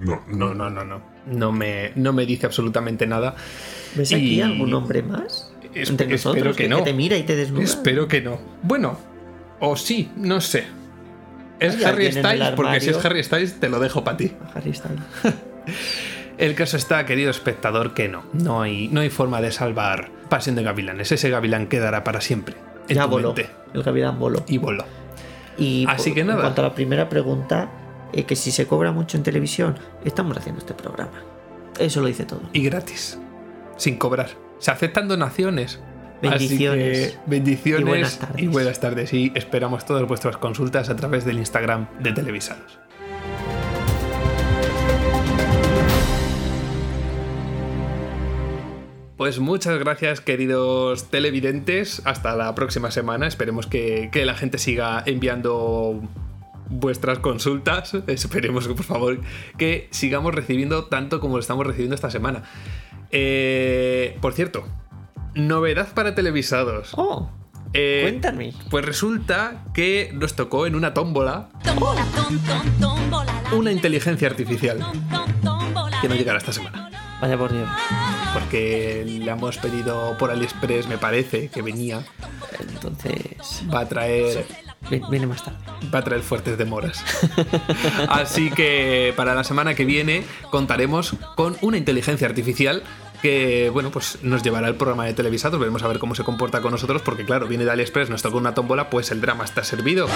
no, 0.00 0.20
no, 0.26 0.54
no, 0.54 0.68
no, 0.68 0.84
no. 0.84 1.17
No 1.30 1.52
me, 1.52 1.92
no 1.94 2.12
me 2.12 2.26
dice 2.26 2.46
absolutamente 2.46 3.06
nada. 3.06 3.34
¿Ves 3.94 4.12
aquí 4.12 4.40
algún 4.40 4.72
hombre 4.74 5.02
más? 5.02 5.52
espero 5.74 6.54
que, 6.54 6.68
no. 6.68 6.82
te 6.82 6.92
mira 6.92 7.16
y 7.16 7.22
te 7.22 7.36
desnuda. 7.36 7.64
Espero 7.64 8.08
que 8.08 8.20
no. 8.20 8.38
Bueno, 8.62 8.98
o 9.60 9.76
sí, 9.76 10.10
no 10.16 10.40
sé. 10.40 10.64
Es 11.60 11.84
Harry 11.84 12.12
Styles, 12.12 12.50
porque 12.50 12.80
si 12.80 12.90
es 12.90 13.04
Harry 13.04 13.22
Styles, 13.22 13.60
te 13.60 13.68
lo 13.68 13.80
dejo 13.80 14.04
para 14.04 14.16
ti. 14.16 14.32
Harry 14.54 14.72
Styles. 14.74 15.02
El 16.38 16.54
caso 16.54 16.76
está, 16.76 17.04
querido 17.04 17.30
espectador, 17.30 17.94
que 17.94 18.08
no. 18.08 18.24
No 18.32 18.62
hay, 18.62 18.88
no 18.88 19.00
hay 19.00 19.10
forma 19.10 19.40
de 19.40 19.50
salvar 19.50 20.10
Pasión 20.28 20.54
de 20.54 20.62
Gavilanes. 20.62 21.10
Ese 21.10 21.30
gavilán 21.30 21.66
quedará 21.66 22.04
para 22.04 22.20
siempre. 22.20 22.54
ya 22.88 23.06
voló. 23.06 23.34
El 23.74 23.82
gavilán 23.82 24.20
voló. 24.20 24.44
Y 24.46 24.58
voló. 24.58 24.84
Y 25.58 25.84
Así 25.88 26.14
que 26.14 26.22
nada. 26.22 26.36
En 26.36 26.42
cuanto 26.42 26.62
a 26.62 26.68
la 26.68 26.74
primera 26.74 27.08
pregunta, 27.08 27.70
eh, 28.12 28.24
que 28.24 28.36
si 28.36 28.50
se 28.50 28.66
cobra 28.66 28.92
mucho 28.92 29.16
en 29.16 29.22
televisión, 29.22 29.76
estamos 30.04 30.36
haciendo 30.36 30.60
este 30.60 30.74
programa. 30.74 31.22
Eso 31.78 32.00
lo 32.00 32.08
dice 32.08 32.24
todo. 32.24 32.42
Y 32.52 32.62
gratis 32.62 33.18
sin 33.78 33.96
cobrar. 33.96 34.30
Se 34.58 34.70
aceptan 34.70 35.08
donaciones. 35.08 35.80
Bendiciones. 36.20 37.16
bendiciones. 37.26 37.82
Y 37.82 37.88
buenas 37.88 38.18
tardes. 38.18 38.42
Y 38.42 38.46
buenas 38.48 38.80
tardes. 38.80 39.12
Y 39.14 39.32
esperamos 39.34 39.86
todas 39.86 40.06
vuestras 40.06 40.36
consultas 40.36 40.90
a 40.90 40.96
través 40.96 41.24
del 41.24 41.38
Instagram 41.38 41.86
de 42.00 42.12
Televisados. 42.12 42.78
Pues 49.16 49.40
muchas 49.40 49.78
gracias 49.78 50.20
queridos 50.20 51.08
televidentes. 51.10 52.02
Hasta 52.04 52.36
la 52.36 52.54
próxima 52.54 52.90
semana. 52.90 53.26
Esperemos 53.26 53.66
que, 53.66 54.10
que 54.12 54.24
la 54.24 54.34
gente 54.34 54.58
siga 54.58 55.02
enviando 55.06 56.00
vuestras 56.68 57.18
consultas. 57.18 57.94
Esperemos 58.06 58.68
que 58.68 58.74
por 58.74 58.84
favor 58.84 59.20
que 59.56 59.88
sigamos 59.90 60.34
recibiendo 60.34 60.86
tanto 60.86 61.20
como 61.20 61.34
lo 61.34 61.40
estamos 61.40 61.66
recibiendo 61.66 61.94
esta 61.94 62.10
semana. 62.10 62.42
Eh, 63.10 64.18
por 64.20 64.34
cierto, 64.34 64.64
novedad 65.34 65.92
para 65.94 66.14
televisados. 66.14 66.92
Oh. 66.94 67.30
Eh, 67.74 68.00
cuéntame. 68.02 68.54
Pues 68.70 68.84
resulta 68.84 69.64
que 69.74 70.10
nos 70.14 70.34
tocó 70.34 70.66
en 70.66 70.74
una 70.74 70.94
tómbola 70.94 71.50
una 73.52 73.72
inteligencia 73.72 74.28
artificial 74.28 74.78
que 76.00 76.08
no 76.08 76.14
llegará 76.14 76.38
esta 76.38 76.52
semana. 76.52 76.90
Vaya 77.20 77.36
por 77.36 77.52
Dios. 77.52 77.68
Porque 78.32 79.04
le 79.06 79.30
hemos 79.30 79.58
pedido 79.58 80.16
por 80.18 80.30
AliExpress, 80.30 80.86
me 80.86 80.98
parece, 80.98 81.48
que 81.48 81.62
venía. 81.62 82.04
Entonces. 82.60 83.64
Va 83.72 83.80
a 83.80 83.88
traer. 83.88 84.46
Viene 84.90 85.26
más 85.26 85.44
tarde. 85.44 85.58
Va 85.94 86.00
a 86.00 86.04
traer 86.04 86.22
fuertes 86.22 86.58
demoras. 86.58 87.04
Así 88.08 88.50
que 88.50 89.12
para 89.16 89.34
la 89.34 89.44
semana 89.44 89.74
que 89.74 89.84
viene 89.84 90.24
contaremos 90.50 91.14
con 91.36 91.56
una 91.60 91.76
inteligencia 91.76 92.26
artificial 92.26 92.82
que, 93.22 93.70
bueno, 93.72 93.90
pues 93.90 94.18
nos 94.22 94.42
llevará 94.42 94.68
al 94.68 94.76
programa 94.76 95.04
de 95.04 95.14
televisados. 95.14 95.58
Veremos 95.58 95.82
a 95.82 95.88
ver 95.88 95.98
cómo 95.98 96.14
se 96.14 96.24
comporta 96.24 96.60
con 96.60 96.70
nosotros, 96.70 97.02
porque 97.02 97.24
claro, 97.24 97.48
viene 97.48 97.64
de 97.64 97.70
AliExpress, 97.72 98.10
nos 98.10 98.22
toca 98.22 98.36
una 98.36 98.54
tómbola, 98.54 98.90
pues 98.90 99.10
el 99.10 99.20
drama 99.20 99.44
está 99.44 99.64
servido. 99.64 100.08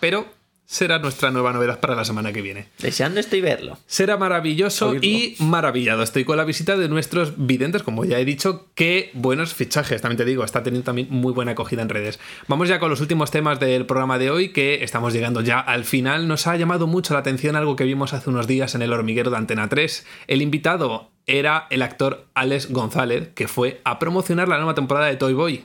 Pero 0.00 0.26
será 0.70 1.00
nuestra 1.00 1.32
nueva 1.32 1.52
novedad 1.52 1.80
para 1.80 1.96
la 1.96 2.04
semana 2.04 2.32
que 2.32 2.42
viene. 2.42 2.68
Deseando 2.78 3.18
estoy 3.18 3.40
verlo. 3.40 3.76
Será 3.86 4.16
maravilloso 4.16 4.94
y 4.94 5.34
maravillado. 5.40 6.04
Estoy 6.04 6.24
con 6.24 6.36
la 6.36 6.44
visita 6.44 6.76
de 6.76 6.88
nuestros 6.88 7.44
videntes, 7.44 7.82
como 7.82 8.04
ya 8.04 8.20
he 8.20 8.24
dicho, 8.24 8.68
qué 8.76 9.10
buenos 9.12 9.52
fichajes, 9.52 10.00
también 10.00 10.18
te 10.18 10.24
digo, 10.24 10.44
está 10.44 10.62
teniendo 10.62 10.84
también 10.84 11.08
muy 11.10 11.32
buena 11.32 11.52
acogida 11.52 11.82
en 11.82 11.88
redes. 11.88 12.20
Vamos 12.46 12.68
ya 12.68 12.78
con 12.78 12.88
los 12.88 13.00
últimos 13.00 13.32
temas 13.32 13.58
del 13.58 13.84
programa 13.84 14.16
de 14.18 14.30
hoy, 14.30 14.50
que 14.50 14.84
estamos 14.84 15.12
llegando 15.12 15.40
ya 15.40 15.58
al 15.58 15.84
final. 15.84 16.28
Nos 16.28 16.46
ha 16.46 16.56
llamado 16.56 16.86
mucho 16.86 17.14
la 17.14 17.20
atención 17.20 17.56
algo 17.56 17.74
que 17.74 17.82
vimos 17.82 18.12
hace 18.12 18.30
unos 18.30 18.46
días 18.46 18.76
en 18.76 18.82
el 18.82 18.92
hormiguero 18.92 19.32
de 19.32 19.38
Antena 19.38 19.68
3. 19.68 20.06
El 20.28 20.40
invitado 20.40 21.10
era 21.26 21.66
el 21.70 21.82
actor 21.82 22.28
Alex 22.34 22.70
González, 22.70 23.30
que 23.34 23.48
fue 23.48 23.80
a 23.82 23.98
promocionar 23.98 24.46
la 24.46 24.58
nueva 24.58 24.76
temporada 24.76 25.06
de 25.08 25.16
Toy 25.16 25.34
Boy, 25.34 25.64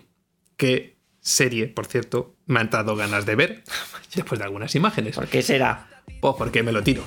que 0.57 0.94
serie, 1.25 1.67
por 1.67 1.87
cierto, 1.87 2.35
me 2.45 2.59
han 2.59 2.69
dado 2.69 2.95
ganas 2.95 3.25
de 3.25 3.35
ver 3.35 3.63
después 4.15 4.39
de 4.39 4.45
algunas 4.45 4.73
imágenes. 4.75 5.15
¿Por 5.15 5.27
qué 5.27 5.41
será? 5.41 5.87
Pues 6.21 6.35
porque 6.37 6.63
me 6.63 6.71
lo 6.71 6.83
tiro. 6.83 7.03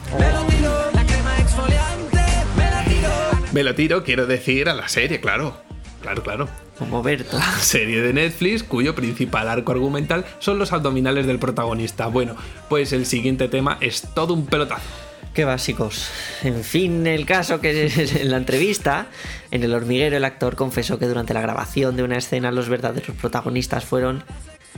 Me 3.53 3.63
lo 3.63 3.75
tiro, 3.75 4.05
quiero 4.05 4.27
decir, 4.27 4.69
a 4.69 4.75
la 4.75 4.89
serie, 4.89 5.21
claro. 5.21 5.57
Claro, 6.03 6.23
claro. 6.23 6.49
Como 6.79 7.03
Berto. 7.03 7.39
Serie 7.61 8.01
de 8.03 8.13
Netflix 8.13 8.63
cuyo 8.63 8.95
principal 8.95 9.49
arco 9.49 9.73
argumental 9.73 10.25
son 10.39 10.59
los 10.59 10.73
abdominales 10.73 11.27
del 11.27 11.39
protagonista. 11.39 12.07
Bueno, 12.07 12.37
pues 12.69 12.93
el 12.93 13.07
siguiente 13.07 13.49
tema 13.49 13.79
es 13.81 14.03
todo 14.15 14.35
un 14.35 14.47
pelotazo. 14.47 15.08
Qué 15.39 15.45
básicos. 15.45 16.11
En 16.43 16.65
fin, 16.65 17.07
el 17.07 17.25
caso 17.25 17.61
que 17.61 17.87
en 17.97 18.29
la 18.29 18.39
entrevista, 18.39 19.07
en 19.53 19.63
el 19.63 19.73
hormiguero, 19.73 20.17
el 20.17 20.25
actor 20.25 20.57
confesó 20.57 20.99
que 20.99 21.07
durante 21.07 21.33
la 21.33 21.41
grabación 21.41 21.95
de 21.95 22.03
una 22.03 22.19
escena 22.19 22.51
los 22.51 22.69
verdaderos 22.69 23.17
protagonistas 23.17 23.85
fueron 23.85 24.25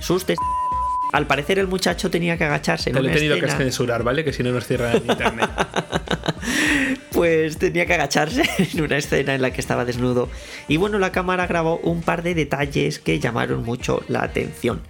sus 0.01 0.27
Al 1.15 1.27
parecer 1.27 1.61
el 1.61 1.67
muchacho 1.67 2.11
tenía 2.11 2.37
que 2.37 2.45
agacharse 2.45 2.91
en 2.91 2.97
Te 2.97 3.03
lo 3.03 3.09
he 3.09 3.13
tenido 3.13 3.41
que 3.41 3.49
censurar, 3.49 4.03
¿vale? 4.03 4.23
Que 4.23 4.35
si 4.35 4.43
no 4.43 4.53
nos 4.53 4.67
cierran 4.67 4.97
el 4.97 5.11
internet. 5.11 5.49
pues 7.11 7.57
tenía 7.57 7.87
que 7.87 7.95
agacharse 7.95 8.43
en 8.75 8.83
una 8.83 8.99
escena 8.99 9.35
en 9.35 9.41
la 9.41 9.53
que 9.53 9.63
estaba 9.63 9.87
desnudo. 9.87 10.29
Y 10.69 10.77
bueno, 10.77 10.99
la 10.99 11.11
cámara 11.11 11.47
grabó 11.47 11.79
un 11.79 12.03
par 12.03 12.23
de 12.23 12.35
detalles 12.35 12.99
que 12.99 13.19
llamaron 13.19 13.65
mucho 13.65 14.05
la 14.09 14.25
atención. 14.25 14.83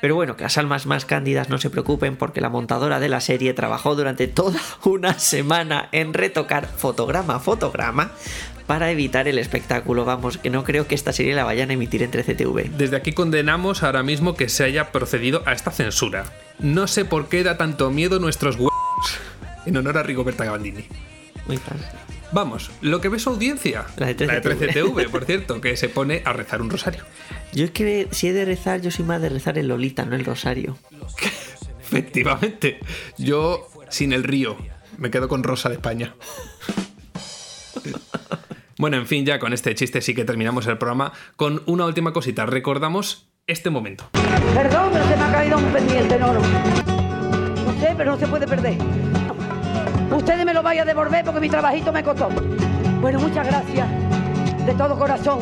Pero 0.00 0.14
bueno, 0.14 0.36
que 0.36 0.44
las 0.44 0.58
almas 0.58 0.86
más 0.86 1.04
cándidas 1.04 1.48
no 1.48 1.58
se 1.58 1.70
preocupen 1.70 2.16
porque 2.16 2.40
la 2.40 2.48
montadora 2.48 3.00
de 3.00 3.08
la 3.08 3.20
serie 3.20 3.54
trabajó 3.54 3.96
durante 3.96 4.28
toda 4.28 4.60
una 4.84 5.18
semana 5.18 5.88
en 5.92 6.14
retocar 6.14 6.66
fotograma 6.66 7.36
a 7.36 7.40
fotograma 7.40 8.12
para 8.66 8.90
evitar 8.90 9.26
el 9.26 9.38
espectáculo. 9.38 10.04
Vamos, 10.04 10.38
que 10.38 10.50
no 10.50 10.62
creo 10.62 10.86
que 10.86 10.94
esta 10.94 11.12
serie 11.12 11.34
la 11.34 11.44
vayan 11.44 11.70
a 11.70 11.72
emitir 11.72 12.02
entre 12.02 12.22
CTV. 12.22 12.70
Desde 12.76 12.96
aquí 12.96 13.12
condenamos 13.12 13.82
ahora 13.82 14.02
mismo 14.02 14.36
que 14.36 14.48
se 14.48 14.62
haya 14.62 14.92
procedido 14.92 15.42
a 15.46 15.52
esta 15.52 15.70
censura. 15.72 16.26
No 16.60 16.86
sé 16.86 17.04
por 17.04 17.28
qué 17.28 17.42
da 17.42 17.56
tanto 17.56 17.90
miedo 17.90 18.20
nuestros 18.20 18.56
huevos 18.56 18.72
en 19.66 19.76
honor 19.76 19.98
a 19.98 20.02
Rigoberta 20.02 20.44
Gabandini. 20.44 20.84
Muy 21.46 21.56
fácil. 21.56 21.86
Vamos, 22.32 22.70
lo 22.82 23.00
que 23.00 23.08
ve 23.08 23.18
su 23.18 23.30
audiencia. 23.30 23.86
La 23.96 24.06
de 24.06 24.16
13TV. 24.16 24.26
La 24.26 24.40
de 24.40 24.42
13TV, 24.42 25.10
por 25.10 25.24
cierto, 25.24 25.60
que 25.60 25.76
se 25.76 25.88
pone 25.88 26.22
a 26.24 26.32
rezar 26.32 26.60
un 26.60 26.70
rosario. 26.70 27.04
Yo 27.52 27.64
es 27.64 27.70
que 27.70 28.08
si 28.10 28.28
he 28.28 28.32
de 28.32 28.44
rezar, 28.44 28.80
yo 28.80 28.90
soy 28.90 29.04
más 29.04 29.22
de 29.22 29.30
rezar 29.30 29.58
el 29.58 29.68
Lolita, 29.68 30.04
no 30.04 30.14
el 30.14 30.24
rosario. 30.24 30.76
Efectivamente. 31.80 32.80
Yo 33.16 33.68
sin 33.88 34.12
el 34.12 34.24
río. 34.24 34.56
Me 34.98 35.10
quedo 35.10 35.28
con 35.28 35.42
Rosa 35.42 35.68
de 35.68 35.76
España. 35.76 36.14
Bueno, 38.78 38.96
en 38.96 39.06
fin, 39.06 39.24
ya 39.24 39.38
con 39.38 39.52
este 39.52 39.74
chiste 39.74 40.00
sí 40.00 40.14
que 40.14 40.24
terminamos 40.24 40.66
el 40.66 40.78
programa 40.78 41.12
con 41.36 41.62
una 41.66 41.86
última 41.86 42.12
cosita. 42.12 42.46
Recordamos 42.46 43.28
este 43.46 43.70
momento. 43.70 44.08
Perdón, 44.54 44.90
pero 44.92 45.08
se 45.08 45.16
me 45.16 45.22
ha 45.22 45.32
caído 45.32 45.58
un 45.58 45.72
pendiente, 45.72 46.18
no, 46.18 46.34
no. 46.34 46.40
No 46.40 47.80
sé, 47.80 47.94
pero 47.96 48.12
no 48.12 48.18
se 48.18 48.26
puede 48.26 48.46
perder. 48.46 48.76
Ustedes 50.10 50.44
me 50.44 50.54
lo 50.54 50.62
vayan 50.62 50.84
a 50.84 50.86
devolver 50.86 51.24
porque 51.24 51.40
mi 51.40 51.48
trabajito 51.48 51.92
me 51.92 52.02
costó. 52.02 52.28
Bueno, 53.00 53.20
muchas 53.20 53.46
gracias. 53.46 53.86
De 54.66 54.74
todo 54.74 54.98
corazón. 54.98 55.40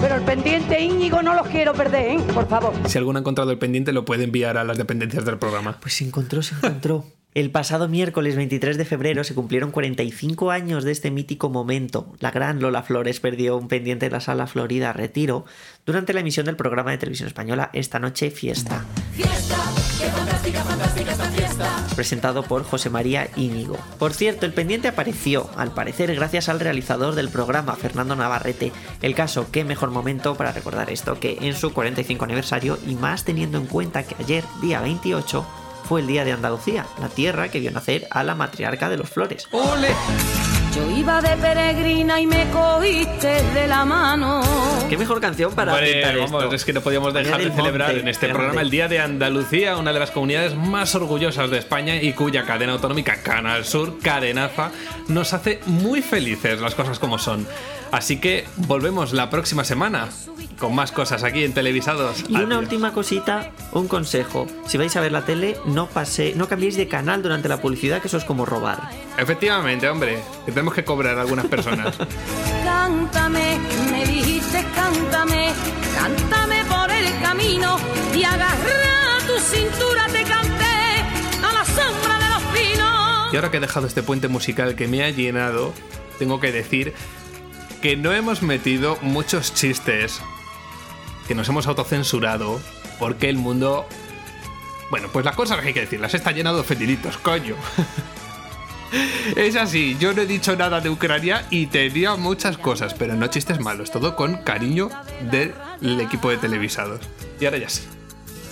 Pero 0.00 0.16
el 0.16 0.22
pendiente 0.22 0.80
Íñigo 0.80 1.22
no 1.22 1.34
los 1.34 1.46
quiero 1.48 1.72
perder, 1.72 2.12
¿eh? 2.12 2.20
Por 2.34 2.48
favor. 2.48 2.72
Si 2.86 2.98
alguno 2.98 3.18
ha 3.18 3.20
encontrado 3.20 3.50
el 3.50 3.58
pendiente, 3.58 3.92
lo 3.92 4.04
puede 4.04 4.24
enviar 4.24 4.56
a 4.56 4.64
las 4.64 4.78
dependencias 4.78 5.24
del 5.24 5.38
programa. 5.38 5.78
Pues 5.80 5.94
se 5.94 6.04
encontró, 6.04 6.42
se 6.42 6.54
encontró. 6.54 7.04
El 7.34 7.50
pasado 7.50 7.88
miércoles 7.88 8.36
23 8.36 8.78
de 8.78 8.84
febrero 8.84 9.22
se 9.22 9.34
cumplieron 9.34 9.70
45 9.70 10.50
años 10.50 10.82
de 10.82 10.92
este 10.92 11.10
mítico 11.10 11.50
momento. 11.50 12.12
La 12.20 12.30
gran 12.30 12.60
Lola 12.60 12.82
Flores 12.82 13.20
perdió 13.20 13.56
un 13.56 13.68
pendiente 13.68 14.06
en 14.06 14.12
la 14.12 14.20
sala 14.20 14.46
Florida 14.46 14.92
Retiro 14.92 15.44
durante 15.84 16.14
la 16.14 16.20
emisión 16.20 16.46
del 16.46 16.56
programa 16.56 16.90
de 16.90 16.98
televisión 16.98 17.28
española 17.28 17.70
Esta 17.74 17.98
Noche 17.98 18.30
Fiesta. 18.30 18.84
Fiesta, 19.12 19.56
qué 20.00 20.06
fantástica, 20.10 20.64
fantástica. 20.64 21.07
Presentado 21.96 22.42
por 22.42 22.64
José 22.64 22.90
María 22.90 23.28
Íñigo. 23.36 23.76
Por 23.98 24.12
cierto, 24.12 24.46
el 24.46 24.52
pendiente 24.52 24.88
apareció, 24.88 25.50
al 25.56 25.72
parecer 25.72 26.14
gracias 26.14 26.48
al 26.48 26.60
realizador 26.60 27.14
del 27.14 27.28
programa, 27.28 27.74
Fernando 27.74 28.16
Navarrete. 28.16 28.72
El 29.02 29.14
caso, 29.14 29.46
qué 29.50 29.64
mejor 29.64 29.90
momento 29.90 30.34
para 30.36 30.52
recordar 30.52 30.90
esto 30.90 31.18
que 31.18 31.38
en 31.40 31.54
su 31.54 31.72
45 31.72 32.24
aniversario 32.24 32.78
y 32.86 32.94
más 32.94 33.24
teniendo 33.24 33.58
en 33.58 33.66
cuenta 33.66 34.02
que 34.02 34.16
ayer, 34.22 34.44
día 34.60 34.80
28, 34.80 35.44
fue 35.84 36.00
el 36.00 36.06
día 36.06 36.24
de 36.24 36.32
Andalucía, 36.32 36.86
la 37.00 37.08
tierra 37.08 37.48
que 37.48 37.60
vio 37.60 37.70
nacer 37.70 38.06
a 38.10 38.22
la 38.22 38.34
matriarca 38.34 38.88
de 38.90 38.98
los 38.98 39.08
flores. 39.08 39.48
¡Ole! 39.52 39.88
Yo 40.78 40.90
iba 40.96 41.20
de 41.20 41.36
peregrina 41.38 42.20
y 42.20 42.26
me 42.28 42.48
cogiste 42.50 43.42
de 43.52 43.66
la 43.66 43.84
mano. 43.84 44.42
¿Qué 44.88 44.96
mejor 44.96 45.20
canción 45.20 45.52
para 45.52 45.72
Vale, 45.72 45.92
pintar 45.94 46.16
vamos, 46.18 46.44
esto? 46.44 46.54
es 46.54 46.64
que 46.64 46.72
no 46.72 46.80
podíamos 46.80 47.12
dejar 47.12 47.38
de 47.38 47.44
del 47.46 47.52
celebrar 47.52 47.88
Monte, 47.88 48.02
en 48.02 48.08
este 48.08 48.28
programa 48.28 48.60
el 48.60 48.70
Día 48.70 48.86
de 48.86 49.00
Andalucía, 49.00 49.76
una 49.76 49.92
de 49.92 49.98
las 49.98 50.12
comunidades 50.12 50.54
más 50.54 50.94
orgullosas 50.94 51.50
de 51.50 51.58
España 51.58 51.96
y 52.00 52.12
cuya 52.12 52.44
cadena 52.44 52.74
autonómica 52.74 53.22
Canal 53.22 53.64
Sur, 53.64 53.98
Cadenaza, 53.98 54.70
nos 55.08 55.32
hace 55.32 55.58
muy 55.66 56.00
felices 56.00 56.60
las 56.60 56.76
cosas 56.76 57.00
como 57.00 57.18
son. 57.18 57.44
Así 57.90 58.20
que 58.20 58.46
volvemos 58.54 59.12
la 59.12 59.30
próxima 59.30 59.64
semana 59.64 60.08
con 60.58 60.74
más 60.74 60.92
cosas 60.92 61.22
aquí 61.24 61.44
en 61.44 61.54
Televisados. 61.54 62.24
Y 62.28 62.36
una 62.36 62.58
última 62.58 62.92
cosita, 62.92 63.50
un 63.72 63.88
consejo. 63.88 64.46
Si 64.66 64.76
vais 64.76 64.94
a 64.96 65.00
ver 65.00 65.12
la 65.12 65.24
tele, 65.24 65.56
no 65.66 65.86
pase, 65.86 66.34
no 66.36 66.48
cambiéis 66.48 66.76
de 66.76 66.88
canal 66.88 67.22
durante 67.22 67.48
la 67.48 67.60
publicidad, 67.60 68.00
que 68.00 68.08
eso 68.08 68.16
es 68.16 68.24
como 68.24 68.44
robar. 68.44 68.90
Efectivamente, 69.16 69.88
hombre, 69.88 70.18
que 70.44 70.52
tenemos 70.52 70.74
que 70.74 70.84
cobrar 70.84 71.18
a 71.18 71.22
algunas 71.22 71.46
personas. 71.46 71.96
Cántame, 72.64 73.58
me 73.90 74.06
dijiste 74.06 74.64
cántame, 74.74 75.52
cántame 75.94 76.64
por 76.64 76.90
el 76.90 77.20
camino 77.20 77.78
y 78.14 78.24
agarra 78.24 79.18
tu 79.26 79.38
cintura 79.40 80.06
te 80.06 80.22
canté 80.24 81.44
a 81.44 81.52
la 81.52 81.64
sombra 81.64 82.18
de 82.18 82.28
los 82.28 82.42
pinos. 82.54 83.32
Y 83.32 83.36
ahora 83.36 83.50
que 83.50 83.58
he 83.58 83.60
dejado 83.60 83.86
este 83.86 84.02
puente 84.02 84.28
musical 84.28 84.74
que 84.74 84.88
me 84.88 85.04
ha 85.04 85.10
llenado, 85.10 85.74
tengo 86.18 86.40
que 86.40 86.50
decir 86.50 86.94
que 87.82 87.96
no 87.96 88.12
hemos 88.12 88.42
metido 88.42 88.98
muchos 89.02 89.54
chistes, 89.54 90.20
que 91.28 91.34
nos 91.34 91.48
hemos 91.48 91.66
autocensurado, 91.68 92.60
porque 92.98 93.28
el 93.28 93.36
mundo... 93.36 93.86
Bueno, 94.90 95.08
pues 95.12 95.24
las 95.24 95.36
cosas 95.36 95.60
que 95.60 95.68
hay 95.68 95.74
que 95.74 95.80
decirlas, 95.80 96.14
está 96.14 96.32
lleno 96.32 96.54
de 96.54 96.60
ofendiditos, 96.60 97.18
coño. 97.18 97.54
Es 99.36 99.54
así, 99.56 99.98
yo 100.00 100.14
no 100.14 100.22
he 100.22 100.26
dicho 100.26 100.56
nada 100.56 100.80
de 100.80 100.88
Ucrania 100.88 101.44
y 101.50 101.66
tenía 101.66 102.16
muchas 102.16 102.56
cosas, 102.56 102.94
pero 102.94 103.14
no 103.14 103.26
chistes 103.26 103.60
malos, 103.60 103.90
todo 103.90 104.16
con 104.16 104.38
cariño 104.38 104.88
del 105.30 106.00
equipo 106.00 106.30
de 106.30 106.38
televisados. 106.38 107.00
Y 107.38 107.44
ahora 107.44 107.58
ya 107.58 107.68
sí. 107.68 107.82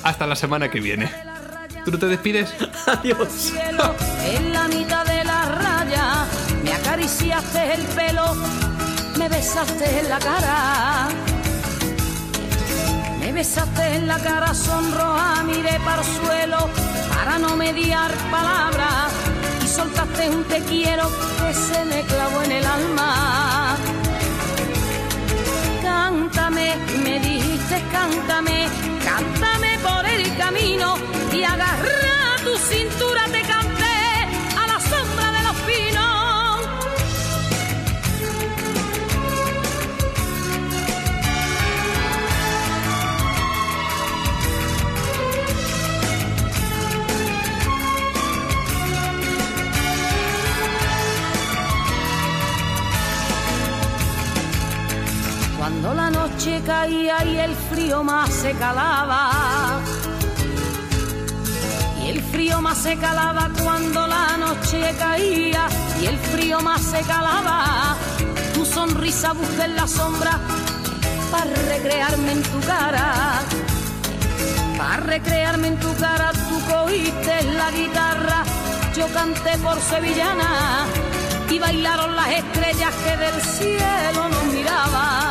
Hasta 0.03 0.27
la 0.27 0.37
semana 0.37 0.71
que 0.71 0.81
viene. 0.81 1.11
¿Tú 1.87 1.91
no 1.91 1.99
te 1.99 2.07
despides? 2.07 2.53
Adiós. 2.87 3.53
en 4.25 4.53
la 4.53 4.69
mitad 4.69 5.07
de 5.07 5.25
la 5.25 5.45
raya, 5.47 6.27
me 6.63 6.73
acariciaste 6.73 7.75
el 7.75 7.83
pelo, 7.87 8.35
me 9.19 9.29
besaste 9.29 10.01
en 10.01 10.09
la 10.11 10.19
cara. 10.19 11.36
Besaste 13.37 13.97
en 13.97 14.07
la 14.09 14.19
cara, 14.19 14.55
sonroja, 14.55 15.43
miré 15.43 15.79
para 15.85 16.01
el 16.01 16.09
suelo, 16.09 16.71
para 17.11 17.39
no 17.39 17.55
mediar 17.55 18.11
palabras. 18.31 19.13
Y 19.63 19.69
soltaste 19.69 20.31
un 20.31 20.43
te 20.45 20.61
quiero 20.63 21.07
que 21.39 21.53
se 21.53 21.85
me 21.85 22.01
clavó 22.05 22.41
en 22.45 22.53
el 22.53 22.65
alma. 22.65 23.77
Cántame, 25.83 26.77
me 27.05 27.21
dijiste 27.21 27.85
cántame 27.93 28.69
y 57.03 57.39
el 57.39 57.55
frío 57.71 58.03
más 58.03 58.31
se 58.31 58.53
calaba. 58.53 59.81
Y 62.03 62.09
el 62.09 62.23
frío 62.23 62.61
más 62.61 62.79
se 62.79 62.97
calaba 62.97 63.51
cuando 63.63 64.07
la 64.07 64.37
noche 64.37 64.95
caía. 64.99 65.69
Y 66.01 66.07
el 66.07 66.19
frío 66.19 66.61
más 66.61 66.81
se 66.81 67.01
calaba. 67.01 67.97
Tu 68.55 68.65
sonrisa 68.65 69.33
busqué 69.33 69.65
en 69.65 69.77
la 69.77 69.87
sombra 69.87 70.39
para 71.31 71.55
recrearme 71.69 72.33
en 72.33 72.43
tu 72.43 72.61
cara. 72.61 73.43
Para 74.79 74.97
recrearme 74.97 75.69
en 75.69 75.79
tu 75.79 75.95
cara, 75.97 76.33
tú 76.49 76.61
cogiste 76.71 77.43
la 77.59 77.71
guitarra. 77.71 78.45
Yo 78.97 79.07
canté 79.09 79.59
por 79.59 79.79
sevillana 79.81 80.87
y 81.51 81.59
bailaron 81.59 82.17
las 82.17 82.29
estrellas 82.29 82.95
que 83.05 83.17
del 83.17 83.43
cielo 83.43 84.29
nos 84.31 84.45
miraban. 84.45 85.26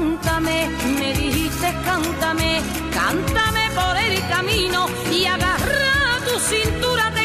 Cántame, 0.00 0.66
me 0.98 1.12
dijiste 1.12 1.76
cántame, 1.84 2.62
cántame 2.90 3.70
por 3.74 3.94
el 3.98 4.26
camino 4.28 4.86
y 5.12 5.26
agarra 5.26 6.18
tu 6.24 6.38
cintura 6.38 7.12
te 7.12 7.19